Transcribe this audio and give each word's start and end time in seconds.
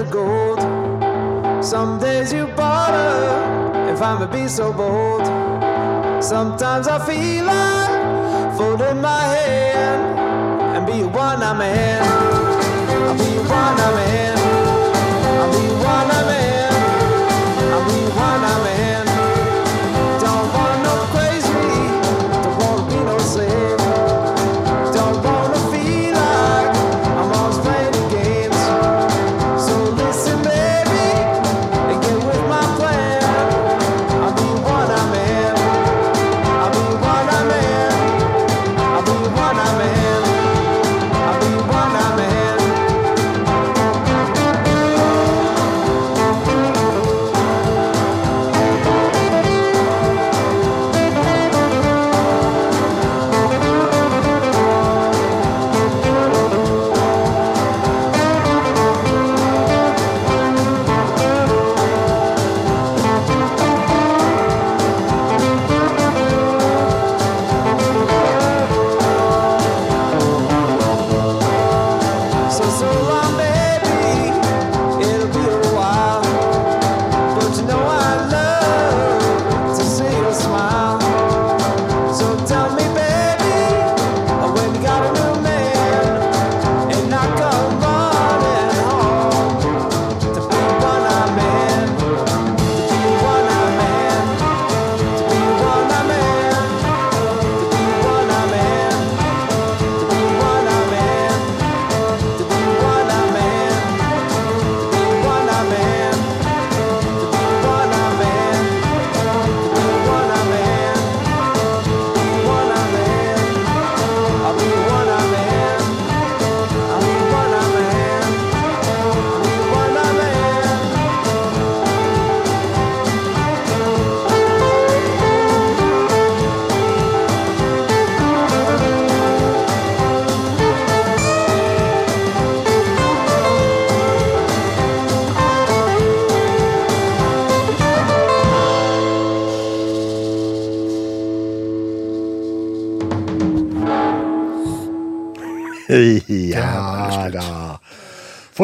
of 0.00 0.10
gold. 0.10 0.60
Some 1.64 1.98
days 1.98 2.32
you 2.32 2.46
bother 2.48 3.92
if 3.92 4.02
I'm 4.02 4.18
to 4.18 4.26
be 4.26 4.48
so 4.48 4.72
bold. 4.72 5.24
Sometimes 6.22 6.88
I 6.88 6.98
feel 7.06 7.44
like 7.44 8.56
folding 8.56 9.00
my 9.00 9.20
hand 9.20 9.63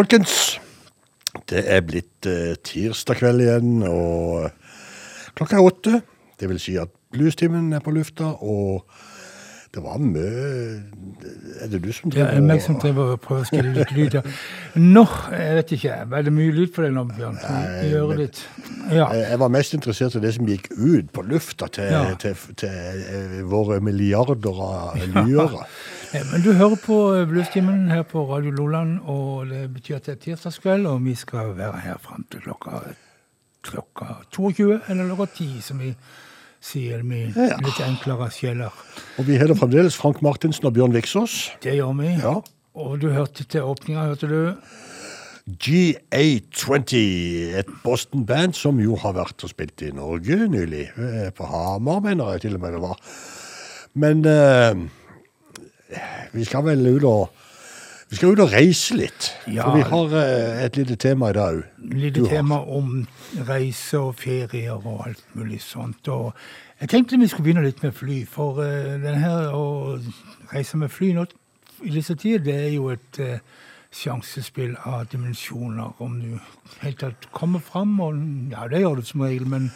Folkens, 0.00 0.56
det 1.50 1.61
er 1.69 1.83
blitt 1.84 2.25
eh, 2.25 2.55
tirsdag 2.65 3.19
kveld 3.21 3.43
igjen, 3.44 3.83
og 3.84 4.47
klokka 5.37 5.59
er 5.59 5.66
åtte. 5.66 5.99
Det 6.41 6.49
vil 6.49 6.61
si 6.62 6.78
at 6.81 6.88
bluestimen 7.12 7.66
er 7.77 7.83
på 7.84 7.93
lufta, 7.93 8.31
og 8.41 8.87
det 9.71 9.83
var 9.84 10.00
mye 10.03 10.25
Er 11.60 11.69
det 11.71 11.78
du 11.84 11.91
som 11.94 12.10
Det 12.10 12.25
er 12.25 12.41
meg 12.43 12.62
som 12.65 12.78
driver 12.81 13.12
og 13.12 13.21
prøver 13.22 13.44
å 13.44 13.49
skille 13.50 13.75
litt 13.77 13.93
lyd. 13.94 14.16
ja. 14.16 14.22
Nå, 14.81 15.05
jeg 15.37 15.59
vet 15.60 15.75
ikke. 15.77 15.99
Er 16.16 16.25
det 16.27 16.33
mye 16.34 16.56
lyd 16.56 16.72
på 16.75 16.83
deg 16.87 16.97
nå, 16.97 17.05
Bjørn? 17.12 17.37
Nei, 17.44 17.84
gjøre 17.93 18.16
litt? 18.25 18.41
Ja. 18.91 19.10
Jeg 19.21 19.39
var 19.44 19.53
mest 19.53 19.77
interessert 19.77 20.16
i 20.16 20.25
det 20.25 20.33
som 20.39 20.49
gikk 20.49 20.72
ut 20.75 21.12
på 21.15 21.22
lufta 21.28 21.69
til, 21.77 21.93
Ja. 21.93 22.06
til, 22.16 22.34
til 22.56 23.05
til 23.05 23.44
våre 23.53 23.78
milliarder 23.84 24.65
av 24.65 24.97
lyere. 25.12 25.66
Eh, 25.69 26.00
Men 26.10 26.43
du 26.43 26.50
hører 26.59 26.78
på 26.82 26.97
eh, 27.15 27.26
Bluestimen 27.31 27.84
her 27.91 28.03
på 28.09 28.25
Radio 28.26 28.50
Loland, 28.50 28.97
og 29.06 29.47
det 29.50 29.69
betyr 29.75 30.00
at 30.00 30.09
det 30.09 30.16
er 30.16 30.25
tirsdagskveld, 30.25 30.88
og 30.91 31.04
vi 31.04 31.15
skal 31.15 31.53
være 31.59 31.84
her 31.84 32.00
fram 32.03 32.25
til 32.32 32.43
klokka, 32.43 32.81
klokka 33.66 34.16
22, 34.34 34.81
eller 34.91 35.12
klokka 35.12 35.28
10, 35.37 35.48
som 35.62 35.78
vi 35.78 35.93
sier 36.60 37.04
vi 37.06 37.22
litt 37.31 37.81
enklere 37.87 38.26
sjeler. 38.34 38.75
Og 39.22 39.31
vi 39.31 39.38
heter 39.41 39.54
fremdeles 39.56 39.97
Frank 39.97 40.19
Martinsen 40.26 40.66
og 40.69 40.75
Bjørn 40.76 40.97
Viksås. 40.98 41.38
Det 41.62 41.78
gjør 41.78 41.94
vi. 42.03 42.10
Ja. 42.19 42.34
Og 42.81 42.98
du 43.03 43.09
hørte 43.15 43.47
til 43.47 43.71
åpninga, 43.71 44.09
hørte 44.10 44.28
du? 44.31 44.41
GA20, 45.50 46.98
et 47.59 47.71
Boston-band 47.84 48.59
som 48.59 48.82
jo 48.82 48.98
har 49.00 49.15
vært 49.16 49.47
og 49.47 49.50
spilt 49.54 49.82
i 49.87 49.94
Norge 49.94 50.42
nylig. 50.50 50.88
Eh, 50.98 51.31
På 51.34 51.47
Hamar, 51.48 52.03
mener 52.04 52.34
jeg 52.34 52.48
til 52.48 52.59
og 52.59 52.66
med 52.66 52.75
det 52.77 52.82
var. 52.82 52.98
Men 53.98 54.27
eh, 54.27 54.88
vi 56.33 56.45
skal 56.45 56.65
vel 56.67 56.87
ut 56.87 57.06
og 57.09 57.47
vi 58.11 58.17
skal 58.19 58.33
ut 58.34 58.41
og 58.43 58.51
reise 58.51 58.97
litt. 58.99 59.28
Ja. 59.47 59.69
For 59.69 59.77
vi 59.78 59.84
har 59.87 60.15
eh, 60.19 60.65
et 60.65 60.77
lite 60.81 60.97
tema 60.99 61.28
i 61.31 61.37
dag 61.37 61.61
òg. 61.61 61.84
Lite 61.95 62.25
tema 62.27 62.59
om 62.67 63.05
reise 63.47 64.01
og 64.03 64.17
ferier 64.19 64.75
og 64.75 65.05
alt 65.06 65.23
mulig 65.39 65.61
sånt. 65.62 66.11
Og 66.11 66.33
jeg 66.81 66.91
tenkte 66.91 67.21
vi 67.21 67.28
skulle 67.31 67.47
begynne 67.47 67.62
litt 67.69 67.84
med 67.84 67.95
fly, 67.95 68.25
for 68.27 68.59
uh, 68.59 68.97
den 68.99 69.21
her 69.23 69.55
å 69.55 70.01
reise 70.51 70.81
med 70.81 70.91
fly 70.91 71.12
nå 71.15 71.28
i 71.87 71.93
disse 71.95 72.17
tider, 72.19 72.43
det 72.45 72.57
er 72.65 72.75
jo 72.75 72.91
et 72.91 73.21
uh, 73.22 73.39
sjansespill 73.95 74.75
av 74.91 75.07
dimensjoner. 75.12 75.95
Om 76.03 76.19
du 76.19 76.34
helt 76.83 76.98
tatt 77.04 77.31
kommer 77.36 77.63
fram, 77.63 77.95
og 78.03 78.19
ja, 78.51 78.66
det 78.72 78.83
gjør 78.83 78.98
du 78.98 79.07
som 79.07 79.22
regel, 79.22 79.47
men 79.47 79.71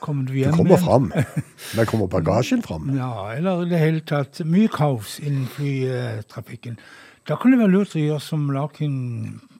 kommer 0.00 0.26
du 0.28 0.34
hjem? 0.38 0.52
Du 0.56 0.62
kommer 0.62 0.80
fram. 0.80 1.12
Men 1.76 1.86
kommer 1.86 2.10
bagasjen 2.10 2.64
fram? 2.66 2.90
Ja, 2.96 3.30
eller 3.36 3.64
i 3.64 3.70
det 3.70 3.80
hele 3.82 4.02
tatt 4.06 4.42
mye 4.48 4.70
kaos 4.72 5.18
innen 5.22 5.46
flytrafikken. 5.54 6.80
Da 7.28 7.36
kan 7.38 7.52
det 7.52 7.60
være 7.60 7.74
lurt 7.76 7.94
å 7.94 8.02
gjøre 8.02 8.24
som 8.24 8.48
Larkin 8.50 8.96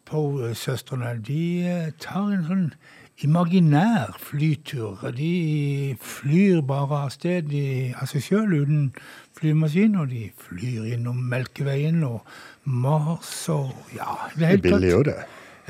Poe-søstrene. 0.08 1.14
De 1.22 1.42
eh, 1.69 1.90
tar 2.02 2.32
en 2.34 2.46
sånn 2.48 2.64
imaginær 3.25 4.16
flytur. 4.19 5.02
De 5.16 5.96
flyr 6.00 6.62
bare 6.66 7.04
av 7.04 7.12
sted 7.14 7.52
av 7.94 8.08
seg 8.10 8.25
sjøl 8.25 8.54
uten 8.62 8.86
flymaskin, 9.38 9.98
og 10.00 10.08
de 10.12 10.31
flyr 10.40 10.88
innom 10.96 11.20
Melkeveien 11.31 12.02
og 12.08 12.25
Mars 12.64 13.44
og 13.52 13.70
ja, 13.96 14.16
det 14.36 14.54
hele 14.54 14.75
tatt. 14.75 15.06
det. 15.12 15.20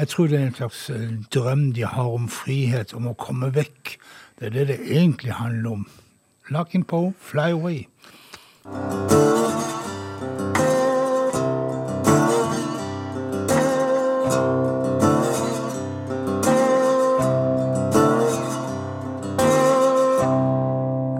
Jeg 0.00 0.08
tror 0.14 0.30
det 0.30 0.38
er 0.38 0.46
en 0.46 0.56
slags 0.56 0.86
eh, 0.94 1.08
drøm 1.34 1.66
de 1.76 1.84
har 1.84 2.14
om 2.14 2.30
frihet, 2.32 2.94
om 2.96 3.10
å 3.10 3.18
komme 3.18 3.50
vekk. 3.52 3.98
Det 4.40 4.46
er 4.46 4.50
det 4.50 4.68
det 4.68 4.80
egentlig 4.96 5.32
handler 5.32 5.70
om. 5.70 5.86
Fly 7.18 7.50
away. 7.50 7.86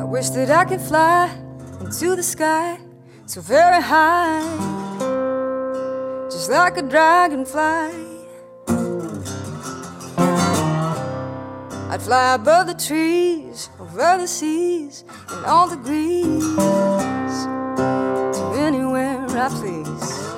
I 0.00 0.04
wish 0.04 0.30
that 0.30 0.50
I 0.50 0.64
could 0.64 0.80
fly 0.80 1.28
into 1.80 2.16
the 2.16 2.22
sky 2.22 2.78
so 3.26 3.40
very 3.42 3.82
high, 3.82 4.42
just 6.32 6.50
like 6.50 6.78
a 6.78 6.82
dragonfly. 6.82 8.09
I'd 11.92 12.00
fly 12.00 12.34
above 12.34 12.68
the 12.68 12.74
trees, 12.74 13.68
over 13.80 14.16
the 14.18 14.28
seas, 14.28 15.02
and 15.28 15.44
all 15.44 15.68
degrees 15.68 16.44
to 18.36 18.52
anywhere 18.56 19.26
I 19.28 19.48
please. 19.48 20.30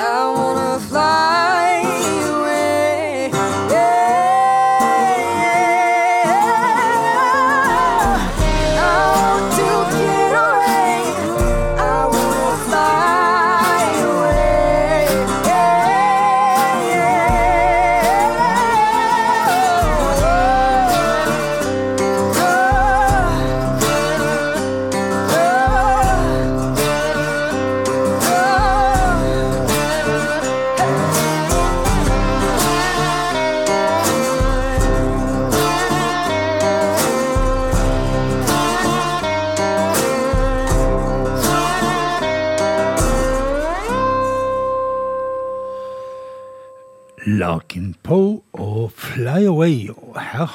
I 0.00 0.47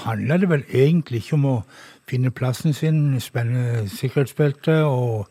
Handler 0.03 0.41
det 0.41 0.49
vel 0.51 0.63
egentlig 0.69 1.23
ikke 1.23 1.37
om 1.37 1.45
å 1.47 1.57
finne 2.09 2.33
plassen 2.35 2.75
sin, 2.75 3.19
spenne 3.23 3.85
sikkerhetsbeltet 3.91 4.83
og 4.83 5.29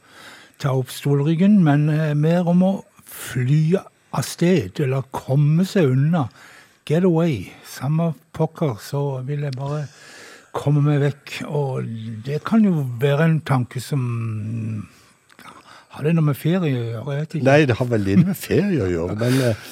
ta 0.62 0.72
opp 0.78 0.92
stolryggen, 0.92 1.60
men 1.64 1.88
eh, 1.92 2.14
mer 2.16 2.48
om 2.48 2.64
å 2.64 2.72
fly 3.04 3.76
av 3.76 4.24
sted, 4.24 4.80
eller 4.80 5.04
komme 5.14 5.66
seg 5.68 5.92
unna. 5.92 6.26
Get 6.88 7.04
away. 7.04 7.52
Samme 7.68 8.12
pokker, 8.34 8.78
så 8.82 9.22
vil 9.26 9.44
jeg 9.46 9.56
bare 9.58 9.84
komme 10.56 10.82
meg 10.84 11.02
vekk. 11.02 11.36
Og 11.48 11.86
det 12.26 12.42
kan 12.46 12.64
jo 12.64 12.86
være 13.00 13.28
en 13.30 13.38
tanke 13.46 13.82
som 13.82 14.02
Har 15.92 16.06
det 16.06 16.14
noe 16.16 16.24
med 16.24 16.38
ferie 16.40 16.72
å 16.72 16.72
gjøre? 16.72 17.00
Jeg 17.12 17.20
vet 17.20 17.34
ikke. 17.36 17.44
Nei, 17.44 17.64
det 17.68 17.74
har 17.76 17.88
vel 17.90 18.04
litt 18.06 18.22
med 18.24 18.38
ferie 18.40 18.80
å 18.80 18.88
gjøre, 18.88 19.16
men, 19.20 19.34
eh, 19.50 19.66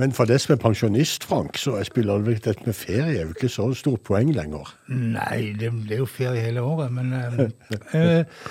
men 0.00 0.12
for 0.16 0.28
det 0.28 0.40
som 0.40 0.54
er 0.54 0.60
pensjonist, 0.62 1.24
Frank, 1.28 1.58
så 1.60 1.76
spiller 1.84 2.22
det 2.24 2.38
dette 2.46 2.66
med 2.66 2.76
ferie 2.76 3.18
er 3.18 3.26
jo 3.26 3.34
ikke 3.34 3.50
så 3.52 3.68
stort 3.76 4.04
poeng 4.08 4.32
lenger. 4.34 4.70
Nei, 4.88 5.52
det, 5.58 5.72
det 5.88 5.98
er 5.98 6.04
jo 6.04 6.08
ferie 6.08 6.44
hele 6.46 6.64
året, 6.64 6.92
men 6.92 7.12
eh, 7.12 7.42
eh, 7.98 8.46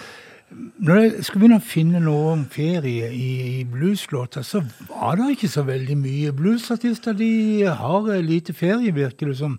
Når 0.52 1.00
jeg 1.00 1.24
skulle 1.24 1.46
begynne 1.46 1.62
å 1.62 1.66
finne 1.66 2.02
noe 2.04 2.34
om 2.36 2.44
ferie 2.52 3.10
i, 3.10 3.30
i 3.62 3.64
blueslåter, 3.66 4.46
så 4.46 4.62
var 4.90 5.18
det 5.18 5.32
ikke 5.38 5.50
så 5.50 5.64
veldig 5.66 5.98
mye. 5.98 6.36
Bluesartister 6.36 7.18
de 7.18 7.32
har 7.66 8.12
eh, 8.12 8.22
lite 8.26 8.54
ferie, 8.54 8.94
virker 8.94 9.32
det 9.32 9.40
som. 9.42 9.58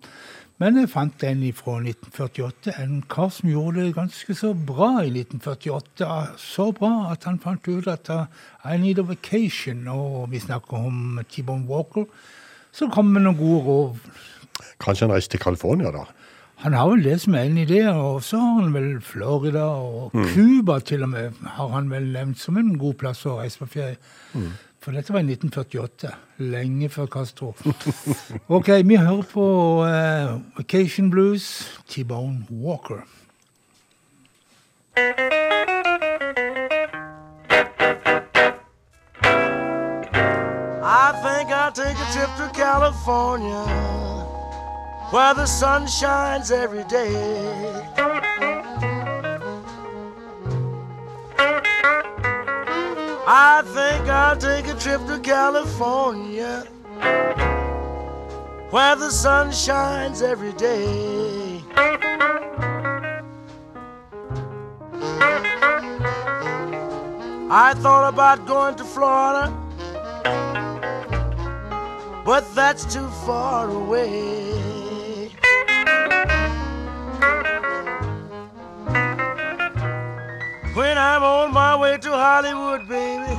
Men 0.63 0.77
jeg 0.79 0.93
fant 0.93 1.25
en 1.27 1.41
fra 1.59 1.73
1948, 1.81 2.75
en 2.85 3.01
kar 3.11 3.33
som 3.35 3.49
gjorde 3.51 3.83
det 3.83 3.97
ganske 3.97 4.37
så 4.39 4.53
bra 4.55 4.93
i 5.03 5.11
1948. 5.11 6.11
Så 6.39 6.69
bra 6.77 6.93
at 7.11 7.27
han 7.27 7.41
fant 7.43 7.67
ut 7.67 7.89
at 7.91 8.11
uh, 8.15 8.29
I 8.63 8.77
need 8.79 9.01
a 9.03 9.07
vacation, 9.09 9.89
og 9.91 10.31
vi 10.31 10.39
snakker 10.39 10.87
om 10.87 11.19
T-Bone 11.27 11.67
Walker. 11.67 12.07
Så 12.71 12.87
kom 12.95 13.11
det 13.11 13.25
noen 13.25 13.41
gode 13.41 13.65
råd 13.67 14.13
Kanskje 14.83 15.09
han 15.09 15.17
reiste 15.17 15.35
til 15.35 15.43
California, 15.43 15.91
da? 15.91 16.07
han 16.63 16.77
har 16.79 16.91
vel 16.93 17.01
det 17.03 17.17
som 17.25 17.35
er 17.35 17.49
en 17.49 17.59
idé, 17.59 17.81
og 17.91 18.21
så 18.23 18.39
har 18.39 18.61
han 18.61 18.75
vel 18.75 18.91
Florida 19.03 19.65
og 19.67 20.13
Cuba 20.31 20.79
til 20.79 21.03
og 21.03 21.11
med 21.11 21.41
har 21.57 21.73
han 21.73 21.89
vel 21.91 22.13
nevnt 22.15 22.39
som 22.39 22.61
en 22.61 22.77
god 22.79 23.01
plass 23.01 23.25
å 23.27 23.41
reise 23.41 23.59
på 23.59 23.67
ferie. 23.73 23.97
For 24.83 24.91
dette 24.91 25.13
var 25.15 25.21
i 25.23 25.31
1948, 25.31 26.09
lenge 26.39 26.89
før 26.89 27.07
Castro. 27.07 27.55
Ok, 28.57 28.69
vi 28.85 28.97
hører 28.97 29.23
på 29.23 29.45
uh, 29.79 30.41
Vacation 30.57 31.11
Blues, 31.11 31.71
T-Bone 31.89 32.47
Walker. 32.51 33.07
I 40.85 41.13
think 41.23 41.51
I'll 41.51 41.71
take 41.71 41.97
a 41.97 42.09
trip 42.13 42.31
to 42.39 42.51
California 42.53 43.63
where 45.13 45.35
the 45.35 45.47
sun 45.47 45.87
shines 45.87 46.51
every 46.51 46.85
day. 46.91 48.12
I 53.27 53.63
think 53.65 54.09
I'll 54.09 54.37
take 54.37 54.67
a 54.67 54.75
trip 54.75 55.07
to 55.07 55.19
California 55.21 56.65
where 58.71 58.97
the 58.97 59.11
sun 59.11 59.53
shines 59.53 60.23
every 60.23 60.53
day. 60.53 61.63
I 67.55 67.75
thought 67.77 68.09
about 68.09 68.47
going 68.47 68.77
to 68.77 68.85
Florida 68.85 69.53
but 72.25 72.55
that's 72.55 72.85
too 72.93 73.09
far 73.27 73.69
away. 73.69 74.72
When 80.75 80.97
I'm 80.97 81.23
on 81.23 81.53
my 81.53 81.77
way 81.77 81.99
to 81.99 82.11
Hollywood, 82.11 82.89
baby, 82.89 83.31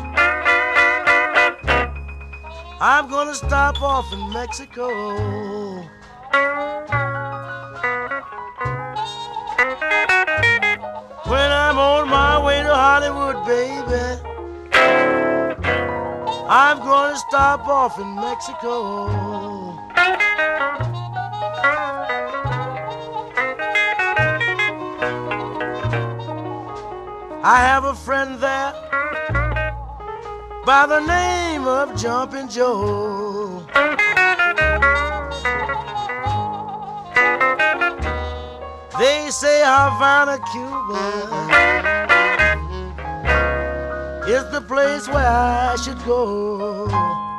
I'm 2.80 3.10
gonna 3.10 3.34
stop 3.34 3.82
off 3.82 4.13
in 4.13 4.32
Mexico. 4.32 4.88
When 11.25 11.52
I'm 11.52 11.80
on 11.80 12.08
my 12.08 12.38
way 12.46 12.62
to 12.62 12.75
Hollywood, 12.75 13.44
baby. 13.48 14.34
I'm 16.48 16.78
gonna 16.80 17.18
stop 17.18 17.68
off 17.68 17.98
in 17.98 18.16
Mexico. 18.16 19.34
I 27.45 27.57
have 27.57 27.83
a 27.83 27.93
friend 27.93 28.39
there 28.39 28.71
by 30.65 30.85
the 30.88 31.01
name 31.01 31.67
of 31.67 31.93
Jumpin' 31.93 32.47
Joe. 32.47 33.65
They 38.97 39.29
say 39.29 39.59
Havana, 39.59 40.39
Cuba 40.53 41.33
is 44.25 44.50
the 44.53 44.62
place 44.65 45.09
where 45.09 45.27
I 45.27 45.75
should 45.83 46.01
go. 46.05 47.33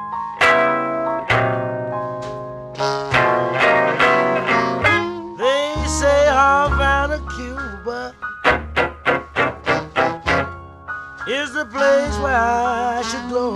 The 11.64 11.70
place 11.70 12.18
where 12.18 12.36
I 12.36 13.02
should 13.02 13.30
go. 13.30 13.52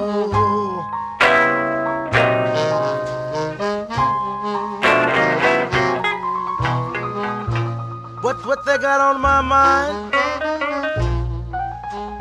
What 8.22 8.46
what 8.46 8.64
they 8.64 8.78
got 8.78 9.00
on 9.00 9.20
my 9.20 9.40
mind? 9.40 10.12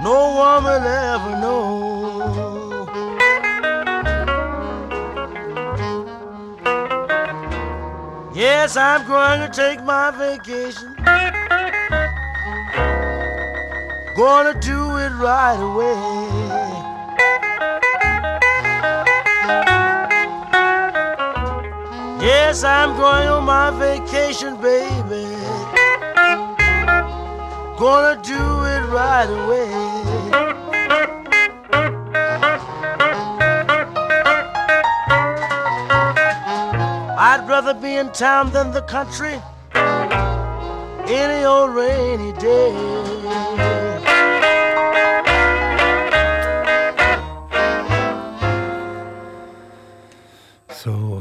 No 0.04 0.36
one 0.36 0.64
will 0.64 0.88
ever 0.88 1.32
know. 1.42 2.88
Yes, 8.34 8.78
I'm 8.78 9.08
going 9.08 9.40
to 9.42 9.50
take 9.50 9.84
my 9.84 10.12
vacation. 10.12 10.97
Gonna 14.18 14.60
do 14.60 14.98
it 14.98 15.12
right 15.12 15.60
away. 15.62 15.94
Yes, 22.20 22.64
I'm 22.64 22.98
going 22.98 23.28
on 23.28 23.44
my 23.44 23.70
vacation, 23.78 24.56
baby. 24.60 25.28
Gonna 27.78 28.20
do 28.24 28.42
it 28.74 28.84
right 28.90 29.30
away. 29.30 29.70
I'd 37.20 37.46
rather 37.48 37.76
be 37.76 37.98
in 37.98 38.12
town 38.14 38.52
than 38.52 38.72
the 38.72 38.82
country 38.82 39.40
any 41.08 41.46
old 41.46 41.76
rainy 41.76 42.34
day. 42.40 43.07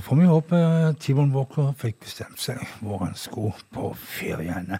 Får 0.06 0.16
vi 0.16 0.26
håpe 0.30 0.58
T-Bone 1.02 1.34
Walker 1.34 1.72
fikk 1.80 1.98
bestemt 2.04 2.38
seg 2.38 2.60
hvor 2.78 3.00
han 3.02 3.16
skulle 3.18 3.56
på 3.74 3.88
feriene. 3.98 4.78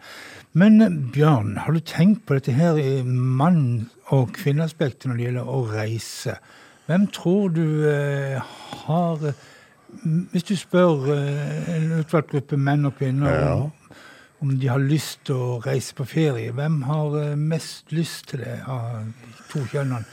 Men 0.55 0.79
eh, 0.85 0.95
Bjørn, 1.15 1.57
har 1.65 1.75
du 1.75 1.83
tenkt 1.83 2.23
på 2.27 2.37
dette 2.39 2.55
her 2.55 2.79
i 2.79 3.01
mann- 3.03 3.89
og 4.15 4.37
kvinneaspektet 4.37 5.09
når 5.11 5.19
det 5.19 5.27
gjelder 5.27 5.51
å 5.51 5.63
reise? 5.73 6.37
Hvem 6.87 7.09
tror 7.11 7.51
du 7.57 7.67
eh, 7.91 8.39
har 8.87 9.33
Hvis 10.31 10.47
du 10.47 10.55
spør 10.59 11.09
eh, 11.15 11.73
en 11.75 11.97
utvalgt 11.99 12.31
gruppe 12.31 12.59
menn 12.61 12.87
og 12.87 12.95
kvinner 13.01 13.49
om, 13.57 13.73
om 14.45 14.53
de 14.61 14.71
har 14.71 14.83
lyst 14.83 15.25
til 15.27 15.41
å 15.41 15.59
reise 15.65 15.97
på 15.97 16.07
ferie, 16.07 16.55
hvem 16.55 16.83
har 16.87 17.19
eh, 17.23 17.35
mest 17.35 17.91
lyst 17.91 18.31
til 18.31 18.45
det 18.47 18.61
av 18.63 19.11
to 19.51 19.65
kjønnene? 19.73 20.07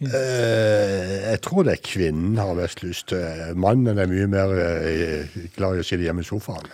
Eh, 0.00 1.30
jeg 1.30 1.40
tror 1.40 1.64
det 1.64 1.72
er 1.72 1.84
kvinnen 1.84 2.36
har 2.36 2.56
mest 2.58 2.82
lyst 2.84 3.08
til. 3.12 3.54
Mannen 3.56 3.98
er 3.98 4.10
mye 4.10 4.26
mer 4.28 4.52
eh, 4.60 5.38
glad 5.56 5.78
i 5.78 5.80
å 5.80 5.86
sitte 5.86 6.04
hjemme 6.04 6.24
i 6.24 6.28
sofaen. 6.28 6.68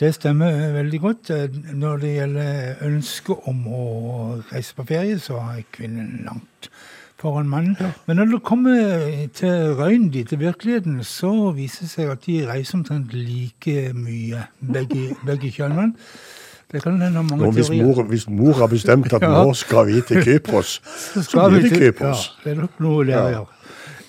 Det 0.00 0.14
stemmer 0.16 0.72
veldig 0.78 1.00
godt. 1.02 1.30
Eh, 1.34 1.60
Når 1.76 2.00
det 2.00 2.14
gjelder 2.14 2.82
ønsket 2.88 3.48
om 3.50 3.66
å 3.68 3.84
reise 4.52 4.74
på 4.78 4.88
ferie, 4.88 5.20
så 5.20 5.36
er 5.52 5.66
kvinnen 5.76 6.22
langt 6.24 6.70
foran 7.20 7.46
mannen. 7.46 7.76
Men 8.08 8.18
når 8.18 8.32
det 8.32 8.42
kommer 8.42 9.28
til 9.36 9.76
røyndi, 9.78 10.24
til 10.24 10.40
virkeligheten, 10.40 11.04
så 11.04 11.52
viser 11.54 11.84
det 11.86 11.92
seg 11.92 12.10
at 12.10 12.24
de 12.26 12.40
reiser 12.48 12.80
omtrent 12.80 13.12
like 13.14 13.92
mye, 13.94 14.46
begge, 14.58 15.12
begge 15.28 15.52
kjønnene. 15.54 15.92
Det 16.72 16.82
kan 16.82 17.00
hende 17.02 17.22
mange 17.22 17.44
Nå, 17.44 17.50
hvis, 17.52 17.66
teorier. 17.68 17.84
mor, 17.86 18.02
hvis 18.08 18.28
mor 18.28 18.52
har 18.62 18.66
bestemt 18.72 19.12
at 19.12 19.22
Ja. 19.26 19.30
nå 19.44 19.54
skal 19.54 19.86
vi 19.90 20.00
til 20.08 20.22
Kypros, 20.24 20.78
så 21.30 21.48
blir 21.50 21.66
det 21.68 21.78
Kypros. 21.78 22.26
Ja, 22.28 22.44
det 22.44 22.56
er 22.56 22.60
nok 22.62 22.80
noe 22.80 23.04
der, 23.06 23.12
Ja. 23.12 23.28
ja. 23.38 23.44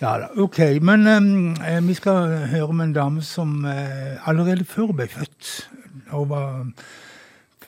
Ja 0.04 0.18
da, 0.20 0.28
ok. 0.42 0.60
Men 0.84 1.08
eh, 1.08 1.80
vi 1.88 1.94
skal 1.96 2.34
høre 2.52 2.68
om 2.68 2.82
en 2.84 2.94
dame 2.94 3.22
som 3.24 3.64
uh, 3.66 4.28
allerede 4.28 4.66
før 4.68 4.92
ble 4.92 5.08
født 5.08 5.70
hun 6.12 6.30
var, 6.30 6.66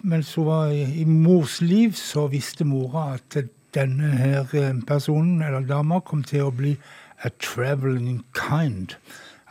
Mens 0.03 0.33
hun 0.35 0.45
var 0.45 0.67
i, 0.75 0.81
i 1.01 1.05
mors 1.05 1.61
liv, 1.61 1.93
så 1.95 2.27
visste 2.27 2.65
mora 2.67 3.13
at 3.15 3.37
denne 3.75 4.09
her 4.19 4.45
eh, 4.53 4.73
personen, 4.87 5.41
eller 5.41 5.63
dama, 5.65 5.99
kom 5.99 6.23
til 6.23 6.43
å 6.45 6.51
bli 6.51 6.75
a 7.23 7.29
traveling 7.41 8.19
kind. 8.37 8.93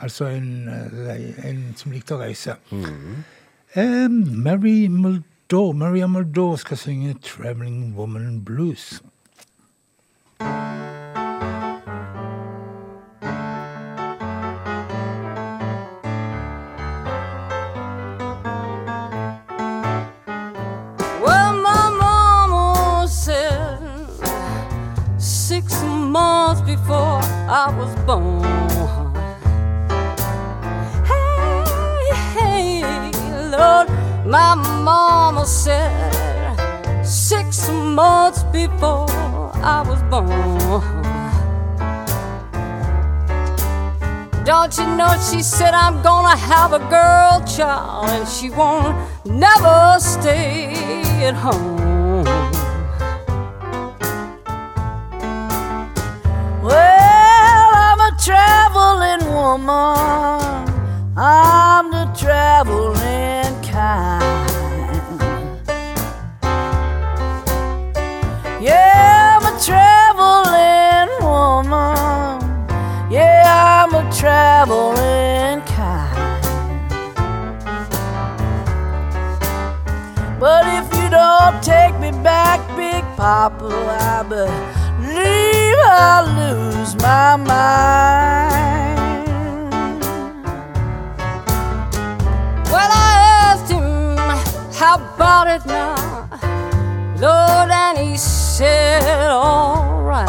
Altså 0.01 0.29
en, 0.31 0.69
en 1.45 1.65
som 1.77 1.93
likte 1.93 2.15
å 2.15 2.21
reise. 2.21 2.55
Eh, 3.75 4.09
Mary 4.09 4.89
Maldor, 5.55 5.73
Maria 5.73 6.07
Maldor 6.07 6.57
ska 6.57 6.77
synge 6.77 7.15
'Traveling 7.15 7.95
Woman 7.97 8.45
Blues'. 8.45 9.01
I 27.47 27.71
was 27.79 27.95
born. 28.07 28.54
My 34.35 34.57
mama 34.57 35.47
said 35.47 37.05
six 37.05 37.71
months 37.71 38.43
before 38.59 39.07
I 39.75 39.79
was 39.89 40.01
born. 40.11 41.05
Don't 44.45 44.77
you 44.77 44.87
know 44.99 45.13
she 45.31 45.41
said 45.41 45.73
I'm 45.73 46.03
gonna 46.03 46.37
have 46.37 46.73
a 46.73 46.83
girl 46.97 47.35
child 47.47 48.11
and 48.11 48.27
she 48.29 48.51
won't 48.51 48.97
never 49.25 50.01
stay 50.01 50.73
at 51.29 51.35
home. 51.35 52.25
Well, 56.69 57.69
I'm 57.89 58.01
a 58.11 58.13
traveling 58.27 59.25
woman. 59.33 60.43
I'm 61.17 61.87
the 61.93 62.07
traveling 62.19 63.15
Yeah, 68.61 69.39
I'm 69.41 69.47
a 69.53 69.59
traveling 69.61 71.11
woman. 71.21 72.39
Yeah, 73.11 73.85
I'm 73.85 73.93
a 73.95 74.03
traveling 74.13 75.61
kind. 75.63 76.41
But 80.39 80.67
if 80.69 80.87
you 81.03 81.11
don't 81.11 81.61
take 81.61 81.99
me 81.99 82.13
back, 82.23 82.61
Big 82.77 83.03
Papa, 83.17 83.67
I 83.67 84.23
believe 84.23 85.79
I'll 85.85 86.27
lose 86.27 86.95
my 86.97 87.35
mind. 87.37 88.95
Well, 92.71 93.14
about 94.95 95.49
it 95.49 95.67
now? 95.67 96.29
Lord, 97.19 97.71
and 97.71 97.99
he 97.99 98.17
said, 98.17 99.31
Alright. 99.31 100.29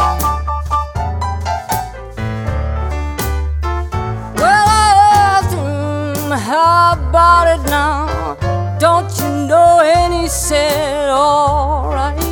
Well, 4.39 4.65
I 4.83 4.91
asked 5.31 5.53
him, 5.53 6.31
How 6.31 6.93
about 6.93 7.47
it 7.53 7.63
now? 7.69 8.37
Don't 8.79 9.11
you 9.19 9.29
know? 9.47 9.81
And 9.83 10.13
he 10.13 10.27
said, 10.27 11.09
Alright. 11.09 12.23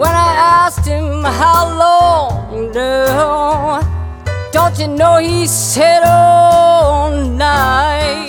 When 0.00 0.14
I 0.28 0.32
asked 0.64 0.86
him 0.86 1.22
how 1.24 1.76
long, 1.76 2.72
no, 2.72 3.79
don't 4.62 4.78
you 4.78 4.88
know 4.88 5.16
he 5.16 5.46
said 5.46 6.02
all 6.04 7.10
night. 7.10 8.28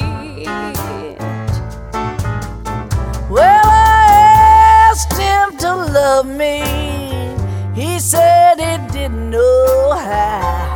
Well, 3.30 3.66
I 3.66 4.90
asked 4.90 5.18
him 5.18 5.58
to 5.58 5.76
love 5.76 6.28
me. 6.28 6.64
He 7.76 8.00
said 8.00 8.60
he 8.60 8.78
didn't 8.94 9.30
know 9.30 9.92
how. 9.92 10.71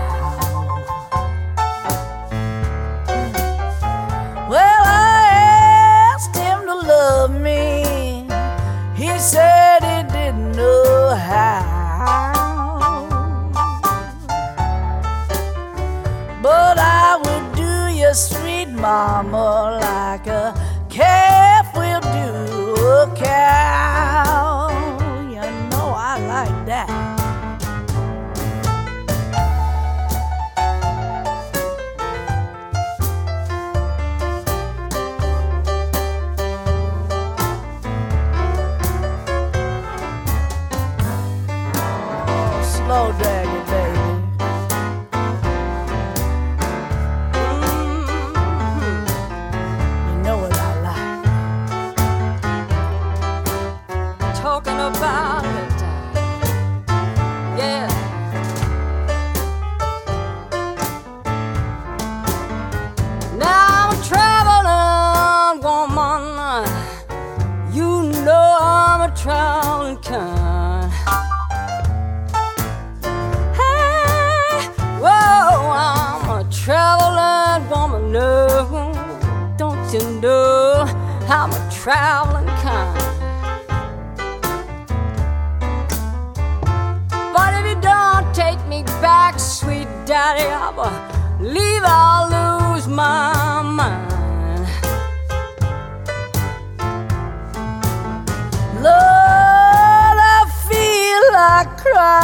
Sweet 18.16 18.70
mama, 18.70 19.78
like 19.82 20.28
a 20.28 20.54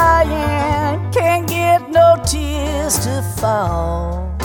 crying. 0.02 1.12
Can't 1.12 1.48
get 1.48 1.90
no 1.92 2.16
tears 2.26 2.96
to 3.06 3.22
fall. 3.38 4.36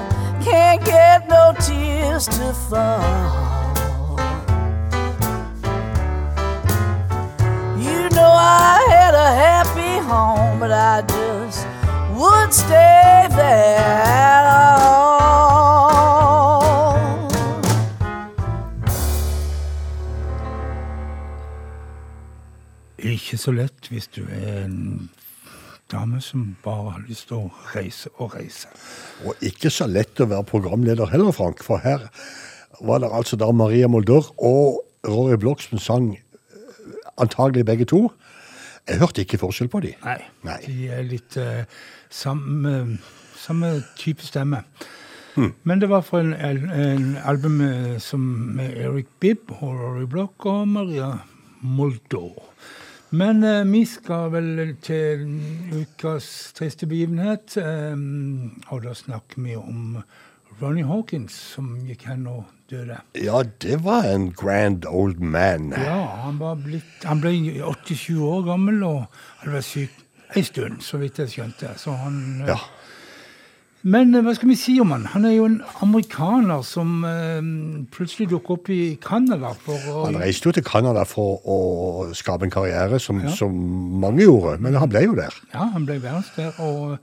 can't 0.42 0.84
get 0.84 1.28
no 1.28 1.54
tears 1.66 2.26
to 2.38 2.52
fall. 2.68 4.18
You 7.86 8.00
know 8.16 8.32
I 8.70 8.86
had 8.94 9.14
a 9.14 9.30
happy 9.46 9.94
home, 10.10 10.60
but 10.60 10.72
I 10.72 11.02
just 11.16 11.66
would 12.18 12.52
stay 12.52 13.26
there 13.30 13.78
at 13.78 14.44
all. 14.46 14.97
Ikke 23.28 23.42
så 23.42 23.52
lett 23.52 23.90
hvis 23.92 24.06
du 24.08 24.22
er 24.24 24.62
en 24.62 25.10
dame 25.92 26.16
som 26.24 26.54
bare 26.64 26.94
har 26.94 27.02
lyst 27.04 27.26
til 27.28 27.42
å 27.42 27.50
reise 27.74 28.08
og 28.16 28.32
reise. 28.32 28.70
Og 29.28 29.36
ikke 29.44 29.68
så 29.68 29.84
lett 29.84 30.16
å 30.24 30.26
være 30.30 30.46
programleder 30.48 31.12
heller, 31.12 31.34
Frank, 31.36 31.60
for 31.60 31.76
her 31.84 32.06
var 32.80 33.02
det 33.04 33.10
altså 33.12 33.36
da 33.36 33.50
Maria 33.52 33.84
Moldør 33.84 34.30
og 34.40 34.80
Rory 35.04 35.36
Bloch 35.36 35.60
som 35.66 35.76
sang 35.76 36.08
eh, 36.16 36.96
antagelig 37.20 37.66
begge 37.68 37.84
to. 37.92 38.06
Jeg 38.88 39.02
hørte 39.02 39.26
ikke 39.26 39.42
forskjell 39.44 39.68
på 39.68 39.84
de. 39.84 39.92
Nei. 40.06 40.16
Nei. 40.48 40.58
De 40.64 40.88
er 40.88 41.04
litt 41.04 41.36
uh, 41.36 41.68
samme, 42.08 42.96
samme 43.36 43.74
type 44.00 44.24
stemme. 44.24 44.64
Men 45.68 45.84
det 45.84 45.92
var 45.92 46.00
fra 46.00 46.24
en, 46.24 46.32
en 46.32 47.16
album 47.28 47.60
eh, 47.60 48.00
som 48.00 48.24
med 48.56 48.72
Eric 48.72 49.12
Bibb 49.20 49.52
Rory 49.60 50.08
Bloch 50.08 50.48
og 50.48 50.64
Maria 50.72 51.18
Mulder. 51.60 52.32
Men 53.10 53.42
eh, 53.44 53.64
vi 53.64 53.84
skal 53.88 54.32
vel 54.34 54.74
til 54.84 55.22
ukas 55.72 56.52
triste 56.56 56.88
begivenhet, 56.90 57.56
eh, 57.56 57.94
og 58.68 58.82
da 58.84 58.94
snakker 58.96 59.40
vi 59.44 59.56
om 59.56 60.00
Ronny 60.60 60.82
Hawkins, 60.84 61.36
som 61.54 61.76
gikk 61.86 62.04
hen 62.10 62.26
og 62.28 62.44
døde. 62.70 62.98
Ja, 63.16 63.42
det 63.62 63.78
var 63.84 64.08
en 64.10 64.32
grand 64.36 64.84
old 64.90 65.22
man. 65.22 65.70
Ja, 65.72 66.02
han, 66.24 66.40
var 66.42 66.58
blitt, 66.60 66.98
han 67.06 67.22
ble 67.22 67.32
87 67.62 68.18
år 68.18 68.44
gammel 68.50 68.82
og 68.84 69.06
hadde 69.40 69.54
vært 69.56 69.68
syk 69.70 70.04
en 70.36 70.44
stund, 70.44 70.82
så 70.84 71.00
vidt 71.00 71.22
jeg 71.22 71.32
skjønte. 71.32 71.72
Så 71.80 71.94
han, 71.96 72.42
eh, 72.42 72.52
Ja. 72.52 72.58
Men 73.82 74.10
eh, 74.14 74.22
hva 74.26 74.32
skal 74.34 74.50
vi 74.50 74.56
si 74.58 74.74
om 74.82 74.90
han? 74.90 75.04
Han 75.12 75.24
er 75.28 75.36
jo 75.36 75.44
en 75.46 75.60
amerikaner 75.84 76.64
som 76.66 77.04
eh, 77.06 77.38
plutselig 77.94 78.26
dukker 78.32 78.56
opp 78.56 78.70
i 78.74 78.96
Canada 79.02 79.52
Han 79.68 80.18
reiste 80.18 80.48
jo 80.50 80.56
til 80.56 80.66
Canada 80.66 81.04
for 81.06 81.38
å 81.46 81.58
skape 82.18 82.48
en 82.48 82.54
karriere, 82.54 82.98
som, 83.00 83.20
Ja. 83.22 83.30
som 83.30 83.54
mange 84.02 84.24
gjorde, 84.26 84.58
men 84.60 84.74
han 84.74 84.90
ble 84.90 85.04
jo 85.06 85.14
der. 85.18 85.34
Ja, 85.54 85.68
han 85.76 85.86
ble 85.86 86.00
verdens 86.02 86.32
der, 86.36 86.52
og 86.58 86.98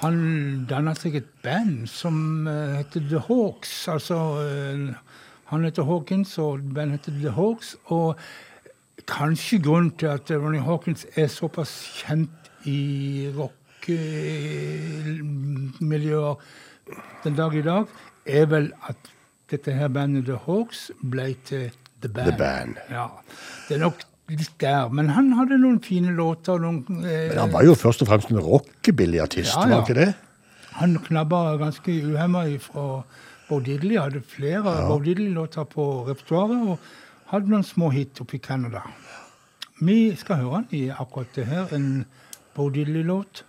han 0.00 0.64
dannet 0.68 0.98
seg 0.98 1.14
et 1.20 1.28
band 1.44 1.84
som 1.92 2.48
eh, 2.48 2.80
heter 2.80 3.04
The 3.10 3.20
Hawks. 3.28 3.74
Altså, 3.92 4.16
eh, 4.42 5.20
han 5.52 5.64
heter 5.68 5.84
Hawkins, 5.86 6.38
og 6.40 6.64
bandet 6.74 7.04
heter 7.04 7.20
The 7.20 7.34
Hawks. 7.36 7.76
Og 7.92 8.16
kanskje 9.06 9.60
grunnen 9.62 9.92
til 10.00 10.08
at 10.08 10.30
Ronny 10.32 10.62
Hawkins 10.64 11.04
er 11.20 11.28
såpass 11.28 11.76
kjent 12.00 12.48
i 12.64 13.28
rockemiljøer 13.84 16.34
den 17.24 17.34
dag 17.38 17.54
i 17.56 17.62
dag, 17.64 17.86
er 18.26 18.46
vel 18.50 18.70
at 18.88 18.96
dette 19.52 19.72
her 19.76 19.88
bandet 19.92 20.24
The 20.28 20.36
Hawks 20.46 20.86
ble 21.02 21.34
til 21.46 21.70
The 22.02 22.08
Band. 22.08 22.26
The 22.32 22.38
Band. 22.38 22.74
Ja, 22.92 23.06
det 23.68 23.76
er 23.78 23.82
nok 23.84 24.02
litt 24.32 24.50
der. 24.60 24.88
Men 24.92 25.08
han 25.12 25.32
hadde 25.38 25.58
noen 25.60 25.80
fine 25.84 26.10
låter. 26.16 26.58
Noen, 26.60 26.84
eh, 27.04 27.28
Men 27.30 27.38
han 27.38 27.52
var 27.52 27.62
jo 27.64 27.74
først 27.76 28.02
og 28.02 28.08
fremst 28.08 28.30
en 28.32 28.38
rockebilly-artist, 28.40 29.54
Ja, 29.54 29.60
ja. 29.60 29.66
var 29.68 29.74
han 29.74 29.82
ikke 29.84 29.94
det? 30.00 30.14
han 30.74 30.98
knabba 30.98 31.56
ganske 31.56 31.88
uhemma 32.02 32.58
fra 32.58 33.02
Bo 33.48 33.60
Diddley. 33.60 33.96
Hadde 34.00 34.20
flere 34.26 34.64
ja. 34.64 34.88
Bo 34.88 34.98
Diddley-låter 34.98 35.64
på 35.64 36.06
repertoaret 36.08 36.68
og 36.68 36.78
hadde 37.30 37.48
noen 37.48 37.62
små 37.64 37.90
hit 37.92 38.20
oppe 38.20 38.34
i 38.36 38.38
Canada. 38.40 38.80
Vi 39.80 40.16
skal 40.16 40.36
høre 40.36 40.52
han 40.54 40.66
i 40.72 40.88
akkurat 40.90 41.26
det 41.36 41.46
her, 41.46 41.66
en 41.72 42.04
Bo 42.56 42.70
Diddley-låt. 42.70 43.44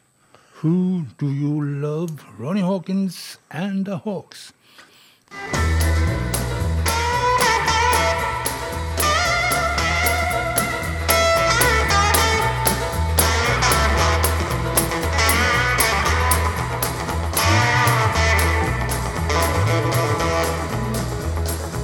Who 0.65 1.05
Do 1.19 1.29
You 1.31 1.63
Love? 1.63 2.25
Ronnie 2.39 2.61
Hawkins 2.61 3.37
and 3.51 3.85
The 3.85 3.99
Hawks. 3.99 4.51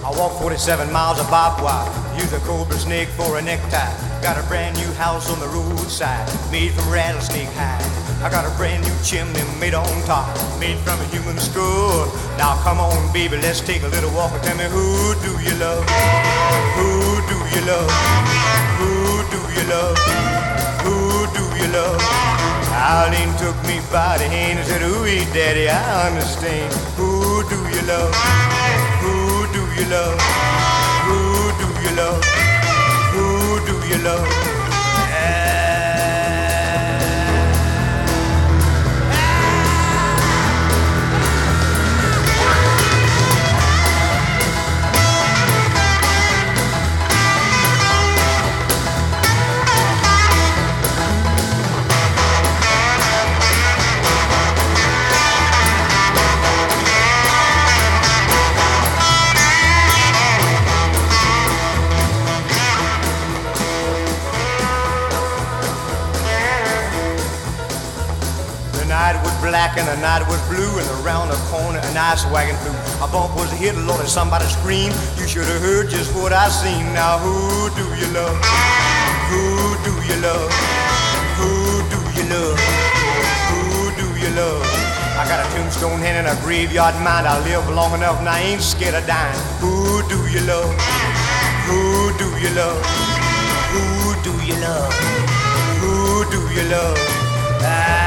I 0.04 0.10
walk 0.18 0.42
47 0.42 0.92
miles 0.92 1.20
of 1.20 1.30
barbed 1.30 1.62
wire, 1.62 1.86
use 2.16 2.34
a 2.34 2.40
cobra 2.40 2.80
snake 2.80 3.10
for 3.10 3.38
a 3.38 3.42
necktie. 3.44 3.94
Got 4.24 4.44
a 4.44 4.48
brand 4.48 4.76
new 4.76 4.92
house 4.94 5.30
on 5.30 5.40
the 5.40 5.48
roadside, 5.50 6.28
made 6.52 6.72
from 6.72 6.92
rattlesnake 6.92 7.50
hide. 7.50 8.11
I 8.24 8.30
got 8.30 8.46
a 8.46 8.56
brand 8.56 8.86
new 8.86 8.94
chimney 9.04 9.42
made 9.60 9.74
on 9.74 9.90
top, 10.06 10.30
made 10.60 10.78
from 10.86 11.00
a 11.02 11.06
human 11.06 11.40
skull. 11.40 12.06
Now 12.38 12.54
come 12.62 12.80
on, 12.80 13.12
baby, 13.12 13.38
let's 13.38 13.62
take 13.62 13.82
a 13.82 13.88
little 13.88 14.14
walk 14.14 14.32
and 14.34 14.44
tell 14.44 14.58
me 14.58 14.66
who 14.66 15.18
do 15.26 15.34
you 15.42 15.58
love? 15.58 15.82
Who 16.78 17.18
do 17.26 17.38
you 17.50 17.66
love? 17.66 17.90
Who 18.78 19.26
do 19.34 19.42
you 19.58 19.64
love? 19.74 19.98
Who 20.86 21.26
do 21.34 21.44
you 21.58 21.68
love? 21.74 21.98
Eileen 22.70 23.34
took 23.42 23.58
me 23.66 23.82
by 23.92 24.20
the 24.20 24.30
hand 24.30 24.60
and 24.60 24.68
said, 24.68 24.84
Ooh, 24.84 25.06
daddy, 25.34 25.68
I 25.68 26.10
understand. 26.10 26.72
Who 27.02 27.42
do 27.50 27.58
you 27.74 27.82
love? 27.90 28.14
Who 29.02 29.50
do 29.50 29.66
you 29.82 29.90
love? 29.90 30.22
Who 31.10 31.18
do 31.58 31.68
you 31.82 31.92
love? 31.98 32.24
Who 33.14 33.66
do 33.66 33.76
you 33.90 33.98
love? 34.04 34.61
Black 69.42 69.78
and 69.78 69.88
the 69.90 69.98
night 69.98 70.22
was 70.30 70.40
blue, 70.48 70.70
and 70.78 70.88
around 71.02 71.30
the 71.30 71.40
corner 71.50 71.82
an 71.82 71.98
ice 71.98 72.24
wagon 72.30 72.56
flew. 72.62 72.78
A 73.04 73.08
bump 73.10 73.36
was 73.36 73.52
hit, 73.52 73.76
Lord, 73.76 74.00
and 74.00 74.10
somebody 74.10 74.46
screamed. 74.46 74.94
You 75.18 75.28
should 75.28 75.46
have 75.50 75.62
heard 75.62 75.90
just 75.90 76.14
what 76.16 76.32
I 76.32 76.48
seen. 76.50 76.86
Now 76.94 77.18
who 77.18 77.70
do 77.74 77.86
you 77.98 78.08
love? 78.14 78.38
Who 79.34 79.76
do 79.84 79.94
you 80.06 80.18
love? 80.22 80.52
Who 81.42 81.52
do 81.90 82.00
you 82.16 82.26
love? 82.30 82.60
Who 83.50 83.90
do 83.98 84.08
you 84.22 84.30
love? 84.38 84.64
I 85.18 85.26
got 85.28 85.42
a 85.42 85.48
tombstone 85.56 86.00
hand 86.00 86.26
and 86.26 86.28
a 86.30 86.38
graveyard 86.42 86.96
mind. 87.02 87.28
I 87.28 87.42
live 87.44 87.68
long 87.70 87.94
enough 87.94 88.20
and 88.20 88.30
I 88.30 88.40
ain't 88.40 88.62
scared 88.62 88.96
of 88.96 89.06
dying. 89.06 89.38
Who 89.60 90.02
do 90.08 90.18
you 90.30 90.42
love? 90.46 90.72
Who 91.68 92.14
do 92.22 92.28
you 92.38 92.52
love? 92.54 92.82
Who 93.74 93.84
do 94.22 94.34
you 94.46 94.56
love? 94.62 94.94
Who 95.82 96.26
do 96.30 96.40
you 96.54 96.64
love? 96.70 96.98
Ah. 97.64 98.01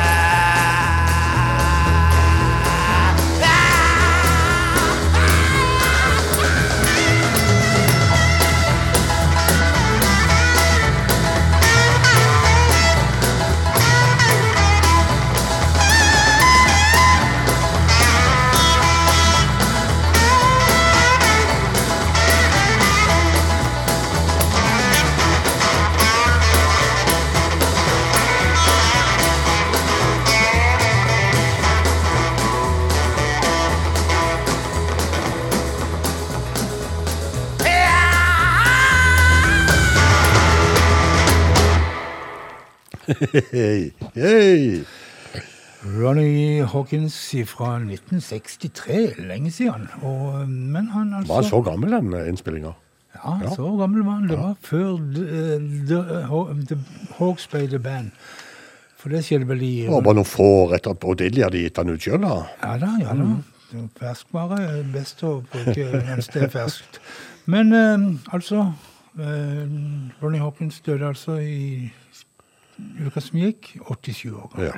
Hei. 43.34 44.84
Ronnie 45.84 46.62
Hawkins 46.64 47.16
fra 47.50 47.76
1963, 47.82 49.18
lenge 49.18 49.50
siden. 49.50 49.88
Og, 50.02 50.48
men 50.48 50.86
han 50.92 51.14
altså 51.14 51.32
Var 51.32 51.42
han 51.42 51.50
så 51.50 51.60
gammel, 51.66 51.90
den 51.90 52.14
eh, 52.14 52.28
innspillinga? 52.30 52.72
Ja, 53.14 53.38
Ja. 53.42 53.50
så 53.54 53.76
gammel 53.78 54.04
var 54.04 54.12
han. 54.20 54.28
Det 54.28 54.38
var 54.38 54.54
før 54.62 54.96
The, 55.14 55.58
the, 55.88 56.64
the 56.68 56.78
Hawks 57.18 57.46
Bay 57.48 57.66
The 57.66 57.78
Band. 57.78 58.10
For 58.96 59.08
det 59.08 59.24
skjedde 59.24 59.48
vel 59.48 59.62
i 59.62 59.72
Det 59.82 59.90
var 59.92 60.00
bare 60.06 60.14
noen 60.20 60.30
få 60.30 60.46
år 60.62 60.76
etter 60.78 60.94
at 60.94 61.04
Odilje 61.04 61.44
hadde 61.44 61.60
gitt 61.64 61.76
han 61.82 61.90
ut 61.90 62.00
sjøl, 62.06 62.22
da. 62.22 62.36
Ja 62.62 62.78
da, 62.80 62.92
ja 63.02 63.12
da. 63.18 63.26
Mm. 63.26 63.42
er 63.74 63.88
Ferskvare 63.98 64.60
er 64.62 64.86
best 64.94 65.22
å 65.26 65.34
bruke 65.50 65.90
mens 66.06 66.30
det 66.30 66.46
er 66.46 66.54
ferskt. 66.54 67.00
Men 67.50 67.74
eh, 67.74 68.06
altså 68.32 68.68
eh, 69.18 69.66
Ronnie 70.22 70.40
Hawkins 70.40 70.78
døde 70.86 71.10
altså 71.10 71.36
i 71.42 71.90
uka 73.06 73.20
som 73.22 73.38
gikk. 73.38 73.74
87 73.82 74.32
år 74.32 74.50
gammel. 74.54 74.66
Ja. 74.70 74.76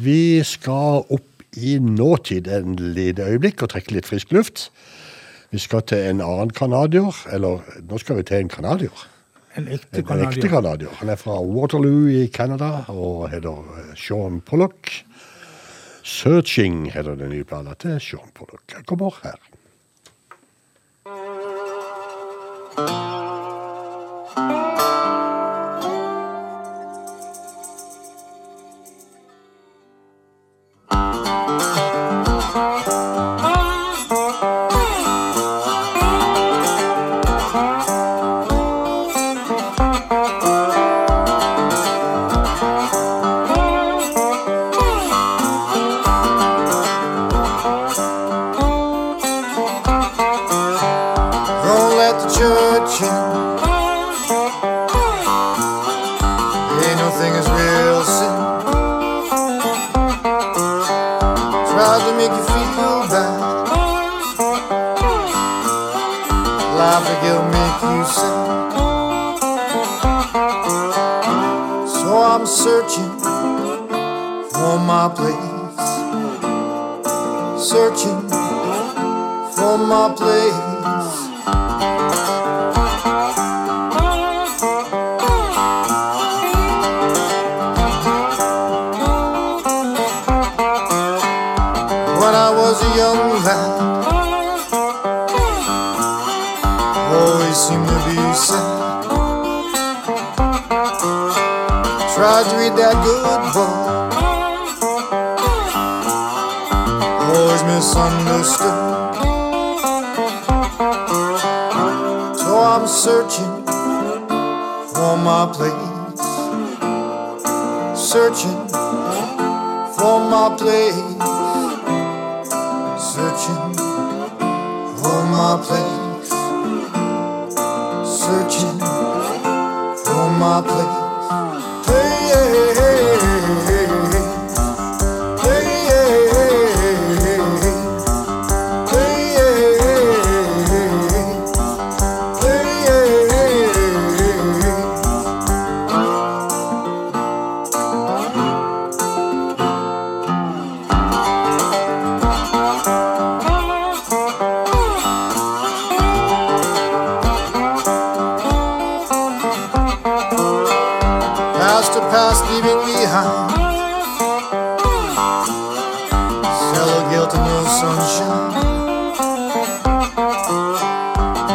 Vi 0.00 0.40
skal 0.46 1.04
opp 1.12 1.44
i 1.58 1.78
nåtid 1.82 2.48
en 2.48 2.76
lite 2.94 3.26
øyeblikk 3.26 3.62
og 3.64 3.72
trekke 3.74 3.96
litt 3.96 4.08
frisk 4.08 4.32
luft. 4.32 4.68
Vi 5.50 5.58
skal 5.58 5.82
til 5.82 6.06
en 6.12 6.22
annen 6.22 6.52
canadier, 6.54 7.10
eller 7.34 7.64
nå 7.88 7.98
skal 7.98 8.20
vi 8.20 8.26
til 8.28 8.44
en 8.44 8.52
canadier. 8.52 9.06
En 9.58 9.66
ekte 9.66 10.04
canadier. 10.06 10.92
Han 11.00 11.10
er 11.10 11.18
fra 11.18 11.40
Waterloo 11.42 12.06
i 12.06 12.28
Canada 12.30 12.84
og 12.88 13.30
heter 13.32 13.64
eh, 13.76 13.94
Sean 13.98 14.40
Pollock. 14.40 15.04
'Searching' 16.00 16.90
heter 16.90 17.14
den 17.14 17.30
nye 17.30 17.44
plata 17.44 17.74
til 17.74 18.00
Sean 18.00 18.30
Pollock. 18.34 18.62
Jeg 18.72 18.86
kommer 18.86 19.20
her. 19.22 19.38
Don't 22.76 23.09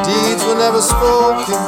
Deeds 0.06 0.43
were 0.45 0.58
never 0.58 0.82
spoken, 0.82 1.62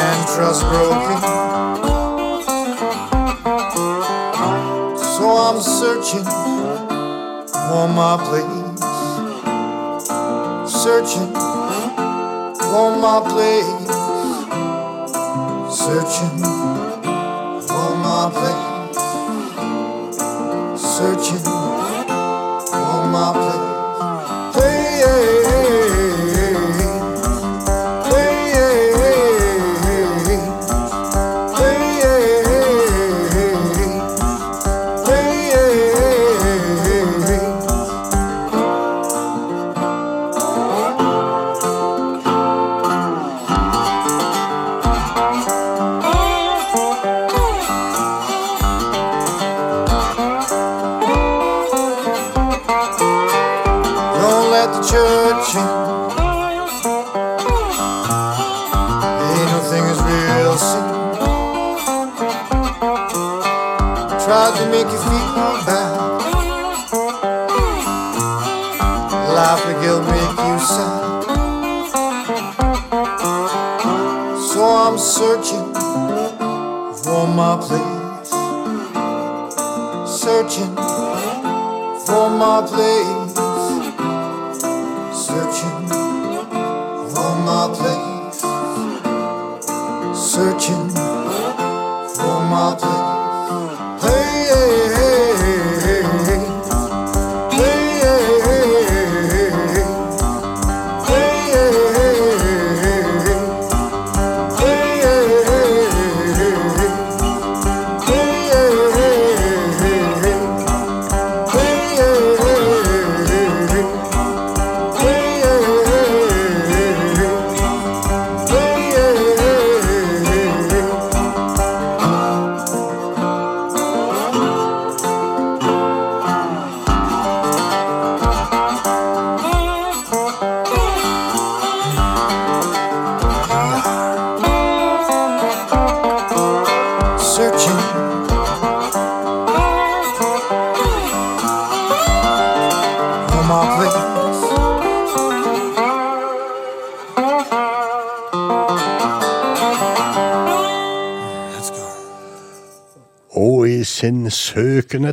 and 0.00 0.18
trust 0.34 0.62
broken. 0.70 1.18
So 5.16 5.24
I'm 5.46 5.60
searching 5.60 6.26
for 7.68 7.86
my 7.88 8.16
place, 8.26 8.80
searching 10.82 11.30
for 12.70 12.88
my 12.96 13.20
place. 13.28 13.86
Searching 15.68 16.36
searching 20.96 21.65
my 82.60 82.66
place 82.66 83.25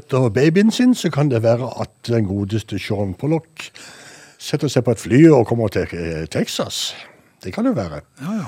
etter 0.04 0.30
babyen 0.36 0.72
sin, 0.72 0.94
så 0.96 1.10
kan 1.14 1.32
det 1.32 1.42
være 1.44 1.72
at 1.82 1.96
den 2.12 2.28
godeste 2.30 2.78
Sean 2.80 3.16
Pollock 3.18 3.70
setter 4.44 4.68
seg 4.70 4.84
på 4.84 4.92
et 4.94 5.00
fly 5.02 5.24
og 5.32 5.48
kommer 5.48 5.72
til 5.72 5.88
Texas. 6.32 6.92
Det 7.44 7.54
kan 7.56 7.66
det 7.66 7.76
være. 7.80 8.04
Ja, 8.22 8.38
ja. 8.44 8.48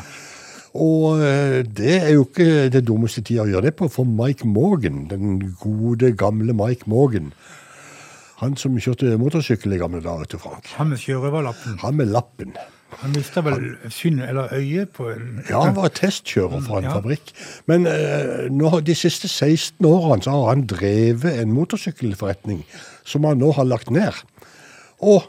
Og 0.75 1.21
eh, 1.23 1.61
det 1.63 1.93
er 2.01 2.09
jo 2.17 2.25
ikke 2.27 2.67
det 2.67 2.81
dummeste 2.83 3.21
tida 3.23 3.45
å 3.45 3.47
gjøre 3.47 3.69
det 3.69 3.77
på, 3.79 3.87
for 3.87 4.03
Mike 4.03 4.43
Morgan, 4.47 5.05
den 5.07 5.37
gode, 5.61 6.09
gamle 6.19 6.51
Mike 6.51 6.89
Morgan, 6.91 7.29
han 8.41 8.57
som 8.59 8.75
kjørte 8.75 9.13
motorsykkel 9.15 9.71
i 9.71 9.79
gamle 9.79 10.01
dager 10.03 10.27
til 10.33 10.41
Frank, 10.43 10.67
Han 10.75 10.89
med 10.91 10.99
sjørøverlappen. 10.99 11.77
han 11.79 11.95
med 11.95 12.11
lappen. 12.11 12.51
Han 13.05 13.13
mista 13.13 13.41
vel 13.45 13.75
syn 13.93 14.17
eller 14.25 14.49
øye 14.57 14.85
på 14.89 15.11
en 15.13 15.43
Ja, 15.49 15.59
han 15.67 15.75
var 15.77 15.91
testkjører 15.93 16.63
for 16.65 16.79
en 16.79 16.87
Ja. 16.87 16.93
fabrikk. 16.97 17.33
Men 17.69 17.85
eh, 17.85 18.47
nå, 18.49 18.71
de 18.81 18.95
siste 18.97 19.27
16 19.29 19.85
årene 19.85 20.25
så 20.25 20.31
har 20.33 20.47
han 20.55 20.63
drevet 20.65 21.37
en 21.41 21.51
motorsykkelforretning 21.53 22.63
som 23.05 23.23
han 23.29 23.37
nå 23.37 23.51
har 23.53 23.67
lagt 23.69 23.91
ned. 23.93 24.17
Og 25.05 25.21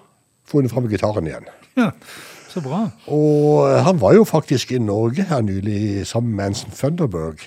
funnet 0.48 0.72
fram 0.72 0.88
gitaren 0.88 1.26
igjen. 1.28 1.50
Ja, 1.76 1.90
så 2.48 2.62
bra. 2.64 2.86
Og 3.12 3.68
eh, 3.68 3.82
han 3.84 4.00
var 4.00 4.14
jo 4.16 4.24
faktisk 4.24 4.72
i 4.72 4.78
Norge 4.80 5.26
her 5.28 5.44
nylig 5.44 6.06
sammen 6.08 6.32
med 6.36 6.44
Anson 6.54 6.72
Thunderberg. 6.72 7.44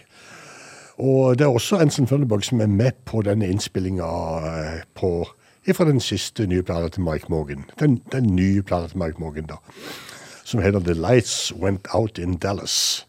Og 0.99 1.37
det 1.39 1.47
er 1.47 1.55
også 1.55 1.79
Anson 1.81 2.05
Thunderberg 2.05 2.43
som 2.45 2.61
er 2.61 2.67
med 2.67 2.91
på 3.05 3.21
denne 3.25 3.47
innspillinga 3.49 4.13
eh, 4.53 4.79
på 4.93 5.25
fra 5.69 5.85
den 5.85 5.99
siste 6.01 6.47
nye 6.49 6.63
plata 6.65 6.87
til 6.89 7.03
Mike 7.05 7.25
Morgan. 7.29 7.65
Den, 7.79 7.99
den 8.11 8.31
nye 8.35 8.61
plata 8.65 8.87
til 8.89 8.97
Mike 8.97 9.19
Morgan, 9.21 9.45
da. 9.45 9.59
Som 10.49 10.63
heter 10.65 10.79
The 10.81 10.95
Lights 10.97 11.53
Went 11.53 11.87
Out 11.93 12.17
in 12.17 12.39
Dallas. 12.41 13.05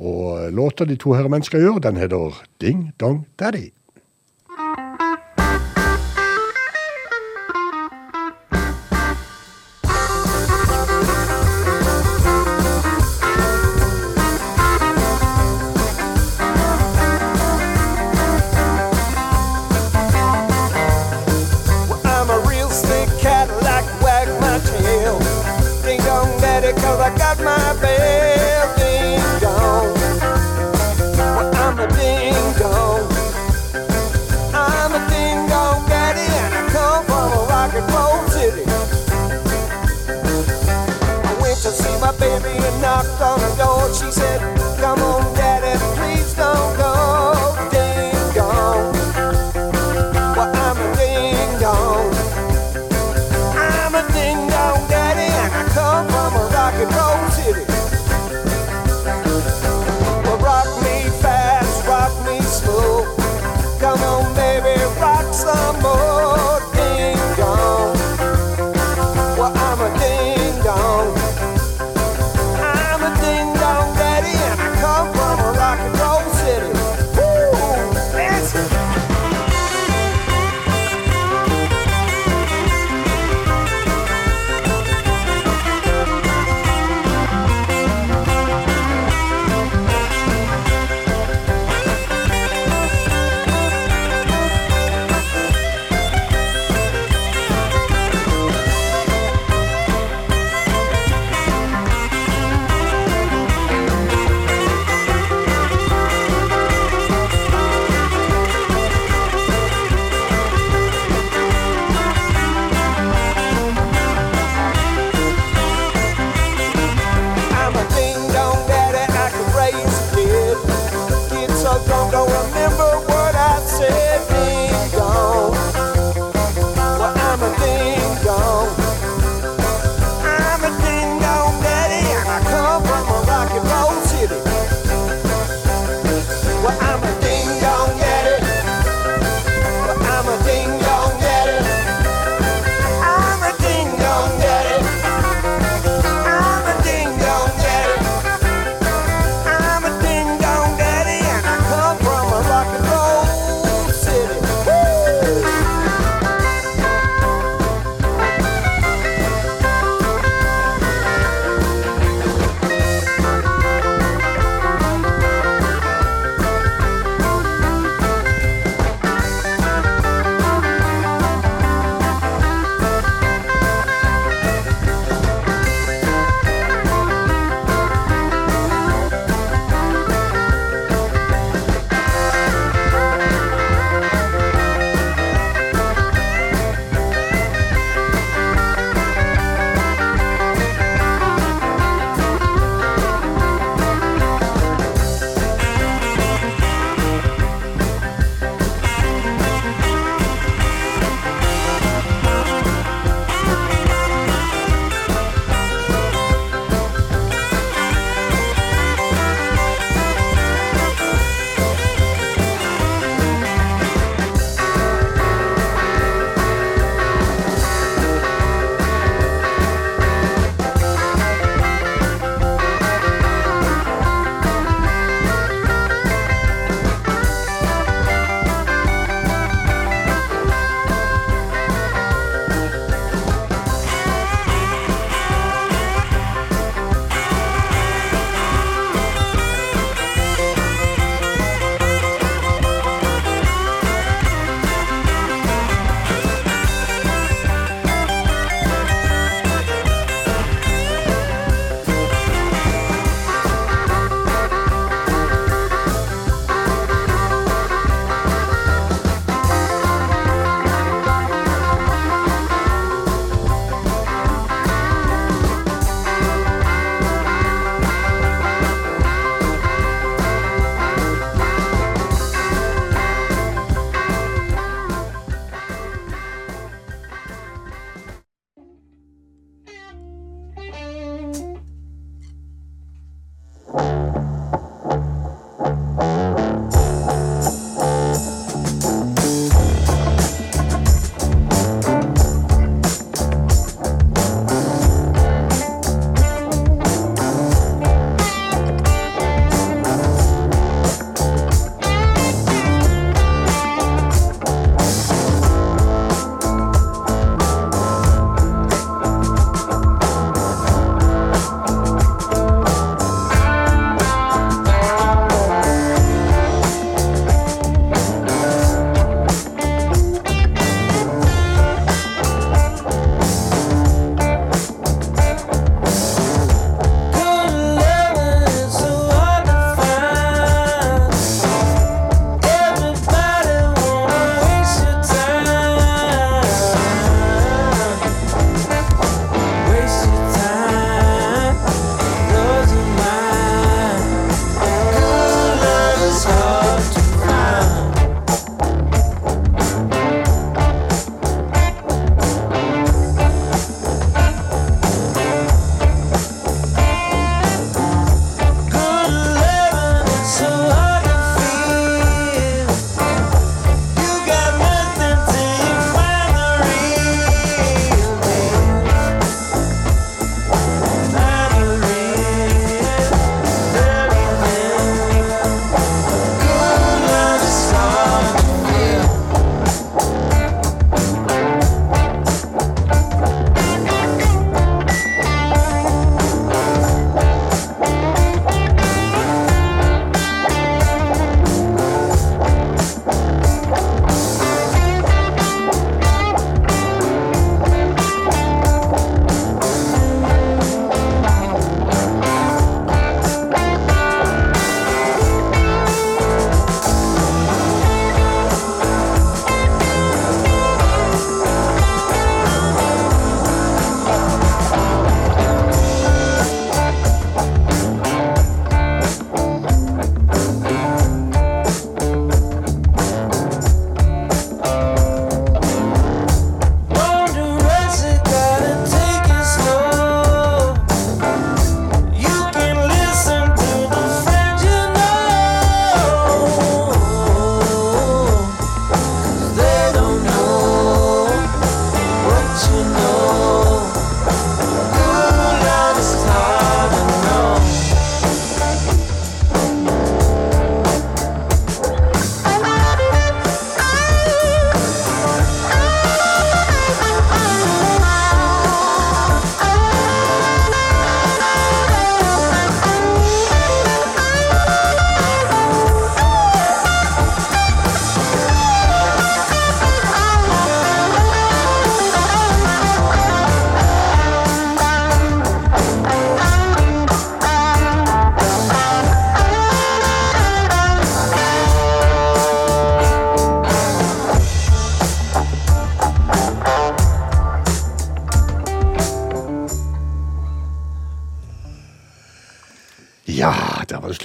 Og 0.00 0.52
låta 0.52 0.86
de 0.88 0.94
to 0.96 1.12
herremenn 1.12 1.44
skal 1.44 1.60
gjøre, 1.60 1.82
den 1.84 1.98
heter 2.00 2.38
Ding 2.62 2.86
Dong 3.00 3.26
Daddy. 3.36 3.66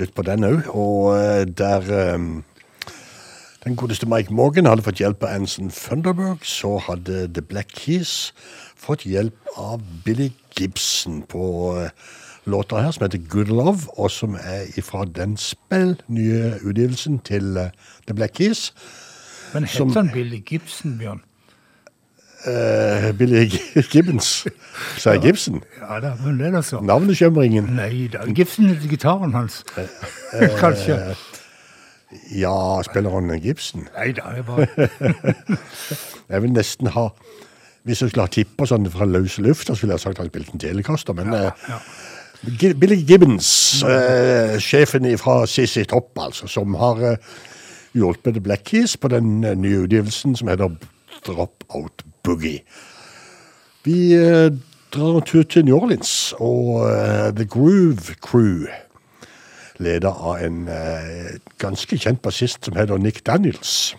Slutt 0.04 0.16
på 0.18 0.26
den 0.28 0.44
òg. 0.44 0.68
Og 0.76 1.14
eh, 1.16 1.46
der 1.48 2.16
um, 2.16 2.44
den 3.64 3.76
godeste 3.80 4.08
Mike 4.10 4.34
Morgan 4.34 4.68
hadde 4.68 4.84
fått 4.84 5.00
hjelp 5.00 5.24
av 5.24 5.38
Anson 5.38 5.72
Funderburg. 5.72 6.44
så 6.44 6.78
hadde 6.78 7.30
The 7.34 7.42
Black 7.42 7.72
Keys 7.78 8.34
fått 8.76 9.06
hjelp 9.08 9.38
av 9.56 9.80
Billy 10.06 10.32
Gibson 10.60 11.22
på 11.30 11.78
eh, 11.80 11.90
låta 12.46 12.82
her, 12.84 12.92
som 12.92 13.06
heter 13.06 13.22
Good 13.30 13.48
Love, 13.48 13.88
og 13.98 14.12
som 14.12 14.36
er 14.36 14.68
ifra 14.78 15.06
den 15.06 15.38
spill 15.38 15.96
nye 16.12 16.58
utgivelsen 16.60 17.22
til 17.24 17.58
eh, 17.58 17.72
The 18.08 18.14
Black 18.14 18.36
Keys. 18.36 18.74
Men 19.54 19.68
Som- 19.68 19.94
han 19.96 20.12
Billy 20.12 20.44
Gibson, 20.44 20.98
Bjørn? 21.00 21.22
Eh, 22.48 23.14
Billy 23.18 23.46
Gibbons. 23.92 24.48
Sa 24.98 25.14
jeg 25.16 25.22
Gibson? 25.22 25.62
Ja 25.82 26.00
da, 26.04 26.14
men 26.26 26.40
det 26.40 26.48
er 26.48 26.58
da 26.58 26.62
så. 26.62 26.82
Navnet 26.84 27.18
skjømmer 27.18 27.46
ingen. 27.48 27.70
Nei 27.78 28.10
da. 28.12 28.26
Gibson 28.28 28.68
heter 28.72 28.90
gitaren 28.92 29.34
hans. 29.34 29.62
Kanskje. 30.60 30.98
Ja, 32.36 32.82
spiller 32.84 33.16
han 33.16 33.32
Gibson? 33.42 33.88
Nei 33.96 34.12
da, 34.18 34.34
er 34.36 34.44
bare 34.46 34.68
Jeg 36.32 36.42
vil 36.44 36.52
nesten 36.54 36.92
ha 36.94 37.08
Hvis 37.84 38.04
jeg 38.04 38.12
skulle 38.12 38.28
ha 38.28 38.32
tippa 38.32 38.68
sånn 38.70 38.86
fra 38.94 39.08
løs 39.10 39.40
luft, 39.42 39.68
så 39.68 39.80
ville 39.82 39.98
jeg 39.98 40.04
sagt 40.04 40.22
han 40.22 40.30
spilte 40.30 40.54
en 40.54 40.62
Telecaster, 40.62 41.16
men 41.18 41.34
ja, 41.34 41.50
ja. 41.68 41.80
Uh, 41.80 42.14
Billy 42.44 42.96
Gibbons, 43.08 43.84
eh, 43.88 44.60
sjefen 44.60 45.06
fra 45.18 45.46
CC 45.48 45.86
Topp, 45.88 46.12
altså, 46.20 46.48
som 46.48 46.76
har 46.76 47.00
eh, 47.00 47.18
hjulpet 47.96 48.36
The 48.36 48.42
Black 48.44 48.66
Keys 48.68 48.98
på 48.98 49.08
den 49.08 49.44
eh, 49.44 49.56
nye 49.56 49.86
utgivelsen 49.86 50.36
som 50.36 50.52
heter 50.52 50.76
Drop 51.24 51.64
Out 51.70 52.04
Boogie. 52.24 52.64
Vi 53.84 54.14
eh, 54.16 54.52
drar 54.94 55.18
en 55.20 55.26
tur 55.28 55.44
til 55.44 55.66
New 55.66 55.76
Orleans, 55.76 56.34
og 56.40 56.86
eh, 56.88 57.34
The 57.36 57.46
Groove 57.46 58.16
Crew, 58.24 58.70
leda 59.84 60.14
av 60.14 60.44
en 60.46 60.68
eh, 60.72 61.36
ganske 61.60 61.98
kjent 62.00 62.22
bassist 62.24 62.66
som 62.66 62.78
heter 62.80 63.02
Nick 63.02 63.26
Daniels. 63.28 63.96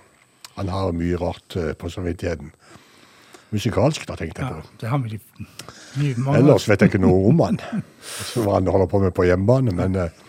Han 0.57 0.71
har 0.73 0.95
mye 0.97 1.19
rart 1.21 1.57
eh, 1.59 1.73
på 1.77 1.91
samvittigheten. 1.91 2.53
Musikalsk, 3.55 4.07
da, 4.09 4.17
tenkte 4.19 4.43
jeg 4.43 4.51
ja, 4.51 4.61
på. 4.63 4.79
det 4.81 4.89
har 4.91 4.99
vi 5.05 5.19
mye 6.01 6.39
Ellers 6.39 6.67
vet 6.67 6.83
jeg 6.83 6.95
ikke 6.95 7.05
noe 7.05 7.29
om 7.31 7.43
han. 7.45 7.61
Hva 8.35 8.57
han 8.57 8.71
holder 8.71 8.91
på 8.91 9.03
med 9.05 9.15
på 9.15 9.29
hjemmebane, 9.29 9.75
men 9.77 9.99
eh, 10.01 10.23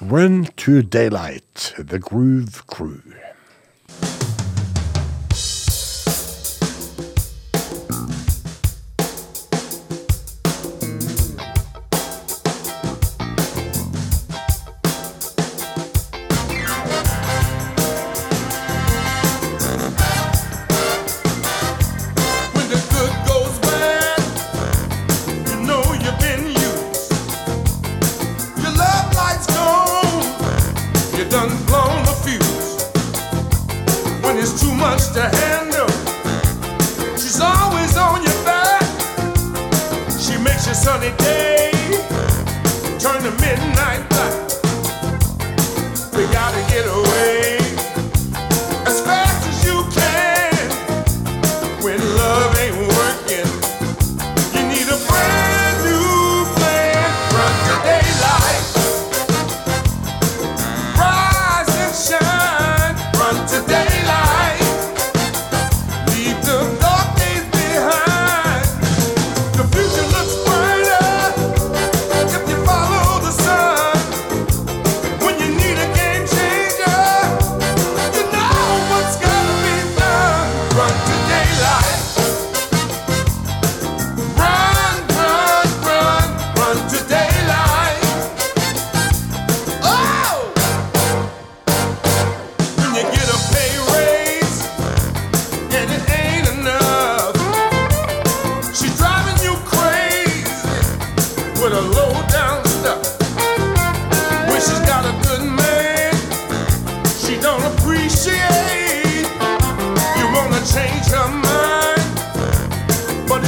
Run 0.00 0.44
to 0.60 0.82
Daylight, 0.82 1.72
The 1.78 1.98
Groove 1.98 2.62
Crew. 2.68 3.00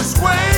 But 0.09 0.15
it's 0.15 0.21
way 0.21 0.58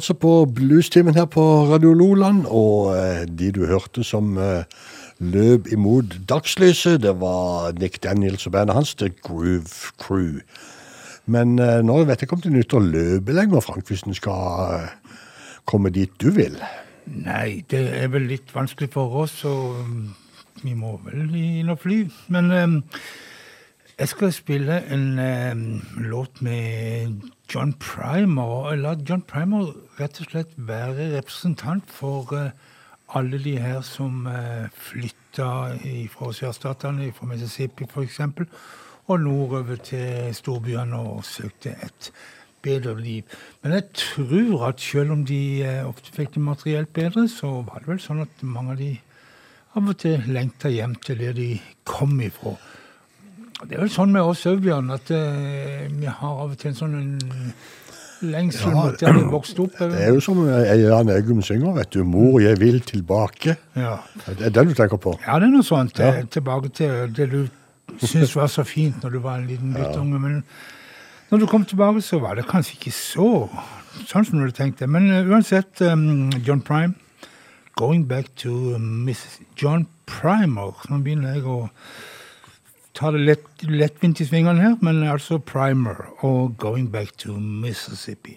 altså 0.00 0.14
på 0.16 0.46
Bluestimen 0.56 1.14
her 1.14 1.26
på 1.28 1.42
Radio 1.68 1.92
Loland, 1.92 2.46
og 2.48 2.94
eh, 2.96 3.26
de 3.28 3.50
du 3.52 3.66
hørte 3.68 4.00
som 4.06 4.38
eh, 4.40 4.62
løp 5.20 5.66
imot 5.68 6.14
dagslyset, 6.28 7.02
det 7.02 7.12
var 7.20 7.74
Nick 7.76 7.98
Daniels 8.02 8.46
og 8.48 8.54
bandet 8.54 8.78
hans, 8.78 8.94
The 8.94 9.10
Groove 9.10 9.92
Crew. 10.00 10.40
Men 11.26 11.58
eh, 11.58 11.82
nå 11.84 11.98
vet 12.08 12.22
jeg 12.22 12.30
ikke 12.30 12.38
om 12.38 12.44
det 12.46 12.52
nytter 12.54 12.80
å 12.80 12.86
løpe 12.86 13.34
lenger, 13.36 13.60
Frank, 13.60 13.84
hvis 13.92 14.06
en 14.08 14.16
skal 14.16 14.88
komme 15.68 15.92
dit 15.92 16.14
du 16.16 16.30
vil. 16.32 16.56
Nei, 17.04 17.60
det 17.68 17.82
er 18.00 18.08
vel 18.14 18.30
litt 18.30 18.54
vanskelig 18.56 18.88
for 18.96 19.20
oss, 19.26 19.42
og 19.44 19.82
um, 19.84 20.08
vi 20.64 20.72
må 20.72 20.94
vel 21.04 21.28
inn 21.36 21.74
og 21.74 21.82
fly. 21.84 22.06
Men 22.32 22.48
jeg 24.00 24.14
skal 24.14 24.32
spille 24.32 24.80
en 24.96 25.82
låt 26.08 26.40
med 26.40 27.20
John 27.52 27.76
Primer. 27.76 28.72
eller 28.72 28.96
John 29.04 29.20
Primer 29.28 29.74
rett 30.00 30.20
og 30.22 30.30
slett 30.30 30.52
være 30.56 31.10
representant 31.14 31.92
for 31.92 32.32
uh, 32.34 32.50
alle 33.16 33.40
de 33.42 33.56
her 33.60 33.80
som 33.86 34.26
uh, 34.26 34.66
flytta 34.72 35.50
fra 36.10 36.32
sørstatene, 36.34 37.12
fra 37.14 37.28
Mississippi 37.30 37.86
f.eks., 37.86 38.20
og 39.10 39.20
nordover 39.20 39.78
til 39.82 40.34
storbyene 40.34 40.98
og 40.98 41.24
søkte 41.26 41.72
et 41.82 42.10
bedre 42.62 42.94
liv. 43.00 43.22
Men 43.62 43.72
jeg 43.72 43.84
tror 43.94 44.66
at 44.68 44.80
selv 44.80 45.14
om 45.16 45.24
de 45.26 45.62
eh, 45.64 45.86
ofte 45.88 46.12
fikk 46.14 46.34
det 46.34 46.42
materielt 46.44 46.92
bedre, 46.92 47.28
så 47.28 47.60
var 47.66 47.80
det 47.80 47.90
vel 47.90 48.02
sånn 48.02 48.22
at 48.24 48.44
mange 48.46 48.76
av 48.76 48.80
de 48.80 48.90
av 49.78 49.88
og 49.88 49.98
til 50.02 50.26
lengta 50.34 50.70
hjem 50.72 50.96
til 51.04 51.20
der 51.22 51.34
de 51.36 51.50
kom 51.86 52.16
ifra. 52.22 52.56
Det 53.60 53.76
er 53.76 53.84
vel 53.84 53.92
sånn 53.92 54.12
med 54.14 54.24
oss 54.24 54.46
òg, 54.48 54.62
Bjørn, 54.64 54.90
at 54.94 55.10
eh, 55.14 55.86
vi 55.92 56.08
har 56.08 56.42
av 56.44 56.54
og 56.54 56.58
til 56.58 56.72
en 56.72 56.80
sånn 56.80 56.98
en 58.22 58.32
lengsel 58.34 58.70
Ja, 58.70 58.74
mot 58.74 59.00
der 59.00 59.16
vi 59.16 59.22
vokste 59.32 59.64
opp. 59.64 59.78
Det 59.78 60.02
er 60.04 60.12
jo 60.14 60.20
som 60.24 60.42
Jan 60.46 61.12
Eggum 61.14 61.42
synger, 61.42 61.72
vet 61.76 61.92
du. 61.94 62.04
'Mor, 62.04 62.40
jeg 62.40 62.60
vil 62.60 62.80
tilbake'. 62.80 63.56
Ja. 63.76 63.96
Det 64.26 64.46
er 64.46 64.50
den 64.50 64.68
du 64.68 64.74
tenker 64.74 64.96
på? 64.96 65.16
Ja, 65.26 65.38
det 65.38 65.48
er 65.48 65.54
noe 65.54 65.66
sånt. 65.66 65.98
Ja. 65.98 66.22
Tilbake 66.22 66.68
til 66.68 67.14
det 67.16 67.30
du 67.30 67.48
syntes 67.98 68.36
var 68.36 68.46
så 68.46 68.64
fint 68.64 69.02
når 69.02 69.10
du 69.10 69.18
var 69.18 69.38
en 69.38 69.46
liten 69.46 69.74
guttunge. 69.74 70.18
Men 70.20 70.44
når 71.30 71.38
du 71.38 71.46
kom 71.46 71.64
tilbake, 71.64 72.02
så 72.02 72.18
var 72.18 72.34
det 72.34 72.46
kanskje 72.48 72.76
ikke 72.78 72.94
så 72.94 73.48
sånn 74.06 74.24
som 74.24 74.38
du 74.38 74.44
hadde 74.44 74.56
tenkt 74.56 74.80
deg. 74.80 74.90
Men 74.90 75.10
uh, 75.10 75.30
uansett, 75.30 75.80
um, 75.80 76.30
John 76.46 76.60
Prime 76.60 76.94
Going 77.76 78.04
back 78.04 78.34
to 78.36 78.74
um, 78.74 79.04
Miss 79.06 79.40
John 79.56 79.86
Primer. 80.06 80.74
Nå 80.90 80.98
begynner 81.04 81.38
jeg 81.38 81.46
å 81.48 81.68
ta 83.00 83.10
det 83.14 83.20
lett, 83.24 83.62
lettvint 83.64 84.20
i 84.20 84.26
svingene 84.28 84.60
her, 84.60 84.74
men 84.84 85.00
altså 85.08 85.38
Primer 85.40 86.02
og 86.20 86.58
Going 86.60 86.90
back 86.92 87.16
to 87.24 87.32
Mississippi. 87.40 88.36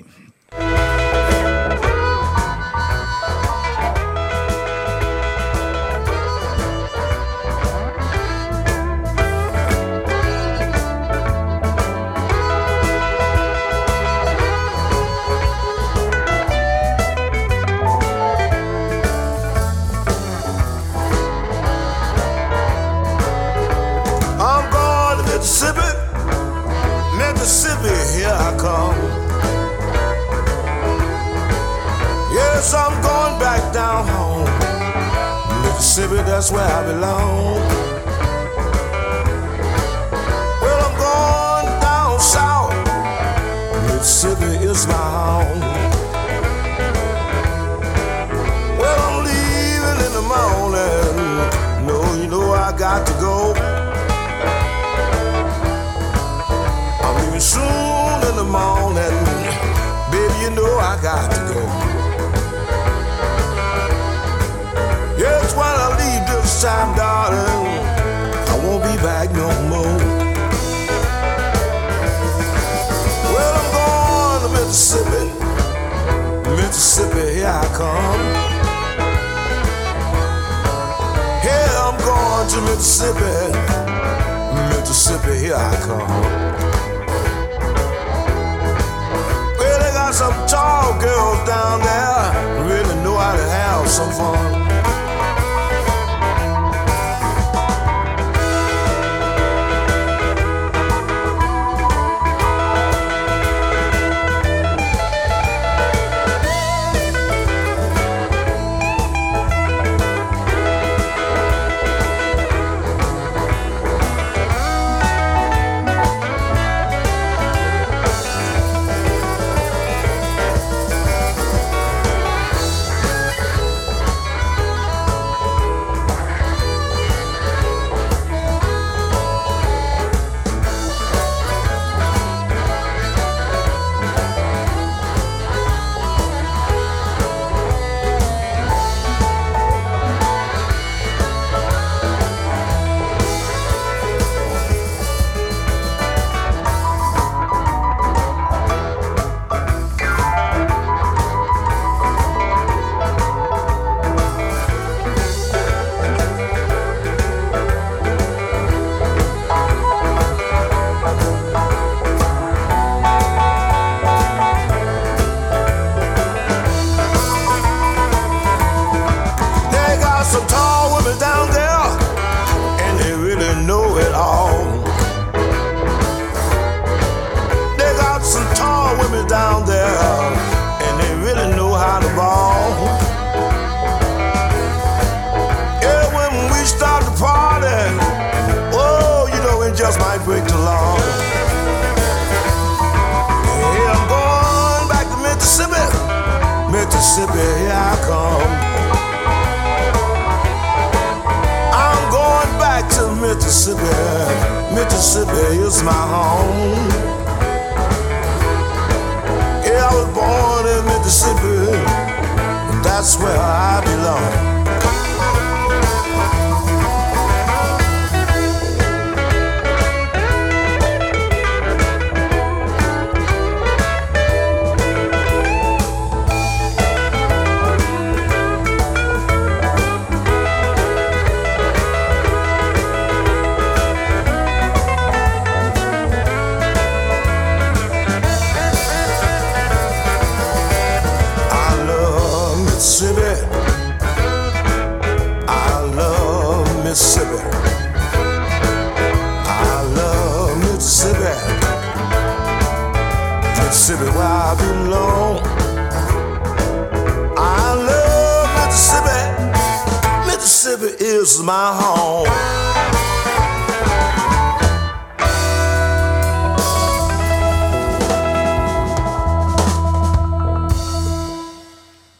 My 261.43 261.71
home. 261.79 262.27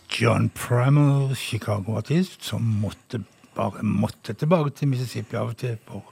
John 0.09 0.49
Prammer, 0.49 1.35
Chicago-artist, 1.35 2.43
som 2.45 2.61
måtte 2.61 3.23
bare 3.55 3.83
måtte 3.83 4.33
tilbake 4.33 4.69
til 4.69 4.87
Mississippi 4.87 5.35
av 5.35 5.53
og 5.53 5.57
til. 5.57 5.77
For 5.87 6.03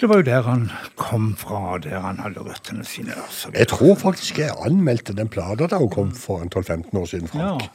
det 0.00 0.08
var 0.08 0.16
jo 0.16 0.26
der 0.26 0.42
han 0.42 0.70
kom 0.96 1.36
fra, 1.36 1.78
der 1.78 2.00
han 2.00 2.18
hadde 2.18 2.42
røttene 2.42 2.84
sine. 2.84 3.14
Altså. 3.14 3.50
Jeg 3.54 3.68
tror 3.68 3.94
faktisk 3.94 4.38
jeg 4.38 4.54
anmeldte 4.66 5.14
den 5.16 5.28
plata 5.28 5.66
da 5.66 5.78
hun 5.78 5.90
kom 5.90 6.14
for 6.14 6.42
en 6.42 6.50
12-15 6.54 6.98
år 6.98 7.04
siden, 7.04 7.28
Frank. 7.28 7.62
Ja. 7.62 7.68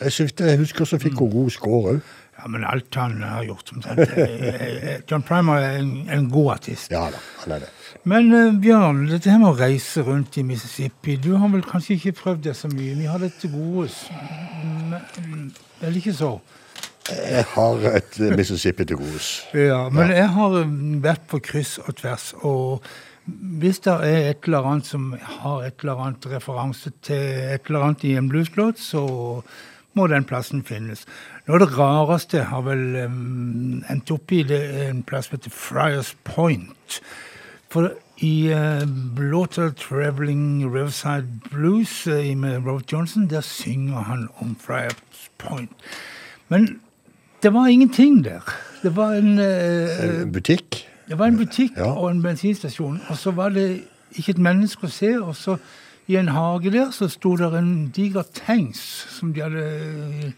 Jeg, 0.00 0.12
synes 0.12 0.32
det, 0.32 0.46
jeg 0.46 0.58
husker 0.58 0.84
så 0.84 0.98
fikk 0.98 1.18
hun 1.18 1.30
god 1.30 1.50
score 1.50 1.92
òg. 1.92 2.00
Ja, 2.36 2.48
men 2.52 2.64
alt 2.68 2.94
han 2.94 3.22
har 3.22 3.44
gjort 3.44 3.72
omtrent. 3.72 3.98
eh, 4.18 4.44
eh, 4.44 5.00
John 5.08 5.24
Primer 5.24 5.62
er 5.62 5.78
en, 5.80 5.92
en 6.12 6.28
god 6.30 6.52
artist. 6.58 6.90
Ja 6.92 7.06
da, 7.12 7.22
han 7.42 7.56
er 7.56 7.64
det. 7.64 7.70
Men 8.06 8.28
uh, 8.34 8.52
Bjørn, 8.60 9.06
dette 9.10 9.32
her 9.32 9.40
med 9.42 9.54
å 9.54 9.56
reise 9.58 10.04
rundt 10.06 10.36
i 10.38 10.44
Mississippi, 10.46 11.16
du 11.16 11.32
har 11.40 11.50
vel 11.50 11.64
kanskje 11.66 11.96
ikke 11.96 12.12
prøvd 12.20 12.44
det 12.50 12.54
så 12.58 12.70
mye. 12.70 12.94
Vi 12.98 13.08
har 13.08 13.22
det 13.22 13.32
til 13.40 13.54
gode. 13.56 13.88
Eller 15.80 15.98
ikke 15.98 16.14
så? 16.14 16.36
Jeg 17.06 17.44
har 17.52 17.84
et 17.94 18.16
eh, 18.20 18.32
Mississippi 18.34 18.84
til 18.84 18.98
gode 18.98 19.20
Ja, 19.54 19.86
men 19.94 20.10
jeg 20.10 20.26
har 20.34 20.56
eh, 20.58 20.72
vært 21.04 21.28
på 21.30 21.38
kryss 21.44 21.76
og 21.84 21.94
tvers, 22.00 22.32
og 22.42 22.86
hvis 23.60 23.80
det 23.82 23.94
er 24.06 24.30
et 24.32 24.46
eller 24.46 24.66
annet 24.70 24.86
som 24.86 25.08
har 25.18 25.64
et 25.66 25.82
eller 25.82 26.02
annet 26.02 26.26
referanse 26.30 26.92
til 27.06 27.22
et 27.54 27.70
eller 27.70 27.88
annet 27.88 28.04
i 28.06 28.14
en 28.18 28.28
blueslåt, 28.30 28.78
så 28.78 29.02
må 29.96 30.06
den 30.12 30.26
plassen 30.28 30.62
finnes. 30.66 31.06
Noe 31.46 31.60
av 31.60 31.62
det 31.62 31.78
rareste 31.78 32.40
har 32.50 32.62
vel 32.66 32.96
um, 33.06 33.84
endt 33.86 34.10
opp 34.10 34.32
i 34.34 34.40
det 34.42 34.58
en 34.88 35.04
plass 35.06 35.28
som 35.28 35.36
heter 35.36 35.52
Friars 35.54 36.16
Point. 36.26 36.96
For 37.70 37.92
i 38.18 38.50
uh, 38.50 38.82
låta 39.16 39.70
'Traveling 39.70 40.66
Riverside 40.66 41.28
Blues' 41.52 42.08
uh, 42.10 42.36
med 42.36 42.66
Robert 42.66 42.92
Johnson, 42.92 43.30
der 43.30 43.40
synger 43.40 44.00
han 44.00 44.28
om 44.38 44.56
Friars 44.60 45.30
Point. 45.38 45.70
Men 46.48 46.80
det 47.42 47.54
var 47.54 47.66
ingenting 47.66 48.24
der. 48.24 48.42
Det 48.82 48.96
var 48.96 49.12
en 49.12 49.38
uh, 49.38 50.32
butikk. 50.32 50.88
det 51.08 51.18
var 51.18 51.26
en 51.26 51.36
butikk 51.36 51.70
Ja. 51.76 51.92
og 51.92 52.10
en 52.10 52.22
bensinstasjon, 52.22 53.00
og 53.08 53.16
så 53.16 53.30
var 53.30 53.48
det 53.48 53.82
ikke 54.12 54.30
et 54.30 54.38
menneske 54.38 54.86
å 54.86 54.90
se. 54.90 55.14
Og 55.20 55.36
så 55.36 55.56
i 56.06 56.16
en 56.16 56.28
hage 56.28 56.70
der 56.72 56.90
så 56.90 57.08
sto 57.08 57.36
det 57.36 57.54
en 57.54 57.88
diger 57.96 58.22
tanks 58.46 59.06
som 59.18 59.34
de 59.34 59.40
hadde 59.42 60.32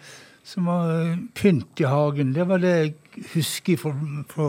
som 0.49 0.69
var 0.69 0.89
eh, 0.95 1.17
pynt 1.37 1.81
i 1.83 1.85
hagen. 1.85 2.33
Det 2.33 2.45
var 2.49 2.61
det 2.63 2.73
jeg 2.73 3.25
husker 3.35 3.77
fra, 3.81 3.91
fra 4.31 4.47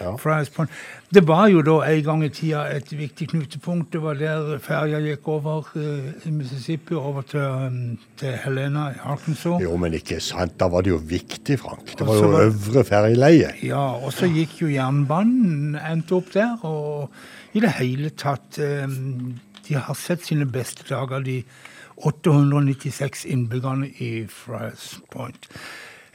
Ja. 0.00 0.66
Det 1.10 1.22
var 1.26 1.48
jo 1.50 1.62
da 1.66 1.80
en 1.88 2.04
gang 2.06 2.22
i 2.22 2.28
tida 2.30 2.60
et 2.70 2.92
viktig 2.94 3.26
knutepunkt. 3.32 3.90
Det 3.92 4.02
var 4.04 4.20
der 4.20 4.60
ferja 4.62 5.00
gikk 5.02 5.26
over 5.32 5.66
uh, 5.74 6.12
i 6.28 6.30
Mississippi, 6.30 6.94
over 6.94 7.26
til, 7.26 7.40
um, 7.40 7.98
til 8.20 8.36
Helena 8.44 8.86
i 8.92 9.00
Arkansas. 9.02 9.58
Jo, 9.64 9.74
men 9.80 9.96
ikke 9.98 10.20
sant. 10.22 10.54
Da 10.60 10.68
var 10.70 10.86
det 10.86 10.94
jo 10.94 11.00
viktig, 11.02 11.58
Frank. 11.58 11.90
Det 11.98 12.06
var 12.06 12.20
så 12.20 12.30
jo 12.30 12.44
øvre 12.44 12.84
ferjeleie. 12.86 13.50
Ja, 13.66 13.82
og 13.98 14.14
så 14.14 14.30
gikk 14.30 14.60
jo 14.62 14.70
jernbanen 14.70 15.74
endte 15.80 16.20
opp 16.20 16.30
der, 16.36 16.54
og 16.62 17.10
i 17.58 17.64
det 17.64 17.74
hele 17.80 18.14
tatt 18.14 18.60
um, 18.62 19.40
De 19.66 19.74
har 19.74 19.98
sett 19.98 20.22
sine 20.26 20.46
beste 20.46 20.86
dager, 20.86 21.26
de 21.26 21.40
896 22.02 23.24
innbyggerne 23.26 23.88
i 23.98 24.26
Friars 24.26 25.00
Point. 25.12 25.48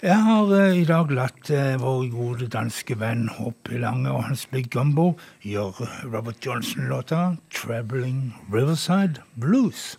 Jeg 0.04 0.18
har 0.22 0.52
eh, 0.54 0.82
i 0.82 0.86
dag 0.86 1.12
latt 1.16 1.50
eh, 1.50 1.78
vår 1.82 2.10
gode 2.12 2.50
danske 2.52 2.98
venn 3.00 3.30
H.P. 3.32 3.78
Lange 3.82 4.12
og 4.12 4.26
hans 4.28 4.44
Big 4.52 4.68
Gumbo 4.74 5.14
gjøre 5.42 5.88
Robert 6.12 6.46
Johnson-låta 6.46 7.38
'Traveling 7.50 8.36
Riverside 8.54 9.24
Blues'. 9.40 9.96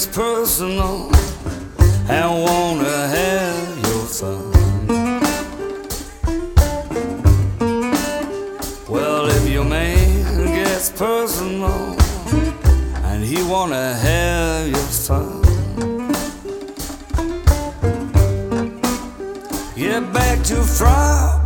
Gets 0.00 0.16
personal 0.16 1.10
and 2.08 2.42
wanna 2.42 3.08
have 3.08 3.78
your 3.86 4.06
fun. 4.06 4.50
Well, 8.88 9.26
if 9.26 9.46
your 9.46 9.64
man 9.64 10.46
gets 10.46 10.90
personal 10.90 11.98
and 13.04 13.22
he 13.22 13.42
wanna 13.42 13.94
have 13.94 14.68
your 14.68 14.90
fun. 15.06 15.42
Get 19.76 20.12
back 20.14 20.42
to 20.44 20.62
Fry 20.62 21.39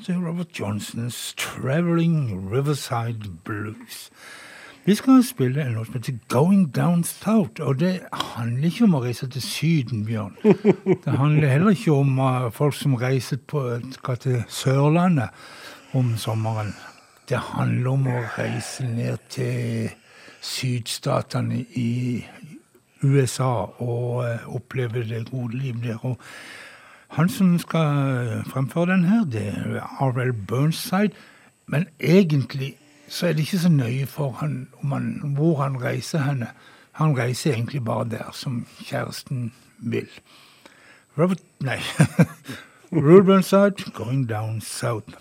fremførte 0.00 0.28
Robert 0.28 0.60
Johnsons 0.60 1.34
'Traveling 1.38 2.50
Riverside 2.52 3.30
Blues'. 3.44 4.10
Vi 4.84 4.94
skal 4.94 5.24
spille 5.24 5.66
en 5.66 5.72
låt 5.72 5.86
som 5.86 5.94
heter 5.94 6.12
'Going 6.28 6.72
Down 6.76 7.04
South', 7.04 7.62
og 7.62 7.80
det 7.80 8.00
handler 8.12 8.64
ikke 8.64 8.84
om 8.84 8.94
å 8.94 9.02
reise 9.02 9.28
til 9.28 9.42
Syden, 9.42 10.06
Bjørn. 10.06 10.36
Det 11.04 11.18
handler 11.18 11.48
heller 11.48 11.70
ikke 11.70 11.92
om 11.92 12.18
uh, 12.18 12.52
folk 12.52 12.74
som 12.74 12.94
reiser 12.94 13.36
på, 13.36 13.80
til 14.20 14.44
Sørlandet 14.48 15.28
om 15.92 16.16
sommeren. 16.16 16.74
Det 17.28 17.38
handler 17.38 17.90
om 17.90 18.06
å 18.06 18.22
reise 18.38 18.84
ned 18.84 19.18
til 19.28 19.90
sydstatene 20.40 21.64
i 21.74 22.24
USA 23.02 23.66
og 23.78 24.24
eh, 24.24 24.54
oppleve 24.54 25.04
det 25.08 25.30
gode 25.30 25.58
liv 25.58 25.74
der. 25.82 26.06
Og 26.06 26.20
han 27.10 27.28
som 27.28 27.58
skal 27.58 28.42
fremføre 28.46 28.92
den 28.92 29.04
her, 29.04 29.24
det 29.24 29.46
er 29.48 29.80
R.L. 30.00 30.32
Burnside. 30.32 31.10
Men 31.66 31.86
egentlig 32.00 32.76
så 33.08 33.26
er 33.26 33.32
det 33.32 33.40
ikke 33.40 33.58
så 33.58 33.68
nøye 33.68 34.06
for 34.06 34.30
han, 34.30 34.68
han 34.82 35.34
hvor 35.36 35.62
han 35.62 35.82
reiser 35.82 36.18
henne. 36.18 36.46
Han 36.92 37.18
reiser 37.18 37.52
egentlig 37.52 37.84
bare 37.84 38.08
der 38.10 38.30
som 38.32 38.66
kjæresten 38.84 39.52
vil. 39.78 40.08
Robert 41.18 41.42
Nei. 41.60 41.78
Rule 42.92 43.24
Burnside, 43.24 43.92
Going 43.94 44.28
Down 44.28 44.60
South. 44.60 45.14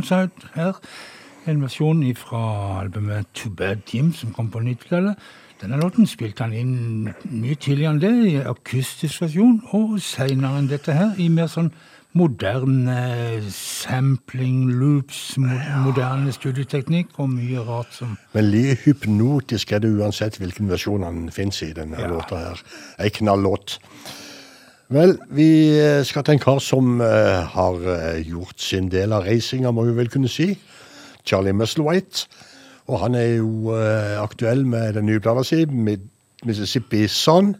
Rule 0.00 0.24
ut 0.24 0.46
her. 0.54 0.72
En 1.46 1.62
versjon 1.62 2.02
fra 2.16 2.80
albumet 2.80 3.26
To 3.34 3.50
Bad 3.50 3.78
Jim, 3.92 4.12
som 4.12 4.32
kom 4.32 4.50
på 4.50 4.58
90-tallet. 4.58 5.16
Denne 5.60 5.76
låten 5.80 6.06
spilte 6.06 6.44
han 6.44 6.52
inn 6.56 7.10
mye 7.28 7.54
tidligere 7.54 7.92
enn 7.92 8.00
det, 8.00 8.12
i 8.30 8.36
akustisk 8.48 9.22
versjon, 9.24 9.58
og 9.76 9.98
seinere 10.00 10.60
enn 10.60 10.68
dette 10.70 10.94
her, 10.96 11.12
i 11.20 11.28
mer 11.28 11.50
sånn 11.52 11.72
moderne 12.16 13.42
sampling 13.54 14.70
loops, 14.80 15.36
moderne 15.38 16.32
studieteknikk 16.34 17.12
og 17.22 17.30
mye 17.36 17.62
rart 17.66 17.92
som 17.94 18.16
Men 18.34 18.48
litt 18.50 18.86
hypnotisk 18.86 19.76
er 19.76 19.84
det 19.84 19.92
uansett 19.94 20.40
hvilken 20.40 20.70
versjon 20.72 21.06
han 21.06 21.28
finnes 21.34 21.62
i 21.62 21.70
denne 21.76 22.08
låta 22.10 22.40
her. 22.40 22.64
Ei 22.98 23.12
knallåt. 23.14 23.78
Vel, 24.90 25.18
vi 25.30 25.78
eh, 25.78 26.04
skal 26.04 26.24
til 26.26 26.34
en 26.34 26.40
kar 26.42 26.58
som 26.58 27.00
eh, 27.00 27.44
har 27.52 27.76
eh, 27.92 28.24
gjort 28.26 28.58
sin 28.58 28.88
del 28.90 29.12
av 29.14 29.22
racinga, 29.22 29.70
må 29.70 29.84
vi 29.86 29.94
vel 29.94 30.10
kunne 30.10 30.28
si. 30.28 30.56
Charlie 31.22 31.54
Musselwhite. 31.54 32.26
Og 32.90 32.98
han 32.98 33.14
er 33.14 33.36
jo 33.36 33.70
aktuell 34.18 34.64
med 34.66 34.96
den 34.96 35.06
nye 35.06 35.20
plata 35.22 35.44
si, 35.46 35.62
Mississippi 36.42 37.04
Sun. 37.06 37.54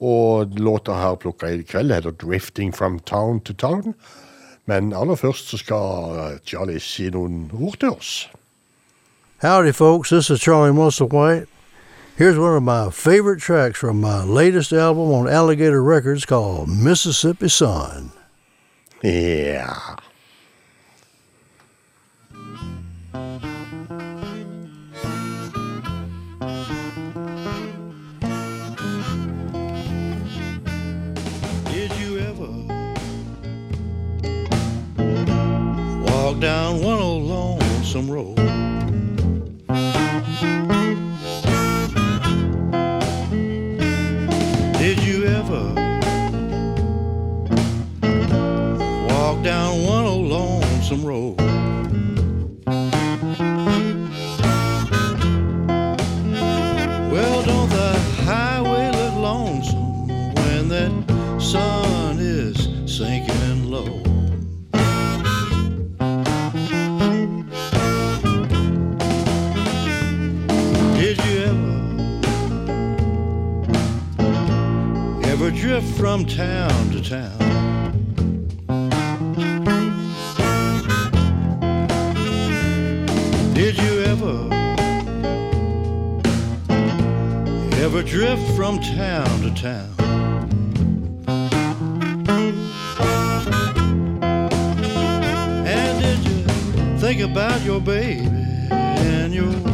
Og 0.00 0.52
låta 0.60 0.98
her 1.00 1.16
plukka 1.16 1.48
i 1.48 1.62
kveld 1.62 1.94
heter 1.94 2.10
'Drifting 2.10 2.74
from 2.76 2.98
Town 2.98 3.40
to 3.40 3.54
Town'. 3.56 3.94
Men 4.66 4.92
aller 4.92 5.14
først 5.14 5.48
så 5.48 5.56
skal 5.56 6.38
Charlie 6.44 6.80
si 6.80 7.08
noen 7.10 7.50
ord 7.54 7.78
til 7.80 7.88
oss. 7.88 8.30
Howdy, 9.42 9.72
folks. 9.72 10.08
This 10.10 10.30
is 10.30 10.40
Charlie 10.40 10.72
Musselwhite. 10.72 11.46
Here's 12.20 12.38
one 12.38 12.54
of 12.54 12.62
my 12.62 12.90
favorite 12.90 13.40
tracks 13.40 13.78
from 13.78 13.98
my 13.98 14.22
latest 14.22 14.74
album 14.74 15.10
on 15.10 15.26
Alligator 15.26 15.82
Records 15.82 16.26
called 16.26 16.68
Mississippi 16.68 17.48
Sun. 17.48 18.12
Ja. 19.02 19.96
Did 31.72 31.90
you 31.96 32.18
ever 32.18 32.50
walk 36.04 36.38
down 36.38 36.82
one 36.82 36.98
old 36.98 37.22
lonesome 37.22 38.10
road? 38.10 38.59
Down 49.50 49.82
one 49.82 50.04
old 50.04 50.26
lonesome 50.28 51.04
road? 51.04 51.36
Well, 57.10 57.42
don't 57.42 57.70
the 57.70 57.98
highway 58.26 58.92
look 58.92 59.14
lonesome 59.16 60.06
when 60.36 60.68
that 60.68 60.92
sun 61.40 62.20
is 62.20 62.68
sinking 62.86 63.68
low? 63.68 63.98
Did 70.94 71.16
you 71.26 71.38
ever, 71.50 71.78
ever 75.32 75.50
drift 75.50 75.98
from 75.98 76.24
town 76.24 76.90
to 76.90 77.02
town? 77.02 77.39
Ever 87.92 88.02
drift 88.04 88.54
from 88.54 88.78
town 88.78 89.26
to 89.40 89.52
town? 89.52 89.92
And 95.66 96.00
did 96.00 96.24
you 96.24 96.98
think 96.98 97.20
about 97.20 97.60
your 97.64 97.80
baby 97.80 98.28
and 98.70 99.34
your 99.34 99.69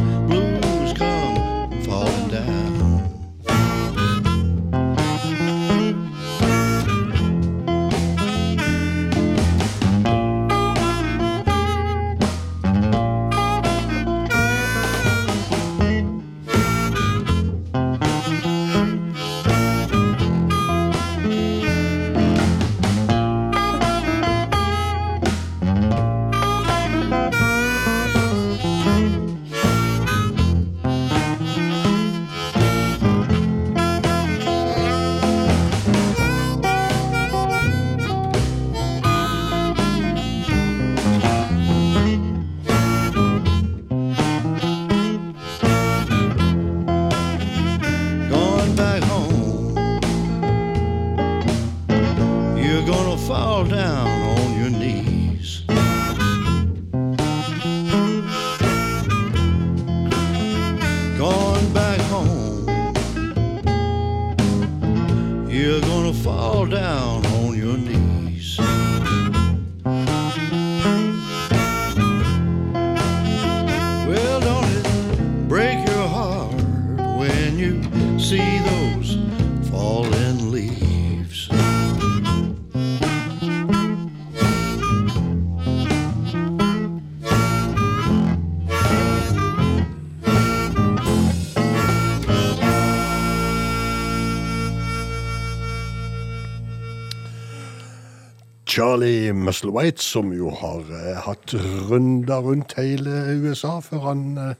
Charlie 98.77 99.33
Musselwhite, 99.33 100.03
som 100.03 100.29
jo 100.33 100.51
har 100.53 100.83
eh, 100.93 101.15
hatt 101.25 101.53
runder 101.89 102.43
rundt 102.45 102.75
hele 102.77 103.09
USA 103.41 103.79
før 103.81 104.03
han 104.03 104.19
eh, 104.37 104.51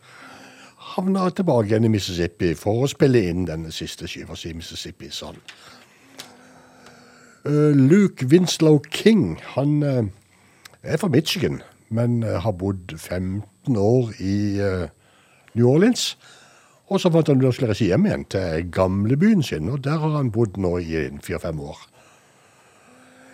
havna 0.96 1.28
tilbake 1.30 1.70
igjen 1.70 1.86
i 1.86 1.92
Mississippi 1.94 2.56
for 2.58 2.82
å 2.82 2.88
spille 2.90 3.22
inn 3.30 3.44
denne 3.46 3.70
siste 3.70 4.10
skiva 4.10 4.34
si, 4.34 4.56
Mississippi 4.58 5.12
Sun. 5.14 5.38
Uh, 7.46 7.78
Luke 7.78 8.26
Winslow 8.32 8.80
King, 8.90 9.38
han 9.54 9.76
uh, 9.86 10.02
er 10.82 10.98
fra 10.98 11.12
Michigan, 11.14 11.62
men 11.94 12.24
uh, 12.26 12.40
har 12.42 12.56
bodd 12.58 12.96
15 12.98 13.78
år 13.78 14.10
i 14.18 14.38
New 15.54 15.70
Orleans. 15.70 16.16
Og 16.90 17.04
så 17.04 17.14
fant 17.14 17.30
han 17.30 17.46
ut 17.46 17.54
skulle 17.54 17.70
reise 17.76 17.92
hjem 17.92 18.10
igjen 18.10 18.26
til 18.34 18.66
gamlebyen 18.74 19.46
sin, 19.46 19.70
og 19.70 19.86
der 19.86 20.02
har 20.02 20.18
han 20.18 20.34
bodd 20.34 20.58
nå 20.58 20.74
i 20.82 21.06
fire-fem 21.22 21.62
år. 21.62 21.86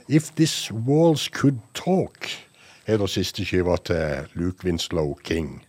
If 0.10 0.36
This 0.36 0.72
Walls 0.72 1.30
Could 1.30 1.60
Talk 1.74 2.28
heter 2.86 3.08
siste 3.08 3.46
skiva 3.48 3.78
til 3.88 4.28
Luke 4.36 4.66
Winslow 4.66 5.14
King. 5.24 5.64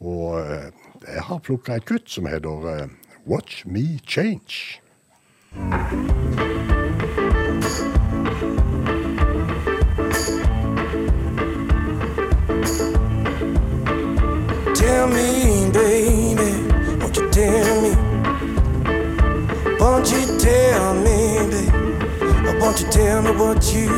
Og 0.00 0.38
eh, 0.40 0.70
jeg 1.06 1.22
har 1.26 1.42
plukka 1.42 1.80
et 1.80 1.88
kutt 1.88 2.10
som 2.10 2.30
heter 2.30 2.68
eh, 2.70 2.86
Watch 3.26 3.66
Me 3.66 3.98
Change. 4.06 4.80
Won't 22.74 22.92
tell 22.92 23.22
me 23.22 23.30
what 23.30 23.72
you? 23.72 23.88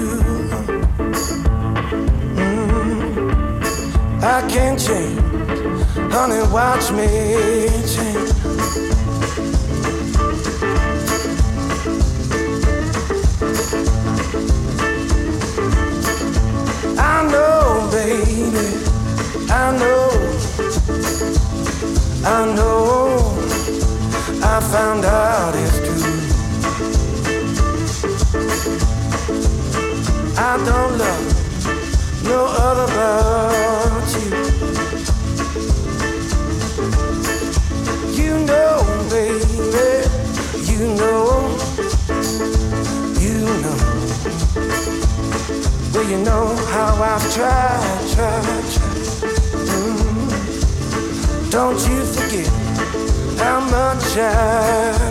Mm, 2.36 4.22
I 4.22 4.46
can't 4.50 4.78
change, 4.78 5.18
honey. 6.12 6.42
Watch 6.52 6.90
me 6.92 7.06
change. 7.88 8.32
I 16.98 17.22
know, 17.30 17.88
baby. 17.90 18.66
I 19.50 19.72
know. 19.78 20.10
I 22.26 22.44
know. 22.54 23.38
I 24.44 24.60
found 24.70 25.04
out 25.06 25.54
it's 25.54 25.78
true. 25.78 26.35
I 30.38 30.56
don't 30.64 30.98
love 30.98 31.26
no 32.24 32.46
other 32.46 32.86
but 32.92 34.08
you. 34.14 34.30
You 38.20 38.32
know, 38.44 38.82
baby. 39.10 40.08
You 40.70 40.80
know. 40.96 41.24
You 43.20 43.38
know. 43.62 43.78
Well, 45.92 46.06
you 46.10 46.18
know 46.24 46.46
how 46.72 46.90
I've 47.02 47.26
tried, 47.32 48.00
tried, 48.12 48.66
tried. 48.74 49.06
Mm. 49.70 50.16
Don't 51.50 51.80
you 51.88 52.04
forget 52.04 52.50
how 53.38 53.60
much 53.60 54.16
I've 54.18 55.05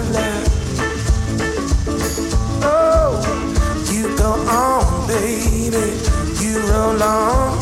roll 6.86 7.04
on. 7.04 7.58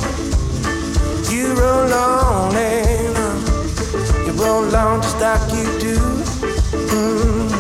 You 1.31 1.53
roll 1.53 1.93
on 1.93 2.55
and 2.55 3.17
on. 3.17 4.25
You 4.25 4.33
roll 4.33 4.75
on 4.75 5.01
just 5.01 5.19
like 5.19 5.51
you 5.53 5.65
do. 5.79 5.97
Mm. 6.91 7.51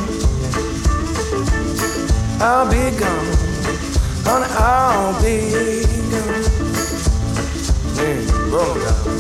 I'll 2.41 2.69
be 2.69 2.97
gone. 2.99 3.37
Honey, 4.25 4.47
I'll 4.57 5.13
be 5.23 5.35
gone. 6.11 6.43
Man, 7.95 8.51
roll 8.51 8.75
down. 8.75 9.12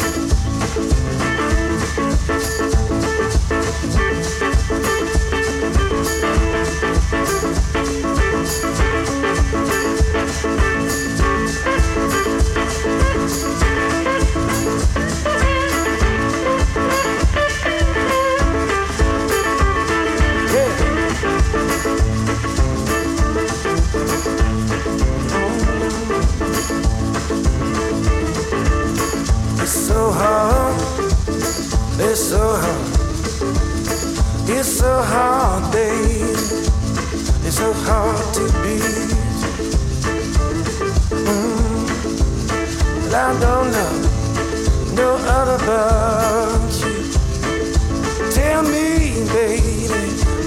Hard. 30.13 30.75
It's 31.99 32.21
so 32.29 32.43
hard. 32.63 32.93
It's 34.49 34.69
so 34.79 35.01
hard, 35.01 35.71
babe. 35.71 36.37
It's 37.45 37.57
so 37.57 37.73
hard 37.73 38.33
to 38.35 38.43
be. 38.61 38.77
Mm. 41.15 41.93
I 43.13 43.39
don't 43.39 43.71
know 43.71 44.13
no 44.95 45.15
other 45.15 45.57
but 45.65 46.71
you. 46.81 47.11
Tell 48.31 48.63
me, 48.63 49.25
baby, 49.33 49.87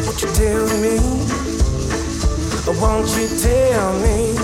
won't 0.05 0.23
you 0.23 0.29
tell 0.35 0.67
me? 0.81 0.97
Won't 2.81 3.09
you 3.17 3.29
tell 3.39 3.93
me? 4.01 4.35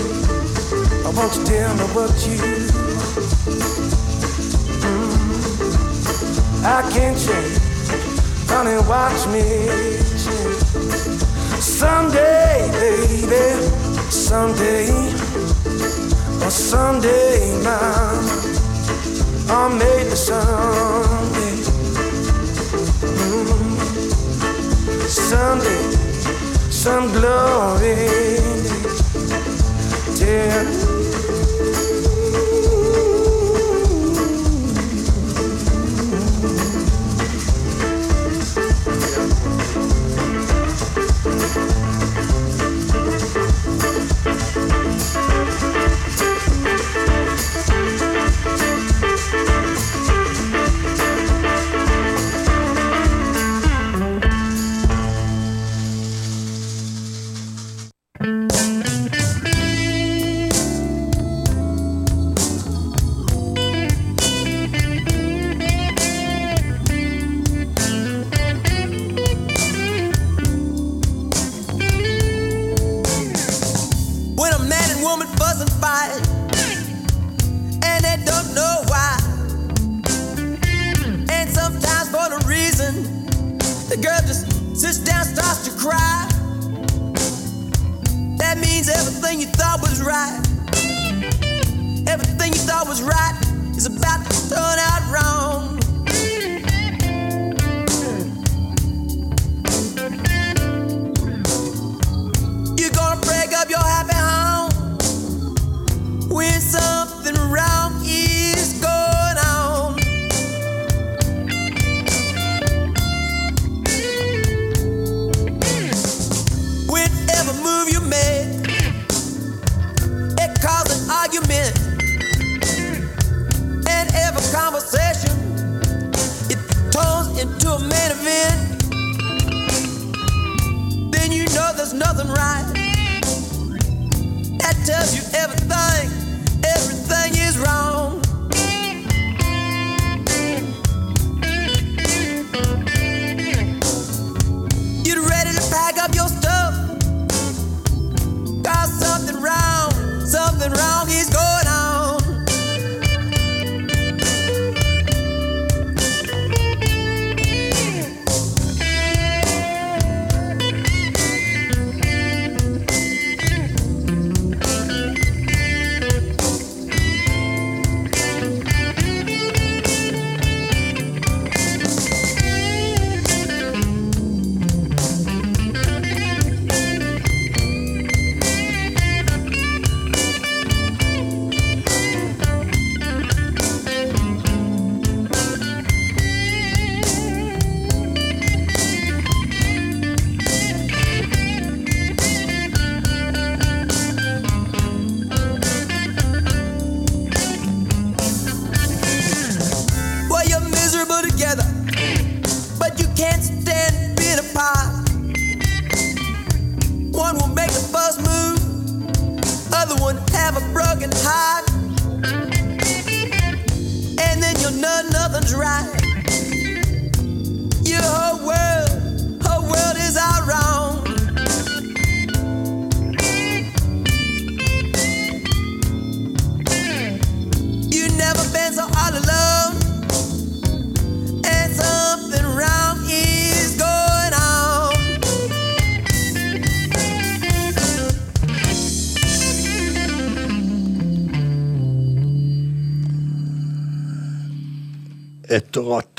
Won't 1.15 1.35
you 1.37 1.43
tell 1.45 1.75
me 1.75 1.83
what 1.93 2.27
you? 2.27 2.62
I 6.65 6.81
can't 6.93 7.17
change. 7.17 7.57
Honey, 8.47 8.77
watch 8.87 9.27
me 9.27 9.43
change. 10.23 11.19
Someday, 11.59 12.69
baby, 12.71 13.67
someday, 14.09 14.89
or 16.41 16.49
someday, 16.49 17.61
mama, 17.63 18.33
or 19.51 19.69
maybe 19.69 20.15
someday, 20.15 21.55
mm, 23.17 23.77
someday, 25.07 25.91
some 26.69 27.11
glory. 27.11 28.33
Day. 30.17 30.82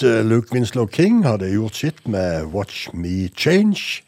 Luke 0.04 0.52
Winslow 0.52 0.86
King 0.86 1.22
hadde 1.24 1.48
gjort 1.48 1.76
sitt 1.76 2.08
med 2.08 2.50
Watch 2.52 2.90
Me 2.92 3.28
Change, 3.36 4.02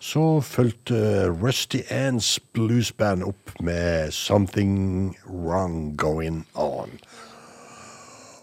så 0.00 0.40
fulgte 0.44 1.28
Rusty 1.28 1.80
Ands 1.90 2.38
bluesband 2.52 3.24
opp 3.24 3.54
med 3.60 4.12
Something 4.12 5.16
Wrong 5.28 5.96
Going 5.96 6.44
On. 6.54 6.92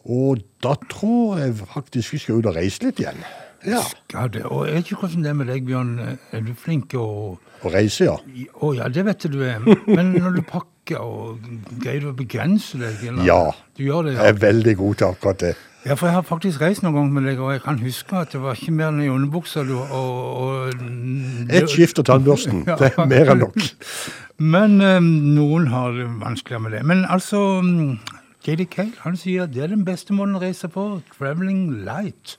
Og 0.08 0.42
da 0.64 0.74
tror 0.90 1.38
jeg 1.42 1.58
faktisk 1.74 2.14
vi 2.16 2.22
skal 2.24 2.40
ut 2.40 2.50
og 2.50 2.58
reise 2.58 2.86
litt 2.88 3.02
igjen. 3.04 3.22
Ja. 3.68 3.82
Skal 3.84 4.32
det. 4.34 4.46
Og 4.46 4.68
jeg 4.68 4.78
vet 4.78 4.92
ikke 4.92 5.02
hvordan 5.04 5.26
det 5.26 5.30
er 5.30 5.38
med 5.38 5.50
deg, 5.52 5.66
Bjørn. 5.68 5.94
Er 6.32 6.44
du 6.46 6.54
flink 6.58 6.94
å 6.98 7.08
Å 7.38 7.72
reise, 7.74 8.06
ja. 8.06 8.18
Å 8.62 8.74
ja, 8.78 8.88
det 8.94 9.04
vet 9.08 9.26
du 9.34 9.40
er. 9.44 9.64
Men 9.90 10.14
når 10.14 10.38
du 10.38 10.44
pakker, 10.46 11.02
og 11.02 11.42
greier 11.82 12.06
du 12.06 12.12
å 12.12 12.18
begrense 12.18 12.78
deg? 12.80 13.02
Eller? 13.10 13.26
Ja. 13.28 13.42
Du 13.76 13.84
gjør 13.84 14.08
det, 14.08 14.20
Jeg 14.20 14.36
er 14.36 14.44
veldig 14.46 14.76
god 14.78 15.02
til 15.02 15.08
akkurat 15.10 15.42
det. 15.42 15.56
Ja, 15.88 15.96
for 15.96 16.10
jeg 16.10 16.18
har 16.18 16.24
faktisk 16.28 16.60
reist 16.62 16.84
noen 16.84 16.98
ganger 16.98 17.14
med 17.16 17.28
deg, 17.30 17.40
og 17.40 17.54
jeg 17.54 17.62
kan 17.64 17.78
huske 17.80 18.18
at 18.20 18.34
det 18.36 18.42
var 18.44 18.58
ikke 18.60 18.74
mer 18.76 18.90
enn 18.92 19.06
i 19.06 19.08
underbuksa 19.08 19.64
du 19.64 19.78
og, 19.78 19.94
og 20.44 20.74
Et 21.48 21.70
skift 21.72 22.02
og 22.02 22.10
tannbørsten. 22.10 22.66
Ja. 22.68 22.76
Det 22.76 22.90
er 22.92 23.08
mer 23.08 23.32
enn 23.32 23.46
nok. 23.46 23.56
Men 24.38 24.82
um, 24.82 25.08
noen 25.38 25.70
har 25.72 25.96
det 25.96 26.10
vanskeligere 26.20 26.66
med 26.66 26.76
det. 26.76 26.84
Men 26.92 27.06
altså 27.08 27.40
J.D. 28.44 28.68
Cale 28.72 29.00
han 29.06 29.16
sier 29.16 29.48
det 29.48 29.64
er 29.64 29.72
den 29.72 29.88
beste 29.88 30.16
måten 30.18 30.36
å 30.36 30.44
reise 30.44 30.68
på. 30.68 30.90
Traveling 31.16 31.70
light. 31.88 32.36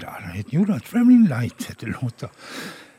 Det 0.00 0.34
heter 0.34 0.58
jo 0.58 0.64
da 0.68 0.78
Traveling 0.78 1.28
Light 1.28 1.66
heter 1.70 1.92
låta. 1.94 2.28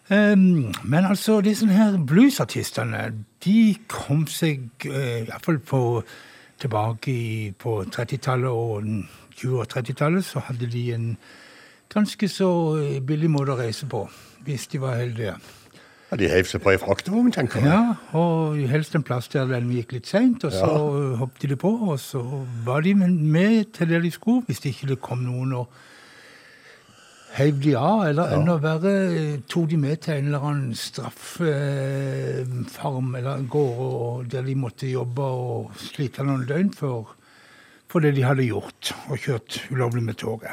Um, 0.10 0.74
men 0.84 1.06
altså, 1.06 1.42
disse 1.44 1.68
her 1.68 1.98
bluesartistene, 2.08 3.10
de 3.44 3.76
kom 3.92 4.24
seg 4.32 4.70
uh, 4.88 5.26
iallfall 5.28 5.60
på 5.60 5.82
tilbake 6.62 7.12
i, 7.12 7.52
på 7.60 7.82
30-tallet 7.92 8.50
og 8.50 8.88
20- 9.36 9.60
og 9.60 9.68
30-tallet, 9.74 10.26
så 10.26 10.40
hadde 10.48 10.70
de 10.72 10.86
en 10.96 11.12
ganske 11.94 12.28
så 12.30 12.48
eh, 12.82 12.96
billig 13.06 13.30
måte 13.32 13.54
å 13.54 13.60
reise 13.60 13.86
på, 13.90 14.08
hvis 14.48 14.66
de 14.72 14.80
var 14.82 14.98
heldige. 14.98 15.36
Ja, 16.08 16.18
de 16.18 16.30
heiv 16.32 16.48
seg 16.50 16.64
på 16.64 16.72
ei 16.72 16.80
fraktevogn, 16.82 17.30
tenker 17.36 17.62
jeg. 17.62 17.70
Ja, 17.70 17.94
og 18.18 18.58
helst 18.72 18.96
en 18.96 19.04
plass 19.06 19.28
der 19.34 19.46
den 19.52 19.70
gikk 19.76 19.92
litt 19.98 20.08
seint, 20.10 20.44
og 20.48 20.56
så 20.56 20.72
Ja. 20.72 21.18
hoppet 21.20 21.50
de 21.52 21.60
på, 21.60 21.70
og 21.92 22.00
så 22.00 22.24
var 22.66 22.82
de 22.82 22.96
med- 22.96 23.74
til 23.74 23.88
det 23.90 24.02
de 24.04 24.12
skulle, 24.12 24.42
hvis 24.48 24.60
det 24.64 24.74
ikke 24.74 24.96
kom 24.96 25.20
noen 25.28 25.54
og 25.54 25.68
heiv 27.38 27.60
de 27.64 27.74
av, 27.78 28.08
eller 28.10 28.34
enda 28.36 28.56
verre, 28.62 28.94
eh, 29.14 29.38
tok 29.50 29.66
de 29.72 29.78
med 29.82 29.98
til 30.04 30.14
en 30.18 30.28
eller 30.32 30.44
annen 30.50 30.74
straffefarm 30.78 33.10
eller 33.20 33.36
gård 33.52 34.26
der 34.34 34.44
de 34.48 34.56
måtte 34.58 34.88
jobbe 34.90 35.22
og 35.22 35.72
slite 35.82 36.22
noen 36.26 36.48
døgn 36.50 36.72
for, 36.76 37.02
for 37.88 37.98
det 38.02 38.16
de 38.18 38.24
hadde 38.26 38.50
gjort, 38.50 38.84
og 39.08 39.16
kjørt 39.22 39.52
ulovlig 39.72 40.04
med 40.10 40.16
toget. 40.18 40.52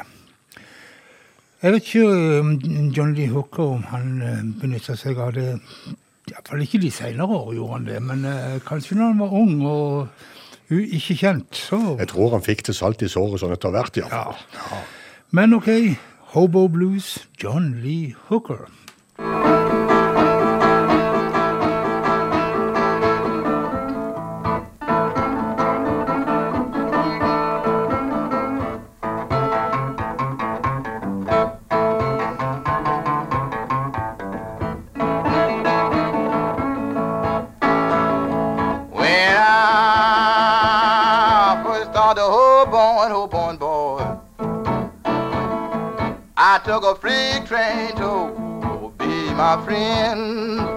Jeg 1.63 1.69
vet 1.73 1.83
ikke 1.87 2.07
om 2.39 2.49
John 2.93 3.15
Lee 3.17 3.31
Hooker 3.31 3.67
om 3.79 3.83
han 3.89 4.07
benytta 4.61 4.93
seg 4.99 5.15
av 5.17 5.31
det 5.33 5.59
Iallfall 6.25 6.63
ikke 6.65 6.81
de 6.81 6.89
senere 6.89 7.37
år 7.37 7.53
gjorde 7.53 7.75
han 7.75 7.83
det, 7.85 7.99
men 8.01 8.25
eh, 8.25 8.57
kanskje 8.65 8.97
når 8.97 9.11
han 9.11 9.19
var 9.21 9.29
ung 9.37 9.61
og 9.69 10.09
ikke 10.73 11.13
kjent, 11.19 11.53
så 11.67 11.77
Jeg 11.99 12.09
tror 12.09 12.33
han 12.33 12.41
fikk 12.45 12.65
det 12.65 12.73
salt 12.73 12.97
i 13.05 13.09
såret 13.11 13.39
sånn 13.43 13.53
etter 13.53 13.69
hvert, 13.75 13.93
ja. 14.01 14.07
Ja. 14.09 14.33
Men 15.37 15.53
OK. 15.53 15.69
Hobo 16.35 16.67
Blues, 16.67 17.27
John 17.37 17.81
Lee 17.81 18.13
Hooker. 18.27 18.67
Freight 47.05 47.45
train 47.45 47.95
to 47.95 48.91
be 48.97 49.31
my 49.35 49.63
friend. 49.63 50.74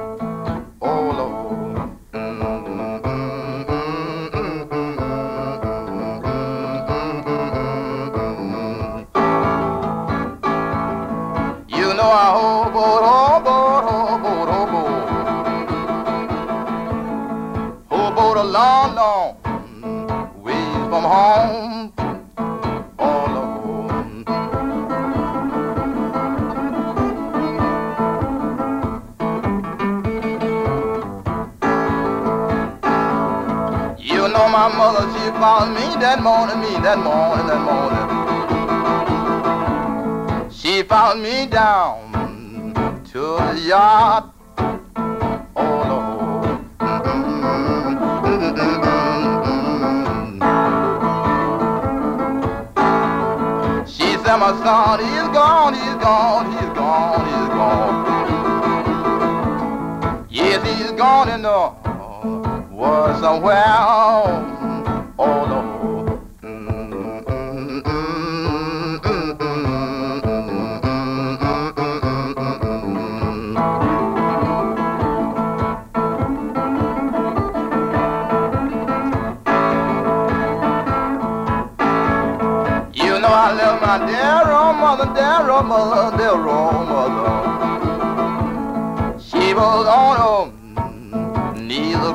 Found 35.40 35.72
me 35.72 35.86
that 36.00 36.20
morning, 36.20 36.60
me 36.60 36.70
that 36.82 36.98
morning, 36.98 37.46
that 37.46 37.60
morning. 37.60 38.04
She 40.50 40.82
found 40.82 41.22
me 41.22 41.46
down 41.46 42.74
to 43.12 43.20
the 43.20 43.60
yard. 43.64 44.24
Oh 45.54 45.82
Lord. 45.90 46.58
She 53.88 54.08
said, 54.22 54.36
my 54.38 54.50
son, 54.64 54.98
he's 54.98 55.28
gone, 55.32 55.74
he's 55.74 55.98
gone, 56.02 56.46
he's 56.50 56.72
gone, 56.74 57.26
he's 57.26 57.48
gone. 57.54 57.96
Yes, 60.28 60.62
he's 60.66 60.92
gone 60.92 61.28
in 61.28 61.42
the 61.42 61.72
was 62.78 63.20
somewhere. 63.20 64.57
Dear 85.58 85.66
old 85.66 85.68
mother, 85.68 86.16
dear 86.16 86.48
old 86.48 86.88
mother. 86.88 87.48
She 89.18 89.54
was 89.54 89.86
on 89.86 90.16
her 90.20 91.60
knees 91.60 91.96
a 91.96 92.14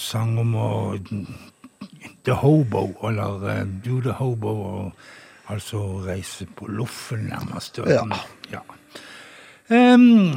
sang 0.00 0.38
om 0.40 0.54
å 0.56 0.70
The 2.24 2.36
Hobo, 2.40 2.88
eller 3.08 3.46
eh, 3.52 3.64
Do 3.84 4.00
the 4.04 4.16
Hobo, 4.18 4.54
og 4.70 5.52
altså 5.52 5.82
reise 6.06 6.46
på 6.56 6.68
loffen, 6.70 7.28
nærmest. 7.30 7.80
Ja. 7.86 8.06
ja. 8.52 8.64
Um, 9.70 10.34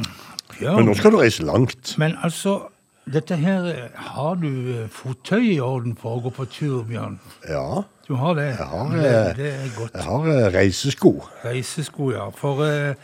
ja. 0.60 0.76
Men 0.76 0.88
nå 0.88 0.94
skal 0.98 1.14
du 1.14 1.20
reise 1.20 1.44
langt. 1.46 1.94
Men 1.98 2.16
altså, 2.22 2.68
dette 3.10 3.36
her 3.36 3.66
Har 4.14 4.38
du 4.40 4.48
eh, 4.72 4.86
fottøy 4.88 5.56
i 5.56 5.60
orden 5.60 5.96
for 5.98 6.18
å 6.18 6.24
gå 6.24 6.32
på 6.38 6.46
tur, 6.52 6.78
Bjørn? 6.88 7.18
Ja. 7.48 7.84
Du 8.06 8.14
har 8.20 8.36
det? 8.36 8.50
Jeg 8.52 8.68
har, 8.68 8.90
det, 8.92 9.10
eh, 9.10 9.36
det 9.36 9.50
er 9.52 9.68
godt. 9.76 9.94
Jeg 9.94 10.04
har 10.08 10.50
reisesko. 10.54 11.12
Reisesko, 11.44 12.10
ja. 12.12 12.28
For 12.36 12.64
eh, 12.66 12.94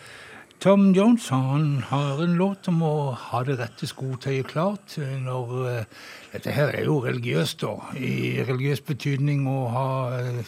Tom 0.61 0.93
Jones 0.93 1.28
han 1.28 1.82
har 1.89 2.19
en 2.23 2.35
låt 2.37 2.69
om 2.69 2.82
å 2.85 2.97
ha 3.16 3.39
det 3.49 3.55
rette 3.57 3.87
skotøyet 3.89 4.51
klart 4.51 4.99
eh, 5.01 5.15
når 5.16 5.55
eh, 5.70 6.03
Dette 6.35 6.53
her 6.53 6.74
er 6.77 6.85
jo 6.85 6.99
religiøst, 7.01 7.65
da. 7.65 7.95
I 7.97 8.43
religiøs 8.45 8.82
betydning 8.85 9.47
å 9.49 9.57
ha 9.73 9.87
eh, 10.19 10.43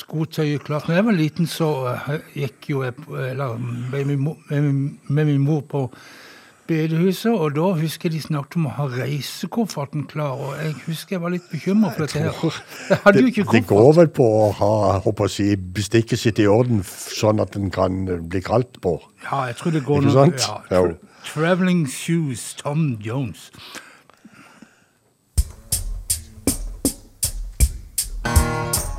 skotøyet 0.00 0.66
klart. 0.66 0.88
Når 0.90 0.98
jeg 0.98 1.06
var 1.06 1.18
liten, 1.20 1.46
så 1.46 1.68
gikk 2.34 2.70
jo 2.72 2.82
jeg 2.82 2.96
eller, 3.06 3.54
med, 3.62 4.02
min 4.10 4.24
mor, 4.26 4.42
med 4.50 5.22
min 5.30 5.46
mor 5.46 5.62
på 5.70 5.84
bedehuset, 6.68 7.32
og 7.32 7.54
da 7.56 7.66
husker 7.78 8.08
jeg 8.10 8.16
de 8.16 8.20
snakket 8.26 8.56
om 8.60 8.66
å 8.68 8.74
ha 8.76 8.86
reisekofferten 8.92 10.04
klar, 10.10 10.34
og 10.38 10.56
jeg 10.60 10.74
husker 10.86 11.16
jeg 11.16 11.22
var 11.24 11.34
litt 11.34 11.46
bekymra 11.52 11.92
for 11.94 12.06
dette 12.06 12.22
her. 12.24 12.60
Hadde 13.06 13.22
Det, 13.26 13.46
det 13.52 13.62
går 13.70 13.92
vel 14.00 14.10
på 14.20 14.26
å 14.40 14.44
ha 14.60 14.70
håper 15.06 15.28
å 15.28 15.32
si, 15.32 15.48
bestikket 15.56 16.20
sitt 16.22 16.42
i 16.42 16.48
orden, 16.50 16.82
sånn 16.86 17.42
at 17.44 17.54
den 17.56 17.70
kan 17.74 18.02
eh, 18.08 18.20
bli 18.20 18.42
kalt 18.44 18.80
på. 18.84 18.96
Ja, 19.26 19.46
jeg 19.50 19.58
tror 19.62 19.76
det 19.78 19.84
går 19.88 20.02
Ikke 20.04 20.12
noe- 20.12 20.30
sant? 20.38 20.70
Ja, 20.70 20.84
tra 20.86 21.12
Traveling 21.26 21.86
Shoes, 21.90 22.52
Tom 22.60 22.96
Jones. 23.02 23.50
Yep, 28.26 28.95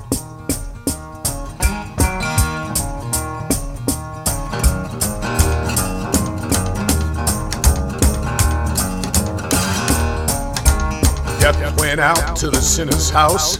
out 11.95 12.35
to 12.35 12.49
the 12.49 12.59
sinner's 12.59 13.09
house. 13.09 13.57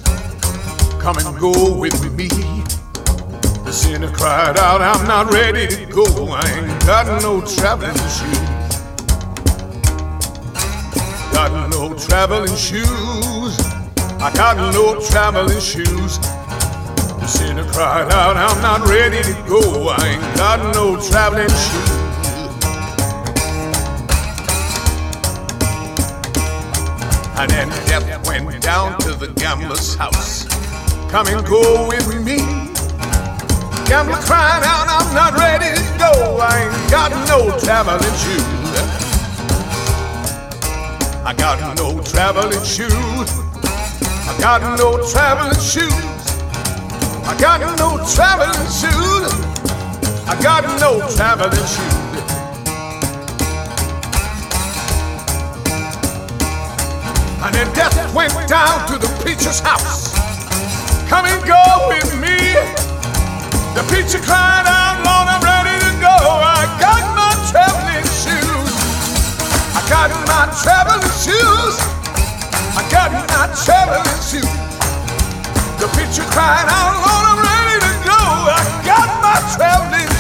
Come 1.00 1.18
and 1.18 1.40
go 1.40 1.74
with 1.78 2.14
me. 2.14 2.28
The 2.28 3.72
sinner 3.72 4.12
cried 4.12 4.58
out, 4.58 4.82
I'm 4.82 5.08
not 5.08 5.32
ready 5.32 5.66
to 5.68 5.86
go. 5.86 6.04
I 6.30 6.42
ain't 6.52 6.86
got 6.86 7.08
no 7.24 7.40
traveling 7.40 7.96
shoes. 7.96 8.38
Got 11.32 11.70
no 11.72 11.98
traveling 11.98 12.56
shoes. 12.58 13.58
I 14.20 14.32
got 14.36 14.58
no 14.74 15.00
traveling 15.10 15.62
shoes. 15.62 16.20
The 16.20 17.28
sinner 17.28 17.64
cried 17.72 18.12
out, 18.12 18.36
I'm 18.36 18.62
not 18.62 18.90
ready 18.90 19.24
to 19.24 19.34
go. 19.48 19.88
I 19.88 20.06
ain't 20.06 20.38
got 20.38 20.76
no 20.76 21.00
traveling 21.10 21.48
shoes. 21.48 21.98
And 27.40 27.52
then 27.52 27.70
Death 27.86 28.17
went 28.42 28.62
down 28.62 29.00
to 29.00 29.14
the 29.14 29.28
gambler's 29.34 29.96
house. 29.96 30.46
Come 31.10 31.28
and 31.28 31.46
go 31.46 31.88
with 31.88 32.08
me. 32.24 32.38
Gambler 33.88 34.20
crying 34.28 34.64
out, 34.66 34.88
I'm 34.90 35.16
not 35.16 35.34
ready 35.40 35.74
to 35.76 35.98
go. 35.98 36.38
I 36.42 36.68
ain't 36.68 36.92
got 36.92 37.12
no 37.28 37.58
traveling 37.60 38.18
shoes. 38.20 38.68
I 41.26 41.34
got 41.34 41.78
no 41.78 42.02
traveling 42.04 42.64
shoes. 42.64 43.30
I 44.28 44.38
got 44.40 44.62
no 44.78 44.98
traveling 45.12 45.60
shoes. 45.60 45.94
I 47.26 47.38
got 47.40 47.62
no 47.80 47.98
traveling 48.14 48.68
shoes. 48.70 49.34
I 50.28 50.38
got 50.42 50.64
no 50.80 51.00
traveling 51.16 51.66
shoes. 51.66 52.07
And 57.44 57.54
then 57.54 57.70
death 57.74 57.94
went 58.16 58.34
down 58.50 58.88
to 58.90 58.98
the 58.98 59.08
preacher's 59.22 59.60
house. 59.60 60.10
Come 61.08 61.26
and 61.26 61.40
go 61.46 61.62
with 61.88 62.10
me. 62.18 62.34
The 63.78 63.86
preacher 63.94 64.18
cried 64.26 64.66
out, 64.66 65.06
Lord, 65.06 65.30
I'm 65.30 65.44
ready 65.46 65.78
to 65.86 65.92
go. 66.02 66.18
I 66.18 66.66
got 66.82 67.06
my 67.14 67.30
traveling 67.54 68.08
shoes. 68.10 68.74
I 69.78 69.82
got 69.86 70.10
my 70.26 70.50
traveling 70.66 71.14
shoes. 71.14 71.78
I 72.74 72.82
got 72.90 73.14
my 73.14 73.46
traveling 73.54 74.22
shoes. 74.26 74.50
The 75.78 75.88
preacher 75.94 76.26
cried 76.34 76.66
out, 76.66 76.98
Lord, 77.06 77.26
I'm 77.32 77.42
ready 77.46 77.78
to 77.86 77.94
go. 78.02 78.18
I 78.50 78.66
got 78.82 79.10
my 79.22 79.38
traveling 79.54 80.17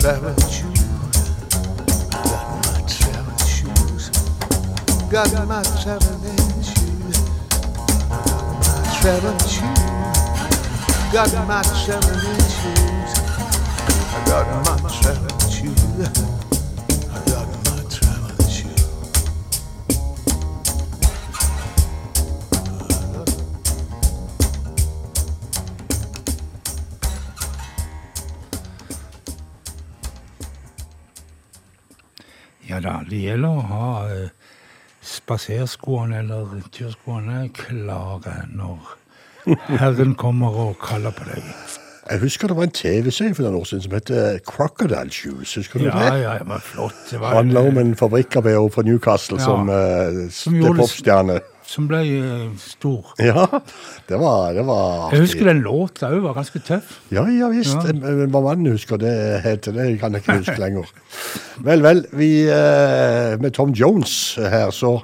traveling 0.00 0.34
shoes. 0.48 1.28
Got 2.10 2.48
my 2.64 2.80
traveling 2.88 3.38
shoes. 3.46 4.08
Got 5.10 5.32
my 5.46 5.62
traveling 5.82 6.62
shoes. 6.62 7.18
My 8.08 8.80
traveling 8.98 9.38
shoes. 9.40 9.80
Got 11.12 11.32
my 11.46 11.60
traveling 11.84 12.40
shoes. 12.48 13.12
I 14.12 14.24
got 14.26 14.46
my 14.64 14.88
traveling 15.02 15.50
shoes. 15.50 16.39
Det 33.10 33.20
gjelder 33.26 33.48
å 33.60 33.66
ha 33.70 33.90
eh, 34.14 34.30
spaserskoene 35.04 36.18
eller 36.22 36.56
turskoene 36.74 37.44
klare 37.56 38.42
når 38.52 38.96
Herren 39.80 40.14
kommer 40.20 40.56
og 40.66 40.74
kaller 40.84 41.14
på 41.16 41.24
deg. 41.30 41.46
Jeg 42.10 42.20
husker 42.24 42.50
det 42.50 42.56
var 42.58 42.66
en 42.66 42.74
TV-serie 42.74 43.34
for 43.36 43.46
noen 43.46 43.60
år 43.60 43.68
siden 43.70 43.84
som 43.84 43.94
het 43.94 44.10
Crocodile 44.48 45.12
Shoes. 45.14 45.52
Husker 45.60 45.78
du 45.80 45.86
Ja, 45.86 45.94
det? 46.10 46.22
ja, 46.24 46.32
det 46.40 46.48
var 46.48 46.58
flott. 46.64 46.96
Det 47.10 47.20
var, 47.22 47.36
handler 47.38 47.68
om 47.70 47.78
en 47.78 47.92
fabrikkarbeider 47.96 48.68
fra 48.74 48.82
Newcastle 48.82 49.38
Ja. 49.38 49.44
som, 49.44 49.68
uh, 49.70 50.26
Som 50.34 50.56
gjorde 50.58 50.82
popstjerne. 50.82 51.38
Som 51.70 51.86
ble 51.90 52.00
eh, 52.18 52.50
stor. 52.58 53.12
Ja, 53.22 53.46
det 54.08 54.18
var, 54.18 54.52
det 54.56 54.64
var 54.66 55.12
Jeg 55.14 55.20
husker 55.26 55.46
den 55.46 55.62
låta 55.62 56.10
òg 56.10 56.24
var 56.24 56.34
ganske 56.40 56.58
tøff. 56.66 56.96
Ja, 57.14 57.22
ja 57.30 57.50
visst. 57.52 57.78
Ja. 57.86 57.92
Hva 58.26 58.40
mannen 58.42 58.72
husker 58.74 58.98
det 58.98 59.14
heter, 59.44 59.76
det 59.76 60.00
kan 60.00 60.16
jeg 60.16 60.24
ikke 60.24 60.40
huske 60.40 60.58
lenger. 60.58 60.90
Vel, 61.62 61.82
vel. 61.84 62.06
Vi, 62.16 62.30
eh, 62.50 63.38
med 63.40 63.54
Tom 63.54 63.70
Jones 63.76 64.34
her, 64.40 64.70
så 64.74 64.98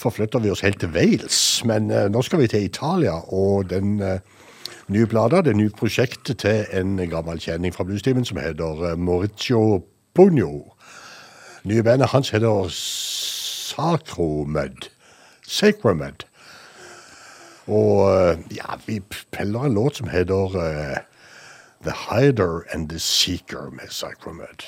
forflytter 0.00 0.40
vi 0.40 0.50
oss 0.54 0.64
helt 0.64 0.80
til 0.80 0.92
Wales. 0.94 1.40
Men 1.68 1.90
eh, 1.92 2.08
nå 2.08 2.22
skal 2.24 2.40
vi 2.40 2.48
til 2.48 2.64
Italia, 2.64 3.18
og 3.28 3.68
den 3.70 4.00
nye 4.90 5.06
plata, 5.06 5.42
det 5.44 5.56
nye 5.58 5.70
prosjektet 5.76 6.40
til 6.46 6.64
en 6.72 6.96
gammel 7.10 7.38
kjenning 7.42 7.74
fra 7.76 7.84
bluestimen 7.84 8.24
som 8.24 8.40
heter 8.40 8.96
Maurizio 8.96 9.84
Pugno. 10.16 10.72
Nye 11.68 11.84
bandet 11.84 12.08
hans 12.14 12.32
heter 12.32 12.72
Sacromed. 13.70 14.88
Sacromed. 15.50 16.24
Og 17.66 18.10
eh, 18.14 18.38
ja, 18.56 18.78
vi 18.86 19.00
peller 19.34 19.66
en 19.66 19.74
låt 19.74 19.96
som 19.96 20.08
heter 20.08 20.56
uh, 20.56 20.96
The 21.82 21.94
Hider 22.06 22.62
and 22.70 22.88
the 22.90 22.98
Seeker 22.98 23.70
med 23.70 23.90
Sacromed. 23.90 24.62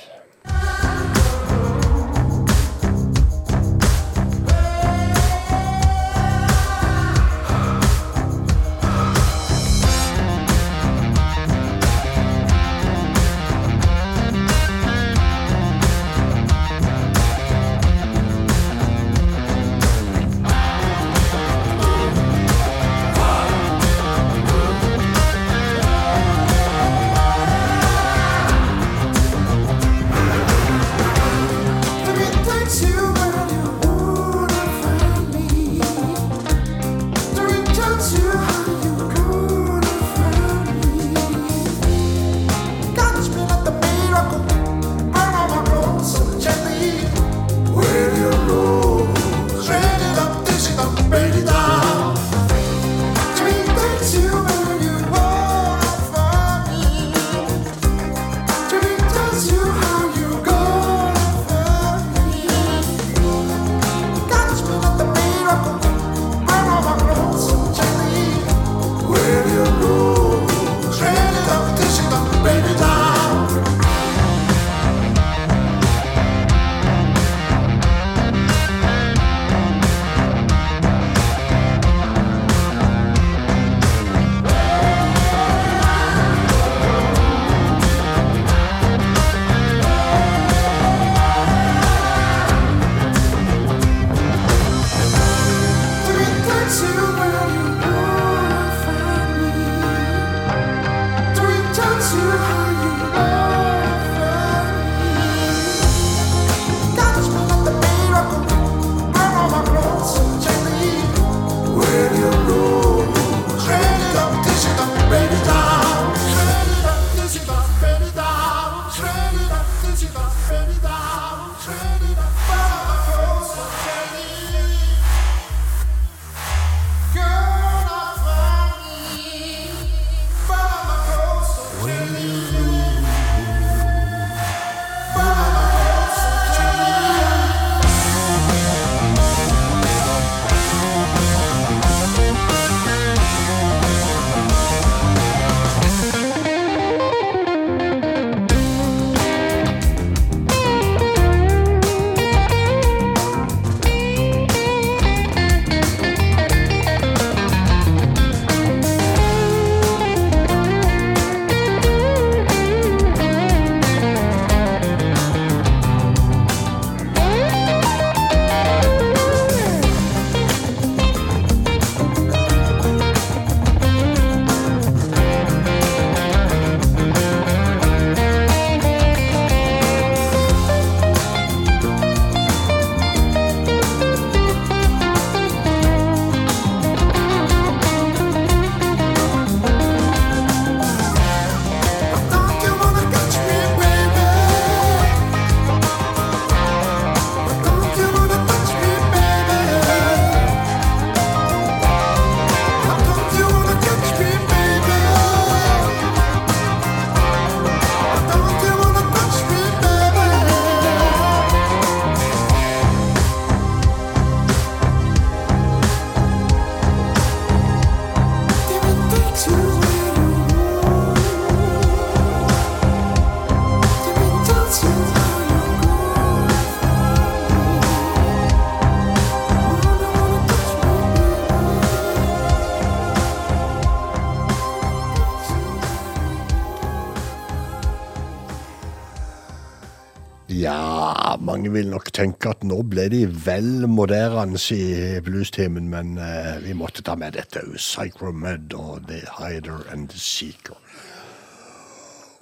Vil 241.75 241.89
nok 241.91 242.11
tenke 242.15 242.53
at 242.53 242.65
nå 242.67 242.79
ble 242.89 243.09
de 243.13 243.23
vel 243.47 243.87
moderne 243.91 244.61
i 244.75 245.21
bluestimen, 245.25 245.89
men 245.93 246.17
eh, 246.21 246.59
vi 246.65 246.77
måtte 246.77 247.05
ta 247.07 247.17
med 247.19 247.37
dette 247.39 247.63
òg. 247.65 247.77
Psychromed 247.81 248.75
og 248.79 249.09
The 249.09 249.23
Hider 249.39 249.87
and 249.93 250.11
The 250.13 250.21
Seeker. 250.21 250.79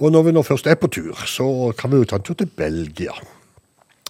Og 0.01 0.13
når 0.13 0.23
vi 0.29 0.33
nå 0.33 0.43
først 0.43 0.67
er 0.67 0.79
på 0.81 0.89
tur, 0.89 1.15
så 1.29 1.47
kan 1.79 1.93
vi 1.93 2.01
jo 2.01 2.09
ta 2.09 2.17
en 2.17 2.25
tur 2.25 2.35
til 2.35 2.49
Belgia. 2.57 3.13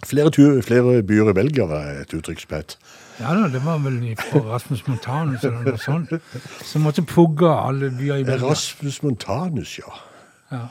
Flere, 0.06 0.30
tur, 0.30 0.60
flere 0.64 1.02
byer 1.02 1.30
i 1.32 1.36
Belgia 1.36 1.66
var 1.68 1.88
et 2.04 2.12
uttrykk 2.16 2.40
som 2.40 2.54
het. 2.56 2.76
Ja 3.20 3.34
da, 3.36 3.48
det 3.52 3.60
var 3.64 3.82
vel 3.84 3.98
fra 4.16 4.40
Rasmus 4.54 4.86
Montanus 4.88 5.42
eller 5.44 5.66
noe 5.66 5.80
sånt. 5.80 6.14
Som 6.64 6.86
måtte 6.86 7.04
pugge 7.04 7.50
alle 7.52 7.90
byer 7.92 8.22
i 8.22 8.24
Belgia. 8.24 8.52
Rasmus 8.52 9.02
Montanus, 9.04 9.74
ja. 9.82 9.98
Ja. 10.54 10.62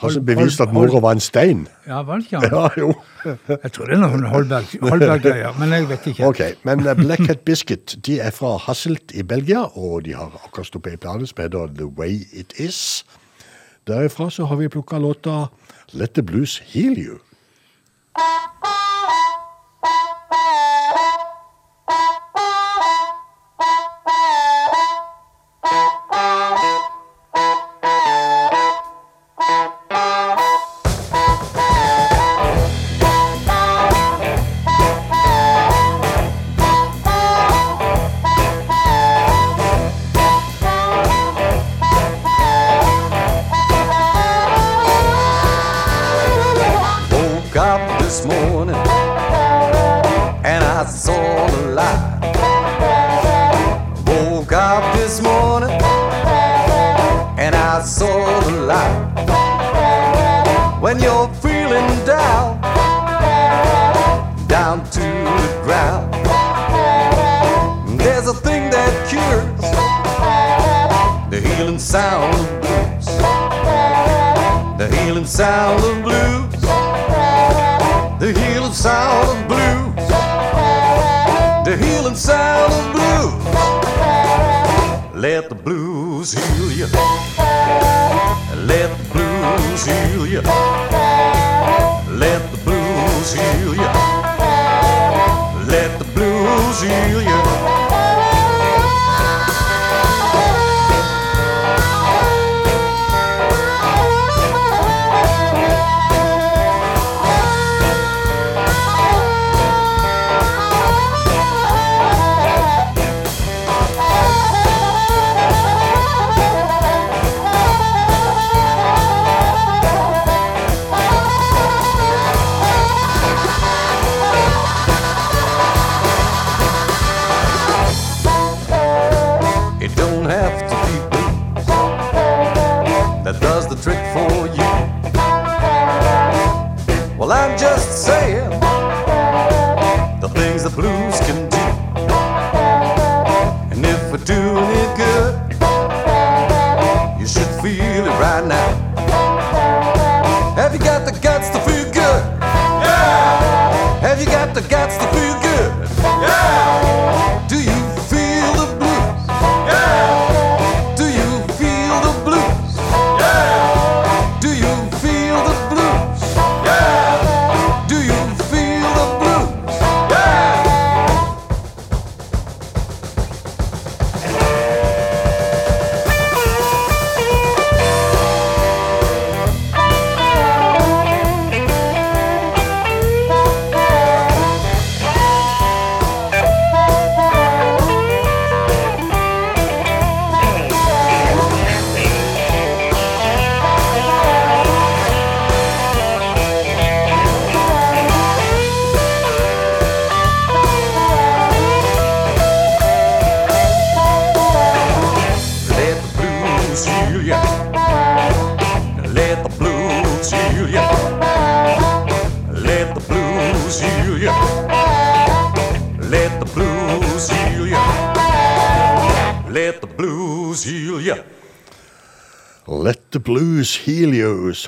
Han 0.00 0.14
som 0.14 0.24
beviste 0.24 0.64
at 0.64 0.72
mora 0.72 1.00
var 1.02 1.18
en 1.18 1.20
stein. 1.20 1.66
Ja, 1.86 2.00
var 2.02 2.22
det 2.22 2.30
ikke 2.30 2.40
han? 2.40 2.54
Ja, 2.54 2.68
jo. 2.78 2.94
Jeg 3.24 3.72
tror 3.74 3.86
det 3.90 3.94
er 3.96 4.00
noen 4.02 4.24
Holberg- 4.32 4.76
Holberg-greier, 4.82 5.56
men 5.60 5.72
jeg 5.76 5.88
vet 5.90 6.06
ikke. 6.12 6.26
Ok, 6.30 6.40
men 6.64 6.84
eh, 6.86 6.94
Black 6.98 7.26
Hat 7.28 7.42
Biscuit 7.44 7.96
de 8.06 8.18
er 8.20 8.30
fra 8.34 8.54
Hasselt 8.66 9.12
i 9.12 9.22
Belgia, 9.22 9.64
og 9.76 10.04
de 10.06 10.14
har 10.16 10.32
akkurat 10.44 10.66
stått 10.70 10.86
en 10.90 10.98
plate 11.02 11.26
som 11.30 11.42
heter 11.44 11.74
The 11.76 11.88
Way 11.98 12.22
It 12.32 12.54
Is. 12.60 13.04
Derifra 13.88 14.30
så 14.30 14.44
har 14.50 14.56
vi 14.60 14.68
plukka 14.72 14.98
låta 14.98 15.48
Let 15.92 16.14
the 16.14 16.22
Blues 16.22 16.58
Heal 16.72 16.98
You. 16.98 17.18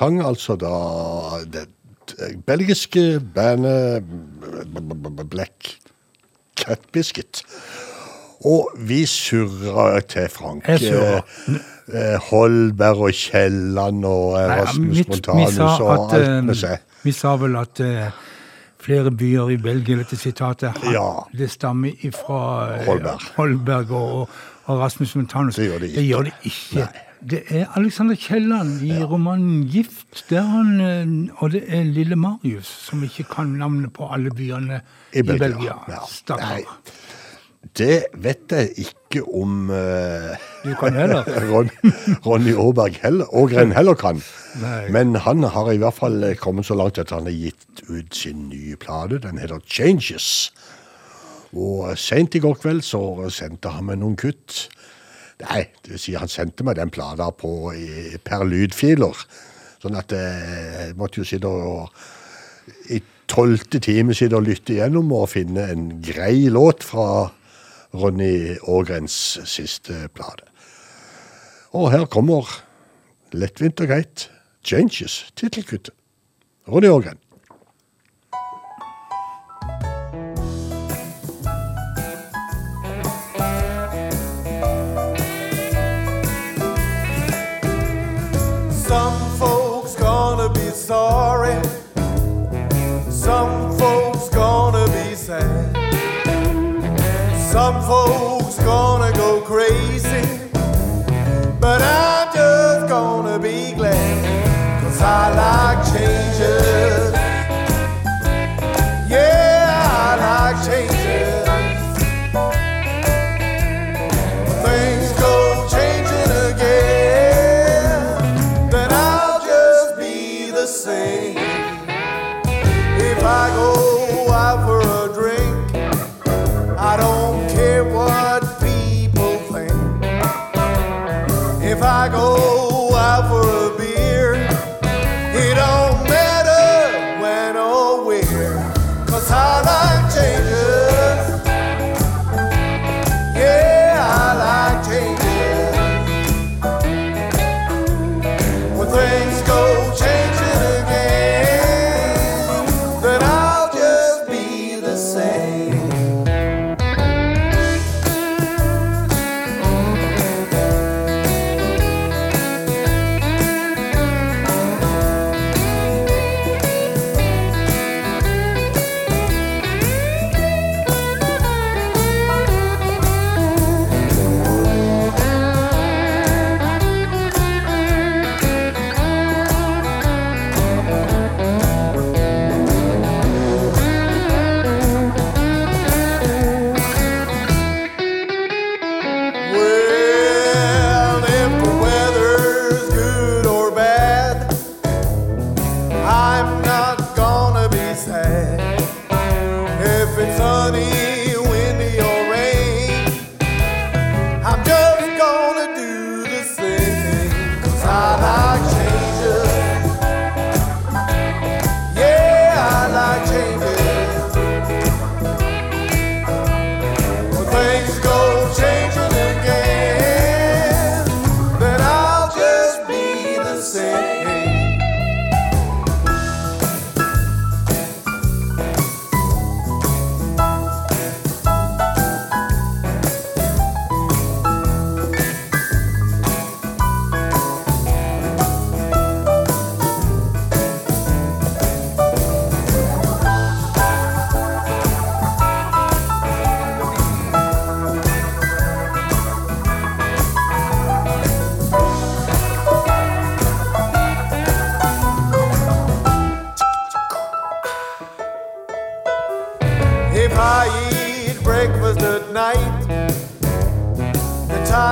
Sang 0.03 0.19
altså 0.27 0.55
da 0.59 0.73
det 1.53 1.67
belgiske 2.45 3.21
bandet 3.35 4.03
Black 5.31 5.77
Cat 6.59 6.79
Biscuit. 6.91 7.43
Og 8.45 8.69
vi 8.77 9.05
surra 9.07 9.99
til 10.01 10.27
Frank. 10.29 10.65
Surra. 10.79 11.21
Eh, 11.93 12.17
Holberg 12.29 12.97
og 13.07 13.13
Kielland 13.15 14.05
og 14.05 14.35
mitt- 14.79 14.99
vi 14.99 15.03
Montanus 15.09 15.57
og 15.79 15.89
alt 15.93 16.13
eh, 16.27 16.43
med 16.43 16.55
seg. 16.55 16.77
Vi 17.03 17.11
sa 17.11 17.35
vel 17.39 17.55
at 17.59 17.79
eh, 17.83 18.11
flere 18.83 19.11
byer 19.11 19.49
i 19.55 19.57
Belgia, 19.57 19.97
dette 19.97 20.17
sitatet, 20.19 20.71
Ja. 20.91 21.23
det 21.37 21.49
stammer 21.51 21.91
fra 22.11 22.41
Holberg. 22.85 23.21
Holberg 23.37 23.91
og, 23.91 24.29
og 24.65 24.79
Rasmus 24.79 25.15
Montanus. 25.15 25.55
Det 25.55 25.65
gjør 25.69 25.79
det 25.79 25.89
ikke. 25.89 25.99
Det 26.01 26.07
gjør 26.07 26.21
det 26.23 26.33
ikke. 26.43 26.87
Det 27.33 27.41
er 27.49 27.77
Alexander 27.79 28.15
Kielland 28.15 28.81
i 28.85 29.03
romanen 29.03 29.63
'Gift', 29.63 30.25
der 30.29 30.41
han, 30.41 30.81
eh, 30.81 31.33
og 31.37 31.51
det 31.51 31.63
er 31.67 31.83
lille 31.83 32.15
Marius, 32.15 32.67
som 32.67 33.03
ikke 33.03 33.23
kan 33.23 33.55
navnet 33.57 33.93
på 33.93 34.05
alle 34.13 34.29
byene 34.29 34.81
i 35.13 35.21
Belgia. 35.21 35.73
Ja. 35.89 36.03
Stakkar. 36.09 36.59
Det 37.77 38.03
vet 38.13 38.51
jeg 38.51 38.69
ikke 38.77 39.23
om 39.33 39.69
uh, 39.69 40.35
Du 40.65 40.75
kan 40.79 40.93
heller. 40.93 41.23
Ron, 41.51 41.71
Ronny 42.25 42.53
Aaberg 42.53 42.99
heller, 43.01 43.25
Ågren 43.33 43.71
heller 43.71 43.93
kan. 43.93 44.21
Nei. 44.61 44.91
Men 44.91 45.15
han 45.15 45.43
har 45.43 45.71
i 45.71 45.77
hvert 45.81 45.97
fall 45.97 46.23
eh, 46.23 46.35
kommet 46.37 46.69
så 46.69 46.77
langt 46.77 47.01
at 47.01 47.09
han 47.09 47.25
har 47.25 47.33
gitt 47.33 47.81
ut 47.89 48.15
sin 48.15 48.49
nye 48.51 48.75
plate. 48.75 49.23
Den 49.25 49.41
heter 49.41 49.63
Changes. 49.65 50.53
Og 51.53 51.97
sent 51.97 52.35
i 52.35 52.43
går 52.43 52.59
kveld 52.61 52.85
så 52.85 53.01
sendte 53.33 53.73
han 53.73 53.89
meg 53.89 54.03
noen 54.03 54.19
kutt. 54.21 54.67
Nei, 55.43 55.63
det 55.83 55.95
vil 55.95 56.01
si 56.01 56.15
han 56.15 56.31
sendte 56.31 56.65
meg 56.65 56.77
den 56.79 56.91
plata 56.93 57.29
per 57.35 58.45
lydfiler. 58.47 59.23
Sånn 59.83 59.97
at 59.99 60.13
eh, 60.15 60.75
jeg 60.77 60.97
måtte 60.99 61.19
jo 61.19 61.27
sitte 61.27 61.49
og 61.49 61.91
i 62.93 63.01
tolvte 63.27 63.81
time 63.83 64.15
sitte 64.15 64.37
og 64.39 64.47
lytte 64.47 64.77
igjennom 64.77 65.11
og 65.15 65.31
finne 65.33 65.65
en 65.73 65.87
grei 66.03 66.47
låt 66.53 66.85
fra 66.87 67.33
Ronny 67.93 68.55
Ågrens 68.71 69.17
siste 69.49 70.07
plate. 70.15 70.47
Og 71.73 71.91
her 71.91 72.05
kommer 72.11 72.47
lettvint 73.33 73.81
og 73.83 73.91
greit 73.91 74.29
Changes, 74.63 75.25
tittelkuttet. 75.35 75.91
Ronny 76.71 76.87
Ågren. 76.87 77.19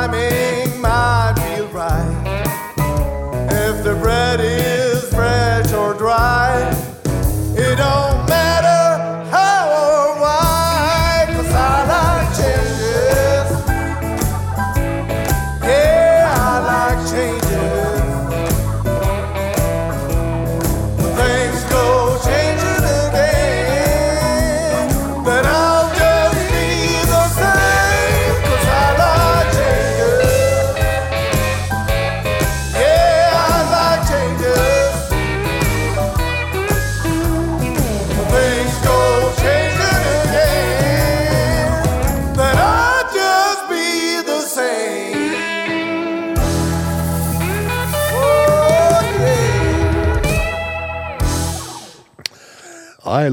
The 0.07 0.60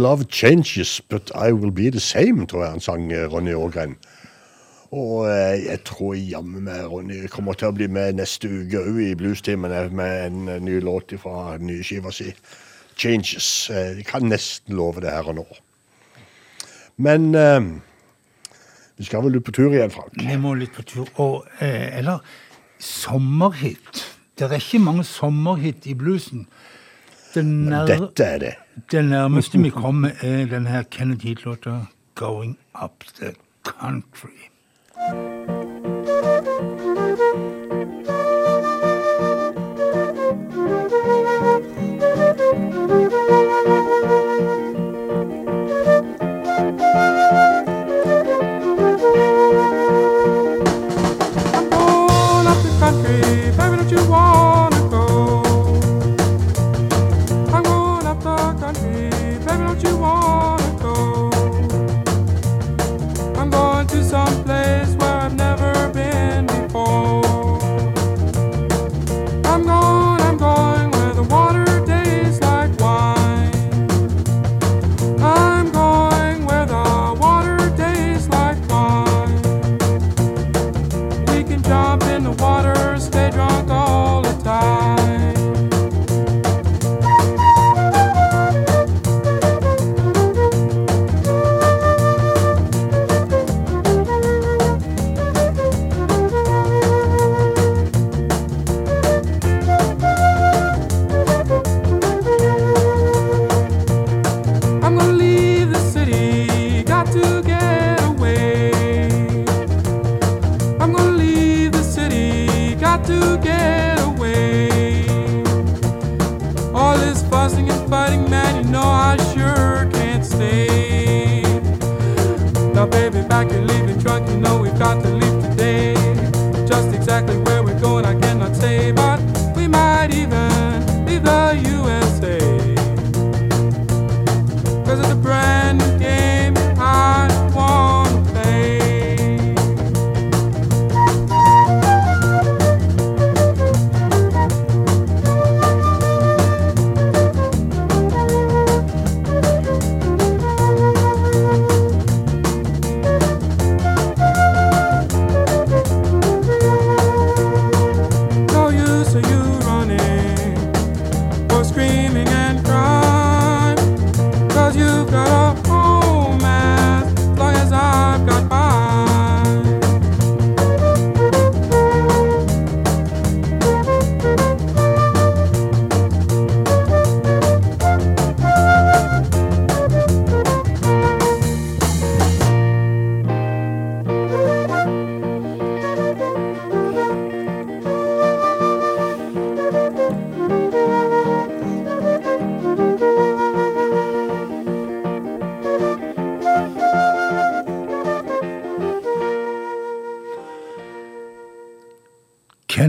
love 0.08 0.28
changes, 0.28 1.00
but 1.08 1.30
I 1.34 1.52
will 1.52 1.70
be 1.70 1.90
the 1.90 2.00
same, 2.00 2.46
tror 2.46 2.62
jeg 2.62 2.70
han 2.70 2.80
sang, 2.80 3.12
eh, 3.12 3.26
Ronny 3.32 3.54
Ågren. 3.54 3.96
Og 4.90 5.28
eh, 5.28 5.66
jeg 5.66 5.82
tror 5.84 6.14
jammen 6.14 6.64
meg 6.64 6.86
Ronny 6.88 7.26
kommer 7.28 7.52
til 7.58 7.68
å 7.68 7.74
bli 7.76 7.90
med 7.92 8.16
neste 8.16 8.48
uke 8.48 8.80
òg 8.80 9.00
i 9.04 9.10
Bluestimen 9.20 9.74
eh, 9.74 9.90
med 9.92 10.14
en 10.30 10.48
eh, 10.48 10.62
ny 10.64 10.78
låt 10.80 11.12
fra 11.20 11.58
nye 11.60 11.84
skiva 11.84 12.12
si. 12.14 12.32
Changes. 12.98 13.68
Jeg 13.70 14.06
kan 14.08 14.24
nesten 14.26 14.74
love 14.74 15.04
det 15.04 15.12
her 15.12 15.28
og 15.30 15.36
nå. 15.38 15.44
Men 16.98 17.28
eh, 17.36 17.68
Vi 18.98 19.06
skal 19.06 19.22
vel 19.22 19.36
ut 19.38 19.44
på 19.46 19.54
tur 19.54 19.70
igjen, 19.70 19.92
Frank? 19.94 20.16
Vi 20.18 20.38
må 20.40 20.56
litt 20.58 20.72
på 20.74 20.82
tur. 20.82 21.06
Og, 21.22 21.44
eh, 21.62 21.98
eller 22.00 22.24
sommerhit. 22.82 24.00
Det 24.34 24.48
er 24.48 24.56
ikke 24.58 24.80
mange 24.82 25.04
sommerhit 25.06 25.86
i 25.86 25.94
bluesen. 25.94 26.48
Det, 27.34 27.44
nær, 27.44 27.86
Dette 27.86 28.24
er 28.24 28.42
det. 28.42 28.56
Det 28.90 29.04
nærmeste 29.04 29.58
vi 29.58 29.70
kommer, 29.70 30.10
er 30.20 30.46
den 30.46 30.66
her 30.66 30.82
Kenneth 30.82 31.24
Heat-låta 31.24 31.80
'Going 32.14 32.58
Up 32.84 33.04
The 33.20 33.34
Country'. 33.68 34.48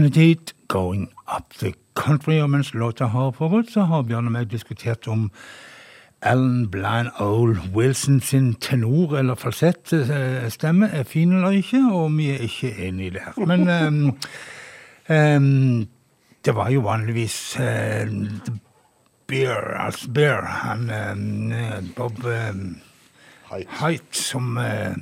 Kennedy 0.00 0.36
Going 0.68 1.08
Up 1.36 1.52
The 1.58 1.74
Country. 1.94 2.40
Og 2.40 2.50
mens 2.50 2.74
låta 2.74 3.04
har 3.04 3.30
pågått, 3.30 3.70
så 3.70 3.80
har 3.80 4.02
Bjørn 4.02 4.30
og 4.30 4.32
meg 4.32 4.46
diskutert 4.48 5.04
om 5.08 5.26
Alan 6.22 6.70
Blind 6.72 7.10
Old 7.20 7.58
Wilson 7.74 8.20
sin 8.20 8.54
tenor- 8.54 9.18
eller 9.18 9.36
falsettstemme 9.36 10.88
er 10.88 11.04
fin 11.04 11.32
eller 11.32 11.50
ikke, 11.50 11.82
og 11.92 12.16
vi 12.16 12.30
er 12.30 12.40
ikke 12.48 12.72
enige 12.88 13.10
der. 13.18 13.44
Men 13.44 13.68
um, 13.68 14.16
um, 15.10 15.88
det 16.44 16.56
var 16.56 16.70
jo 16.70 16.80
vanligvis 16.80 17.58
uh, 17.60 18.08
Bear, 19.26 19.76
altså 19.84 20.10
Bear, 20.10 20.44
han 20.44 20.90
ehm, 20.90 21.92
Bob 21.96 22.24
Height, 23.50 24.16
som 24.16 24.56
uh, 24.56 24.96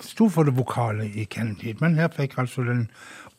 sto 0.00 0.28
for 0.28 0.42
det 0.42 0.56
vokale 0.56 1.06
i 1.06 1.24
Kennedy. 1.24 1.76
Men 1.80 1.94
her 1.94 2.10
fikk 2.16 2.38
altså 2.38 2.66
den 2.66 2.88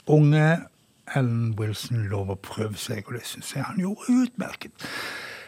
unge 0.07 0.70
Alan 1.15 1.53
Wilson 1.59 2.07
lov 2.11 2.31
å 2.31 2.39
prøve 2.39 2.79
seg, 2.79 3.03
og 3.07 3.17
det 3.17 3.25
syns 3.27 3.51
jeg 3.55 3.67
han 3.67 3.81
gjorde 3.81 4.15
utmerket. 4.23 4.88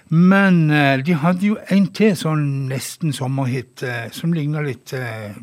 Men 0.09 0.69
eh, 0.71 0.99
de 1.05 1.15
hadde 1.15 1.47
jo 1.47 1.57
en 1.71 1.87
til 1.95 2.13
sånn 2.19 2.67
nesten 2.69 3.15
sommerhit 3.15 3.83
eh, 3.87 4.11
som 4.13 4.35
ligna 4.35 4.61
litt 4.61 4.93
eh, 4.93 5.33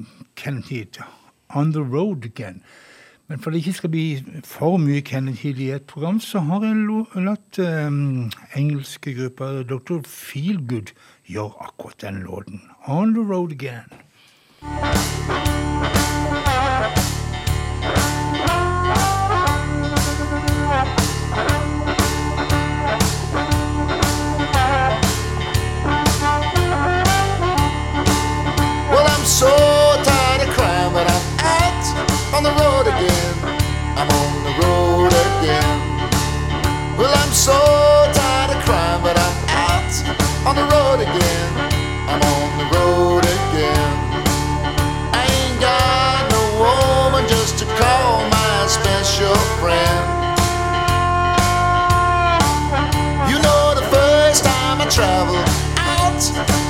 Heat, 0.68 1.00
On 1.56 1.72
the 1.72 1.82
Road 1.82 2.24
Again. 2.24 2.62
Men 3.30 3.38
for 3.38 3.50
det 3.50 3.60
ikke 3.60 3.76
skal 3.76 3.90
bli 3.92 4.04
for 4.42 4.78
mye 4.82 5.02
Kennedy 5.06 5.68
i 5.68 5.70
et 5.76 5.86
program, 5.86 6.18
så 6.20 6.42
har 6.48 6.64
jeg 6.66 7.22
latt 7.22 7.60
um, 7.62 8.26
engelske 8.58 9.14
grupper 9.14 9.62
Dr. 9.70 10.02
Feelgood 10.02 10.90
gjøre 11.30 11.68
akkurat 11.68 12.02
den 12.02 12.24
låten. 12.26 12.64
On 12.88 13.14
the 13.14 13.22
Road 13.22 13.54
Again. 13.54 13.86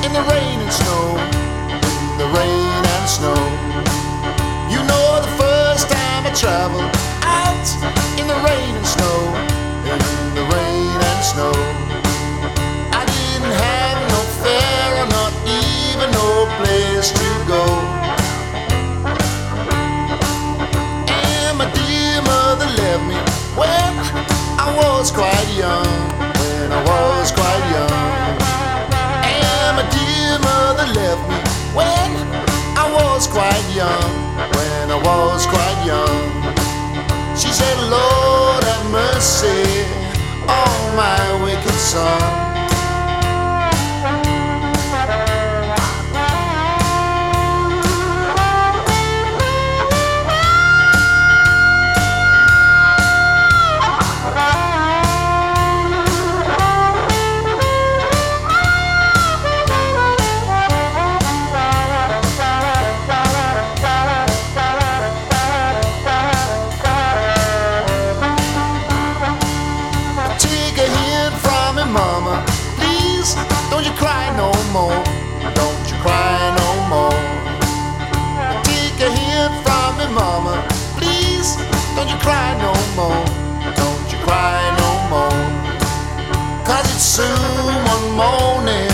in 0.05 0.13
the 0.13 0.23
rain 0.33 0.61
and 0.61 0.73
snow, 0.73 1.19
in 2.13 2.19
the 2.19 2.29
rain 2.37 2.83
and 2.97 3.09
snow. 3.09 3.39
You 4.73 4.81
know 4.89 5.07
the 5.21 5.33
first 5.37 5.91
time 5.91 6.27
I 6.27 6.33
traveled 6.35 6.91
out 7.23 7.69
in 8.21 8.27
the 8.27 8.39
rain 8.47 8.73
and 8.77 8.87
snow, 8.87 9.19
in 9.85 10.35
the 10.39 10.45
rain 10.55 10.99
and 11.11 11.23
snow. 11.25 11.53
I 12.93 13.03
didn't 13.05 13.55
have 13.67 13.99
no 14.15 14.21
fare 14.43 14.93
or 15.03 15.09
not 15.19 15.33
even 15.45 16.09
no 16.21 16.29
place 16.59 17.11
to 17.21 17.29
go. 17.53 17.65
And 21.09 21.59
my 21.59 21.69
dear 21.77 22.23
mother 22.23 22.69
left 22.81 23.05
me 23.11 23.19
when 23.61 23.93
I 24.59 24.69
was 24.81 25.11
quite 25.11 25.49
young, 25.57 25.91
when 26.41 26.73
I 26.73 26.81
was 26.85 27.33
quite 27.33 27.65
young. 27.75 27.90
was 35.05 35.47
quite 35.47 35.81
young. 35.87 36.21
She 37.37 37.51
said, 37.53 37.79
Lord, 37.89 38.65
have 38.65 38.91
mercy 38.91 39.85
on 40.47 40.97
my 40.97 41.43
wicked 41.45 41.79
son. 41.79 42.60
soon 87.01 87.65
one 87.65 88.15
morning. 88.15 88.90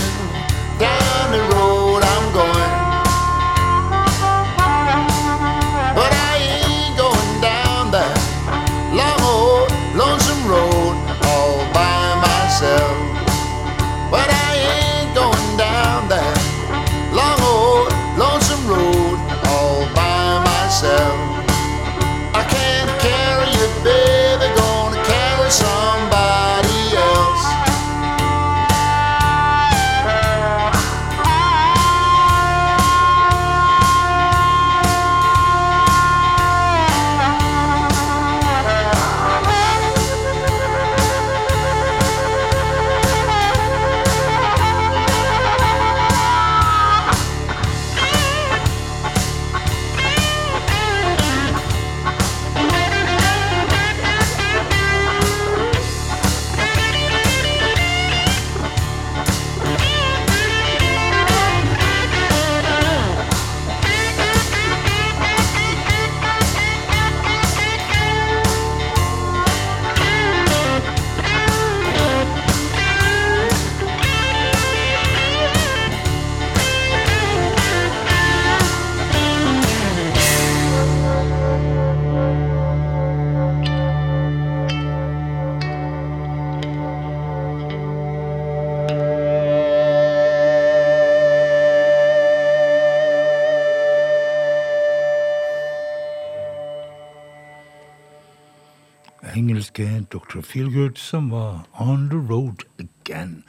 Dr. 100.27 100.41
Feelgood 100.43 100.97
som 100.99 101.29
var 101.31 101.67
On 101.79 102.09
the 102.09 102.17
Road 102.17 102.65
Again. 102.79 103.43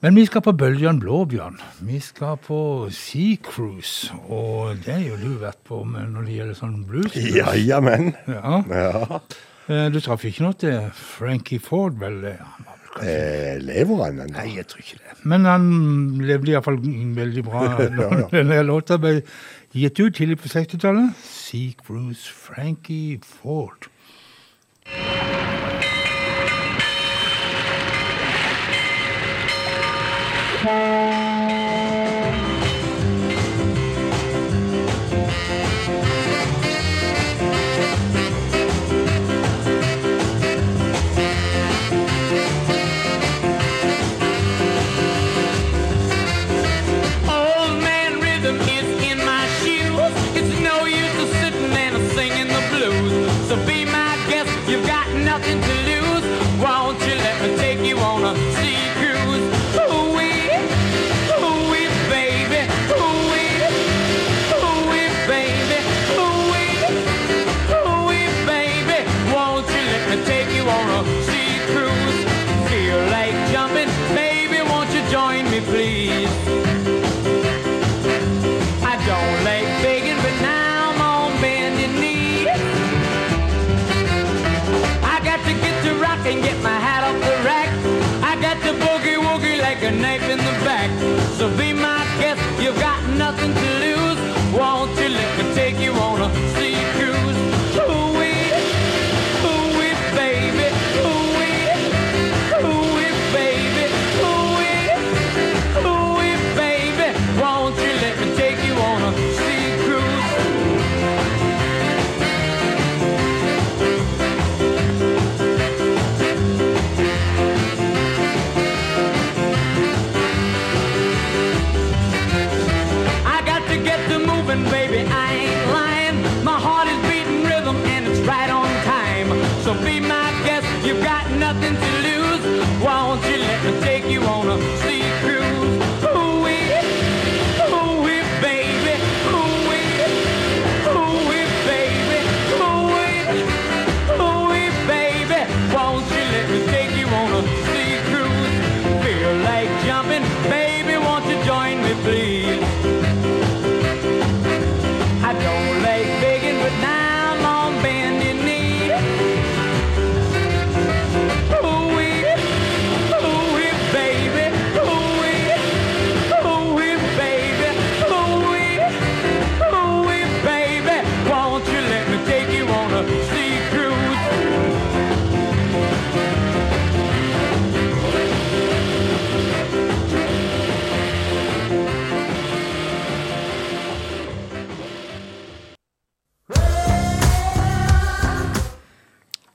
Men 0.00 0.14
vi 0.14 0.24
skal 0.26 0.40
på 0.40 0.52
Bøljan 0.52 1.00
Blåbjørn. 1.00 1.58
Vi 1.80 1.98
skal 2.00 2.36
på 2.46 2.88
Sea 2.94 3.36
Cruise. 3.42 4.12
Og 4.28 4.76
det 4.84 4.94
har 4.94 5.02
jo 5.02 5.16
du 5.20 5.32
vært 5.42 5.58
på 5.66 5.82
når 5.84 6.24
det 6.28 6.36
gjelder 6.36 6.54
sånn 6.54 6.84
blues. 6.86 7.12
-blues. 7.12 7.66
Ja, 7.66 7.80
men 7.80 8.14
Ja. 8.28 8.62
ja. 8.68 9.20
Eh, 9.68 9.90
du 9.92 10.00
traff 10.00 10.24
ikke 10.24 10.42
noe 10.42 10.52
til 10.52 10.90
Frankie 10.94 11.58
Ford, 11.58 11.98
vel? 11.98 12.22
Han 12.38 12.66
Eh, 13.02 13.58
lever 13.60 14.04
han 14.04 14.18
ennå? 14.20 14.32
Nei, 14.36 14.56
jeg 14.56 14.66
tror 14.66 14.78
ikke 14.78 14.98
det. 14.98 15.24
Men 15.24 15.44
han 15.44 16.18
levde 16.18 16.50
iallfall 16.50 16.78
veldig 17.14 17.44
bra 17.44 17.76
da 17.78 18.28
denne 18.30 18.62
låta 18.62 18.98
ble 18.98 19.22
gitt 19.74 20.00
ut 20.00 20.14
tidlig 20.14 20.38
på 20.38 20.48
60-tallet. 20.48 21.14
Sea 21.22 21.72
Cruise 21.86 22.26
Frankie 22.30 23.18
Ford. 23.22 23.86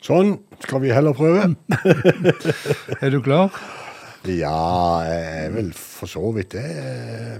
Sånn, 0.06 0.36
skal 0.62 0.84
vi 0.84 0.92
heller 0.94 1.16
prøve? 1.18 1.56
Er 3.02 3.10
du 3.10 3.22
klar? 3.26 3.50
Ja, 4.26 5.02
jeg 5.06 5.26
er 5.46 5.52
vel 5.54 5.72
for 5.78 6.10
så 6.10 6.30
vidt 6.34 6.54
det. 6.54 6.66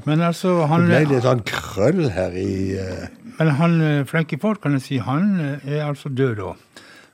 Men 0.06 0.22
altså, 0.26 0.66
han, 0.70 0.86
Det 0.90 1.04
ble 1.06 1.16
litt 1.16 1.26
sånn 1.26 1.44
krøll 1.46 2.04
her 2.14 2.34
i 2.38 2.78
uh... 2.78 3.06
men 3.40 3.52
han 3.60 3.80
eh, 3.82 4.04
Frankie 4.10 4.42
Ford, 4.42 4.62
kan 4.62 4.78
jeg 4.78 4.86
si, 4.86 5.00
han 5.02 5.32
eh, 5.42 5.66
er 5.78 5.88
altså 5.88 6.10
død 6.14 6.36
da. 6.42 6.54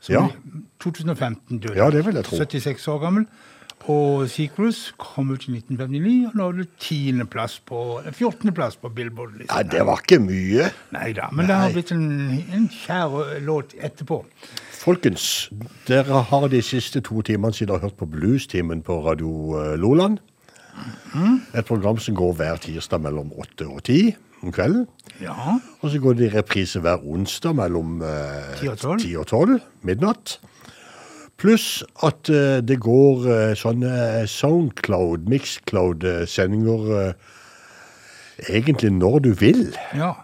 Som 0.02 0.16
Ja. 0.16 0.26
2015 0.82 1.60
døde 1.62 1.78
Ja, 1.78 1.90
det 1.94 2.04
vil 2.08 2.20
jeg 2.20 2.28
tro. 2.28 2.40
76 2.42 2.88
år 2.92 3.02
gammel. 3.04 3.28
Og 3.90 4.28
Secrets 4.30 4.92
kom 5.02 5.32
ut 5.34 5.48
i 5.48 5.56
1959 5.58 6.28
og 6.30 6.36
nådde 6.38 6.68
10. 6.80 7.24
plass 7.32 7.60
på, 7.66 8.02
14. 8.12 8.54
plass 8.54 8.76
på 8.78 8.92
Billboard. 8.94 9.40
Liksom. 9.40 9.56
Ja, 9.58 9.64
det 9.78 9.86
var 9.88 10.04
ikke 10.04 10.20
mye. 10.22 10.68
Nei 10.94 11.12
da, 11.18 11.32
men 11.34 11.50
det 11.50 11.58
har 11.58 11.74
blitt 11.74 11.94
en, 11.96 12.06
en 12.54 12.68
kjær 12.70 13.40
låt 13.46 13.74
etterpå. 13.80 14.24
Folkens, 14.82 15.52
dere 15.86 16.24
har 16.26 16.48
de 16.50 16.58
siste 16.66 17.04
to 17.06 17.22
timene 17.22 17.54
siden 17.54 17.84
hørt 17.84 18.00
på 18.00 18.08
Bluestimen 18.10 18.80
på 18.82 18.96
Radio 19.06 19.60
eh, 19.60 19.76
Loland. 19.78 20.18
Et 21.54 21.66
program 21.68 22.00
som 22.02 22.16
går 22.18 22.34
hver 22.40 22.58
tirsdag 22.64 23.04
mellom 23.04 23.30
åtte 23.38 23.68
og 23.70 23.84
ti 23.86 24.16
om 24.42 24.50
kvelden. 24.50 24.88
Ja. 25.22 25.60
Og 25.82 25.92
så 25.94 26.02
går 26.02 26.18
det 26.18 26.32
i 26.32 26.38
reprise 26.38 26.82
hver 26.82 27.04
onsdag 27.06 27.54
mellom 27.60 28.02
eh, 28.02 28.64
og 28.72 28.78
12. 28.78 29.04
10 29.04 29.16
og 29.22 29.28
12, 29.28 29.60
midnatt. 29.86 30.40
Pluss 31.38 31.84
at 32.02 32.34
eh, 32.34 32.58
det 32.66 32.80
går 32.82 33.30
eh, 33.30 33.54
sånne 33.58 34.26
Soundcloud, 34.34 35.30
Mixcloud-sendinger 35.30 36.92
eh, 36.98 37.32
egentlig 38.50 38.96
når 38.98 39.24
du 39.30 39.32
vil. 39.46 39.68
Ja. 39.94 40.16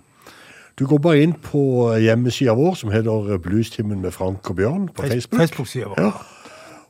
Du 0.78 0.86
går 0.86 1.00
bare 1.02 1.22
inn 1.26 1.34
på 1.42 1.60
hjemmesida 1.98 2.54
vår, 2.54 2.76
som 2.78 2.92
heter 2.94 3.40
Bluestimen 3.42 4.02
med 4.04 4.14
Frank 4.14 4.46
og 4.52 4.60
Bjørn 4.60 4.84
på 4.94 5.08
Facebook. 5.10 5.40
Facebook-sida 5.42 5.88
vår. 5.90 6.02
Ja. 6.04 6.12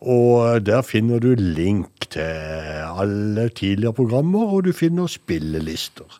Og 0.01 0.65
der 0.67 0.81
finner 0.83 1.21
du 1.23 1.31
link 1.39 2.09
til 2.11 2.21
alle 2.21 3.47
tidligere 3.49 3.95
programmer, 3.95 4.51
og 4.51 4.65
du 4.67 4.73
finner 4.75 5.07
spillelister. 5.07 6.19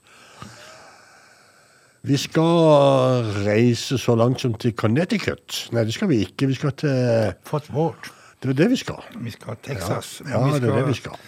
Vi 2.07 2.15
skal 2.18 3.27
reise 3.44 3.98
så 3.99 4.15
langt 4.15 4.41
som 4.41 4.53
til 4.56 4.72
Connecticut. 4.72 5.68
Nei, 5.76 5.84
det 5.84 5.98
skal 5.98 6.07
vi 6.07 6.22
ikke. 6.23 6.48
Vi 6.48 6.56
skal 6.56 6.72
til 6.80 7.34
Fort 7.44 7.68
Worth. 7.76 8.14
Det 8.39 8.53
er 8.53 8.61
det 8.61 8.69
vi 8.72 8.80
skal. 8.80 9.03
Vi 9.19 9.34
skal 9.34 9.60
til 9.60 9.76
Texas. 9.76 10.22
Ja, 10.23 10.39
Vi 10.45 10.56
skal... 10.56 10.61
det 10.61 10.72
er 10.72 10.80
det 10.80 10.88
vi 10.88 10.98
skal. 11.02 11.19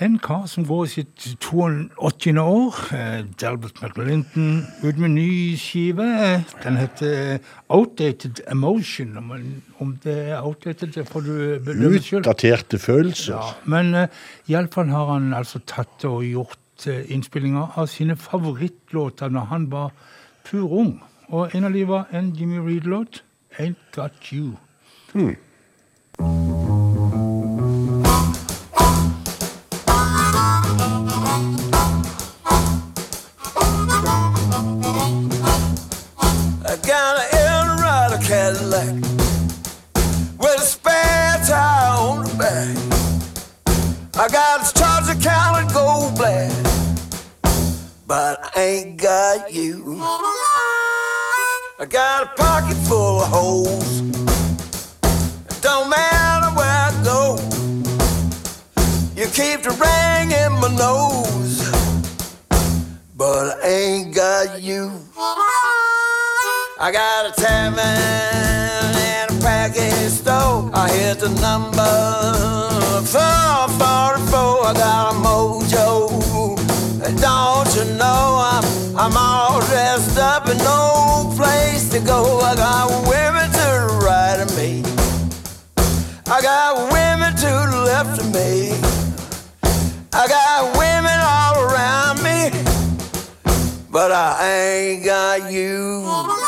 En 0.00 0.18
kar 0.22 0.44
som 0.46 0.62
går 0.62 0.84
i 0.84 0.88
sitt 0.92 1.24
82. 1.42 2.38
år, 2.38 2.74
eh, 2.94 3.24
Delbert 3.40 3.82
McLinton, 3.82 4.64
ut 4.82 4.98
med 4.98 5.10
ny 5.10 5.56
skive. 5.56 6.04
Eh, 6.04 6.40
Den 6.62 6.76
heter 6.76 7.38
Outdated 7.68 8.40
Emotion. 8.50 9.16
Om, 9.78 9.98
det 10.04 10.28
er 10.28 10.42
outdated, 10.42 10.92
det 10.92 11.08
får 11.08 11.20
du 11.20 11.58
bedømme 11.58 11.98
sjøl. 11.98 12.20
Utdaterte 12.20 12.78
følelser. 12.78 13.34
Ja, 13.34 13.50
men 13.64 13.94
uh, 13.94 14.06
iallfall 14.46 14.88
har 14.88 15.12
han 15.12 15.34
altså 15.34 15.58
tatt 15.66 16.04
og 16.04 16.22
gjort 16.22 16.86
uh, 16.86 17.02
innspillinger 17.10 17.74
av 17.74 17.90
sine 17.90 18.16
favorittlåter 18.16 19.28
når 19.34 19.50
han 19.50 19.70
var 19.72 19.90
pur 20.44 20.70
ung. 20.78 21.02
Og 21.28 21.54
en 21.54 21.64
av 21.64 21.72
de 21.72 21.82
var 21.88 22.06
en 22.12 22.30
Jimmy 22.36 22.58
Reed-låt, 22.58 23.22
'Ain't 23.58 23.82
Got 23.92 24.30
You'. 24.32 24.54
I 26.20 26.87
Cadillac 38.48 38.94
with 40.38 40.56
a 40.56 40.62
spare 40.62 41.36
tire 41.46 41.98
on 42.00 42.24
the 42.24 42.34
back. 42.38 42.76
I 44.16 44.26
got 44.28 44.62
a 44.62 44.72
Charger 44.72 45.20
County 45.20 45.70
gold 45.74 46.16
black, 46.16 46.50
but 48.06 48.40
I 48.56 48.62
ain't 48.62 48.96
got 48.96 49.52
you. 49.52 50.00
I 51.78 51.84
got 51.90 52.22
a 52.22 52.42
pocket 52.42 52.78
full 52.88 53.20
of 53.20 53.28
holes. 53.28 54.00
It 54.00 55.60
don't 55.60 55.90
matter 55.90 56.50
where 56.56 56.76
I 56.88 57.02
go. 57.04 57.36
You 59.14 59.26
keep 59.26 59.62
the 59.62 59.74
ring 59.76 60.30
in 60.32 60.52
my 60.52 60.74
nose, 60.74 61.70
but 63.14 63.62
I 63.62 63.68
ain't 63.68 64.14
got 64.14 64.62
you. 64.62 64.90
I 66.80 66.92
got 66.92 67.26
a 67.26 67.32
tavern 67.32 67.80
and 67.80 69.30
a 69.32 69.42
package 69.42 70.12
store. 70.12 70.70
I 70.72 70.88
hit 70.88 71.18
the 71.18 71.28
number 71.40 71.82
444. 73.04 74.64
I 74.64 74.72
got 74.74 75.12
a 75.12 75.16
mojo. 75.18 76.56
Don't 77.20 77.74
you 77.74 77.84
know 77.96 78.38
I'm, 78.38 78.64
I'm 78.96 79.16
all 79.16 79.60
dressed 79.62 80.18
up 80.18 80.46
and 80.46 80.58
no 80.60 81.34
place 81.36 81.88
to 81.90 81.98
go. 81.98 82.38
I 82.42 82.54
got 82.54 82.88
women 83.08 83.50
to 83.50 83.58
the 83.58 83.98
right 84.06 84.38
of 84.38 84.56
me. 84.56 84.84
I 86.28 86.40
got 86.40 86.92
women 86.92 87.34
to 87.34 87.70
the 87.72 87.82
left 87.86 88.20
of 88.20 88.32
me. 88.32 88.78
I 90.12 90.28
got 90.28 90.78
women 90.78 91.18
all 91.26 91.58
around 91.60 92.22
me. 92.22 92.52
But 93.90 94.12
I 94.12 94.48
ain't 94.48 95.04
got 95.04 95.50
you. 95.50 96.47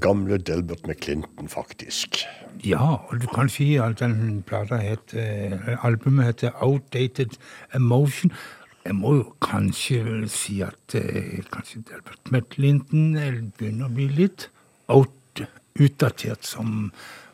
Gamle 0.00 0.38
Delbert 0.38 0.86
McClinton, 0.86 1.48
faktisk. 1.48 2.24
Ja, 2.64 2.96
og 3.08 3.20
du 3.20 3.26
kan 3.26 3.48
si 3.52 3.74
at 3.76 4.00
den 4.00 4.42
plata 4.46 4.78
het, 4.80 5.14
eh, 5.14 5.84
albumet 5.84 6.26
heter 6.26 6.62
Outdated 6.62 7.36
Emotion. 7.74 8.32
Jeg 8.84 8.94
må 8.94 9.14
jo 9.14 9.34
kanskje 9.42 10.28
si 10.28 10.60
at 10.62 10.94
eh, 10.94 11.42
kanskje 11.52 11.82
Delbert 11.90 12.30
McLinton 12.30 13.16
eh, 13.16 13.42
begynner 13.58 13.90
å 13.90 13.94
bli 13.94 14.08
litt 14.08 14.48
out, 14.88 15.44
utdatert 15.76 16.46
som 16.46 16.92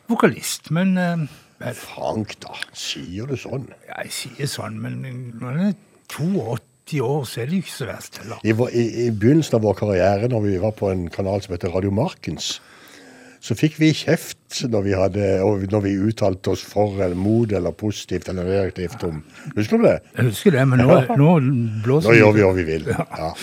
vokalist, 0.09 0.71
men 0.71 0.97
vel, 0.97 1.77
Frank, 1.79 2.35
da. 2.43 2.57
Sier 2.75 3.29
du 3.29 3.37
sånn? 3.39 3.69
Ja, 3.87 4.01
jeg 4.03 4.11
sier 4.11 4.49
sånn, 4.51 4.81
men 4.83 4.99
nå 5.05 5.47
han 5.47 5.69
er 5.69 5.75
82 6.11 6.72
år, 6.91 7.23
så 7.25 7.41
er 7.41 7.45
det 7.49 7.53
jo 7.53 7.63
ikke 7.63 7.77
så 7.77 7.85
verst 7.87 8.17
heller. 8.21 8.39
I, 8.43 8.51
i, 8.51 8.83
I 9.05 9.09
begynnelsen 9.11 9.55
av 9.55 9.61
vår 9.63 9.73
karriere, 9.79 10.27
når 10.31 10.41
vi 10.41 10.57
var 10.61 10.71
på 10.77 10.91
en 10.91 11.07
kanal 11.09 11.41
som 11.41 11.53
heter 11.55 11.71
Radio 11.73 11.91
Markens, 11.91 12.59
så 13.43 13.55
fikk 13.59 13.75
vi 13.79 13.89
kjeft 13.91 14.61
når 14.71 14.81
vi, 14.85 14.91
hadde, 14.95 15.29
når 15.71 15.81
vi 15.83 15.95
uttalte 15.99 16.53
oss 16.53 16.61
for 16.63 16.95
eller 17.03 17.15
mot 17.19 17.51
eller 17.51 17.71
positivt 17.75 18.29
eller 18.31 18.47
reaktivt 18.47 19.03
om 19.03 19.17
Husker 19.57 19.77
du 19.81 19.83
det? 19.89 19.97
Jeg 20.15 20.29
husker 20.29 20.51
det, 20.55 20.63
men 20.67 20.79
nå, 20.79 20.87
Ja. 20.87 21.15
nå 21.19 21.33
blåser 21.83 22.07
Nå 22.09 22.15
gjør 22.21 22.31
vi 22.37 22.45
hva 22.45 22.53
vi 22.55 22.63
vil. 22.69 22.87
Ja. 22.93 23.33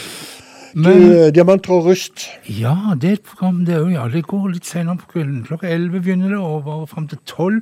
Men- 0.72 1.00
Du, 1.02 1.12
eh, 1.18 1.30
Diamanter 1.34 1.72
og 1.74 1.88
rust. 1.90 2.28
Ja, 2.46 2.94
det 2.96 3.08
er 3.10 3.12
et 3.18 3.24
program 3.26 3.64
det 3.66 3.74
òg, 3.76 3.90
ja. 3.92 4.08
Det 4.08 4.22
går 4.30 4.52
litt 4.54 4.64
senere 4.64 4.96
på 5.02 5.08
kvelden. 5.16 5.40
Klokka 5.48 5.66
11 5.68 5.98
begynner 6.00 6.30
det, 6.30 6.38
og 6.38 6.64
varer 6.64 6.86
fram 6.88 7.08
til 7.10 7.18
12. 7.26 7.60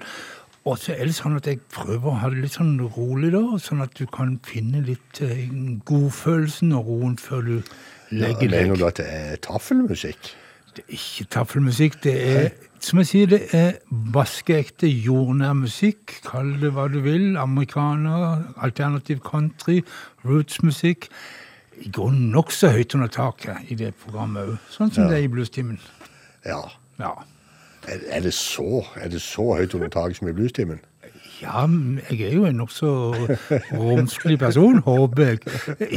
Og 0.68 0.76
så 0.82 0.92
er 0.92 1.06
det 1.08 1.14
sånn 1.16 1.36
at 1.38 1.46
jeg 1.48 1.60
prøver 1.72 2.10
å 2.10 2.16
ha 2.20 2.28
det 2.32 2.42
litt 2.42 2.52
sånn 2.58 2.74
rolig, 2.96 3.30
da, 3.32 3.40
sånn 3.62 3.80
at 3.84 3.94
du 3.96 4.04
kan 4.12 4.34
finne 4.44 4.82
litt 4.84 5.20
eh, 5.24 5.46
godfølelsen 5.88 6.74
og 6.76 6.90
roen 6.90 7.14
før 7.20 7.46
du 7.46 7.54
Ja, 7.56 8.26
legger 8.26 8.50
mener 8.52 8.74
deg. 8.74 8.78
du 8.82 8.86
at 8.88 9.00
det 9.00 9.06
er 9.08 9.40
taffelmusikk? 9.46 10.30
Det 10.76 10.84
er 10.84 10.92
ikke 10.98 11.24
taffelmusikk. 11.34 11.96
Det 12.04 12.14
er, 12.34 12.50
som 12.84 13.00
jeg 13.00 13.08
sier, 13.10 13.30
det 13.32 13.40
er 13.56 13.78
vaskeekte 14.14 14.86
jordnær 14.90 15.56
musikk. 15.58 16.18
Kall 16.26 16.52
det 16.60 16.70
hva 16.76 16.84
du 16.92 17.00
vil. 17.02 17.32
Amerikaner, 17.40 18.44
alternativ 18.62 19.22
country, 19.26 19.80
rootsmusikk. 20.28 21.08
Det 21.78 21.90
går 21.94 22.12
nokså 22.34 22.70
høyt 22.74 22.94
under 22.98 23.10
taket 23.14 23.72
i 23.72 23.78
det 23.78 23.94
programmet 24.04 24.52
òg, 24.52 24.54
sånn 24.74 24.92
som 24.92 25.04
Ja. 25.06 25.10
det 25.10 25.18
er 25.18 25.26
i 25.26 25.32
Bluestimen. 25.32 25.78
Ja. 26.46 26.60
Ja. 26.98 27.14
Er, 27.88 27.98
er, 28.18 28.20
det 28.20 28.34
så, 28.36 28.84
er 29.00 29.08
det 29.08 29.22
så 29.24 29.54
høyt 29.56 29.74
under 29.74 29.88
taket 29.88 30.20
som 30.20 30.28
i 30.28 30.36
bluestimen? 30.36 30.80
Ja, 31.38 31.62
jeg 32.10 32.20
er 32.26 32.34
jo 32.34 32.48
en 32.48 32.58
nokså 32.58 32.88
romslig 33.78 34.38
person, 34.40 34.80
håper 34.82 35.22
jeg. 35.22 35.38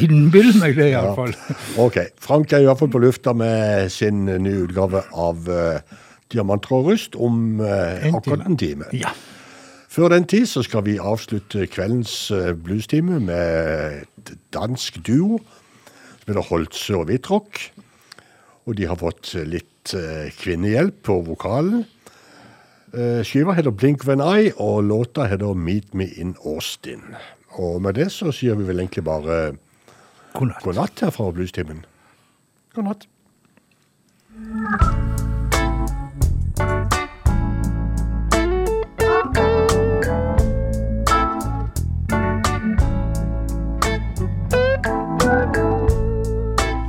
Innbiller 0.03 0.59
meg 0.61 0.77
det, 0.77 0.91
iallfall. 0.91 1.33
Ok. 1.81 1.97
Frank 2.21 2.53
er 2.53 2.61
i 2.61 2.69
hvert 2.69 2.81
fall 2.81 2.91
på 2.93 3.01
lufta 3.01 3.33
med 3.33 3.89
sin 3.89 4.27
nye 4.29 4.67
utgave 4.67 5.01
av 5.17 5.49
uh, 5.49 5.97
og 6.31 6.85
rust 6.87 7.17
om 7.17 7.59
uh, 7.59 8.05
En 8.05 8.15
akkurat 8.21 8.45
en 8.47 8.57
time. 8.57 8.85
Ja. 8.93 9.09
Før 9.91 10.13
den 10.13 10.29
tid 10.29 10.45
så 10.47 10.61
skal 10.63 10.85
vi 10.85 10.99
avslutte 11.01 11.65
kveldens 11.67 12.31
uh, 12.31 12.53
bluestime 12.53 13.19
med 13.19 14.05
et 14.21 14.35
dansk 14.53 15.01
duo 15.07 15.41
som 16.21 16.29
heter 16.29 16.47
Holtze 16.51 16.95
og 16.95 17.09
Hvitrock. 17.09 17.59
Og 18.69 18.77
de 18.77 18.85
har 18.85 18.95
fått 19.01 19.33
litt 19.49 19.70
eh, 19.97 20.29
kvinnehjelp 20.37 21.01
på 21.03 21.21
vokalen. 21.25 21.85
Eh, 22.93 23.21
skiva 23.23 23.55
heter 23.55 23.71
Blink 23.71 24.05
When 24.07 24.19
I, 24.19 24.51
og 24.57 24.83
låta 24.83 25.25
heter 25.31 25.53
Meet 25.53 25.93
Me 25.93 26.05
in 26.05 26.35
Austin. 26.45 27.15
Og 27.49 27.81
med 27.81 27.93
det 27.93 28.11
så 28.11 28.31
sier 28.31 28.55
vi 28.55 28.67
vel 28.67 28.79
egentlig 28.79 29.03
bare 29.03 29.55
God 30.33 30.47
natt. 30.47 30.63
god 30.63 30.75
natt 30.75 30.99
her 31.03 31.09
fra 31.09 31.31
Bluestimen. 31.31 31.85
God 32.75 32.83
natt. 32.83 33.07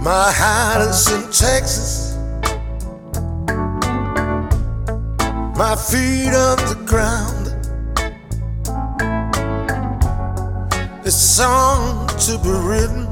My 0.03 0.33
is 0.91 1.11
in 1.13 1.23
Texas. 1.31 2.02
My 5.63 5.77
feet 5.77 6.35
on 6.35 6.57
the 6.67 6.75
ground. 6.85 7.47
A 11.07 11.11
song 11.13 12.09
to 12.27 12.37
be 12.43 12.51
written 12.51 13.07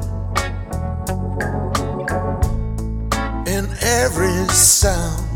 in 3.46 3.70
every 3.80 4.48
sound. 4.48 5.29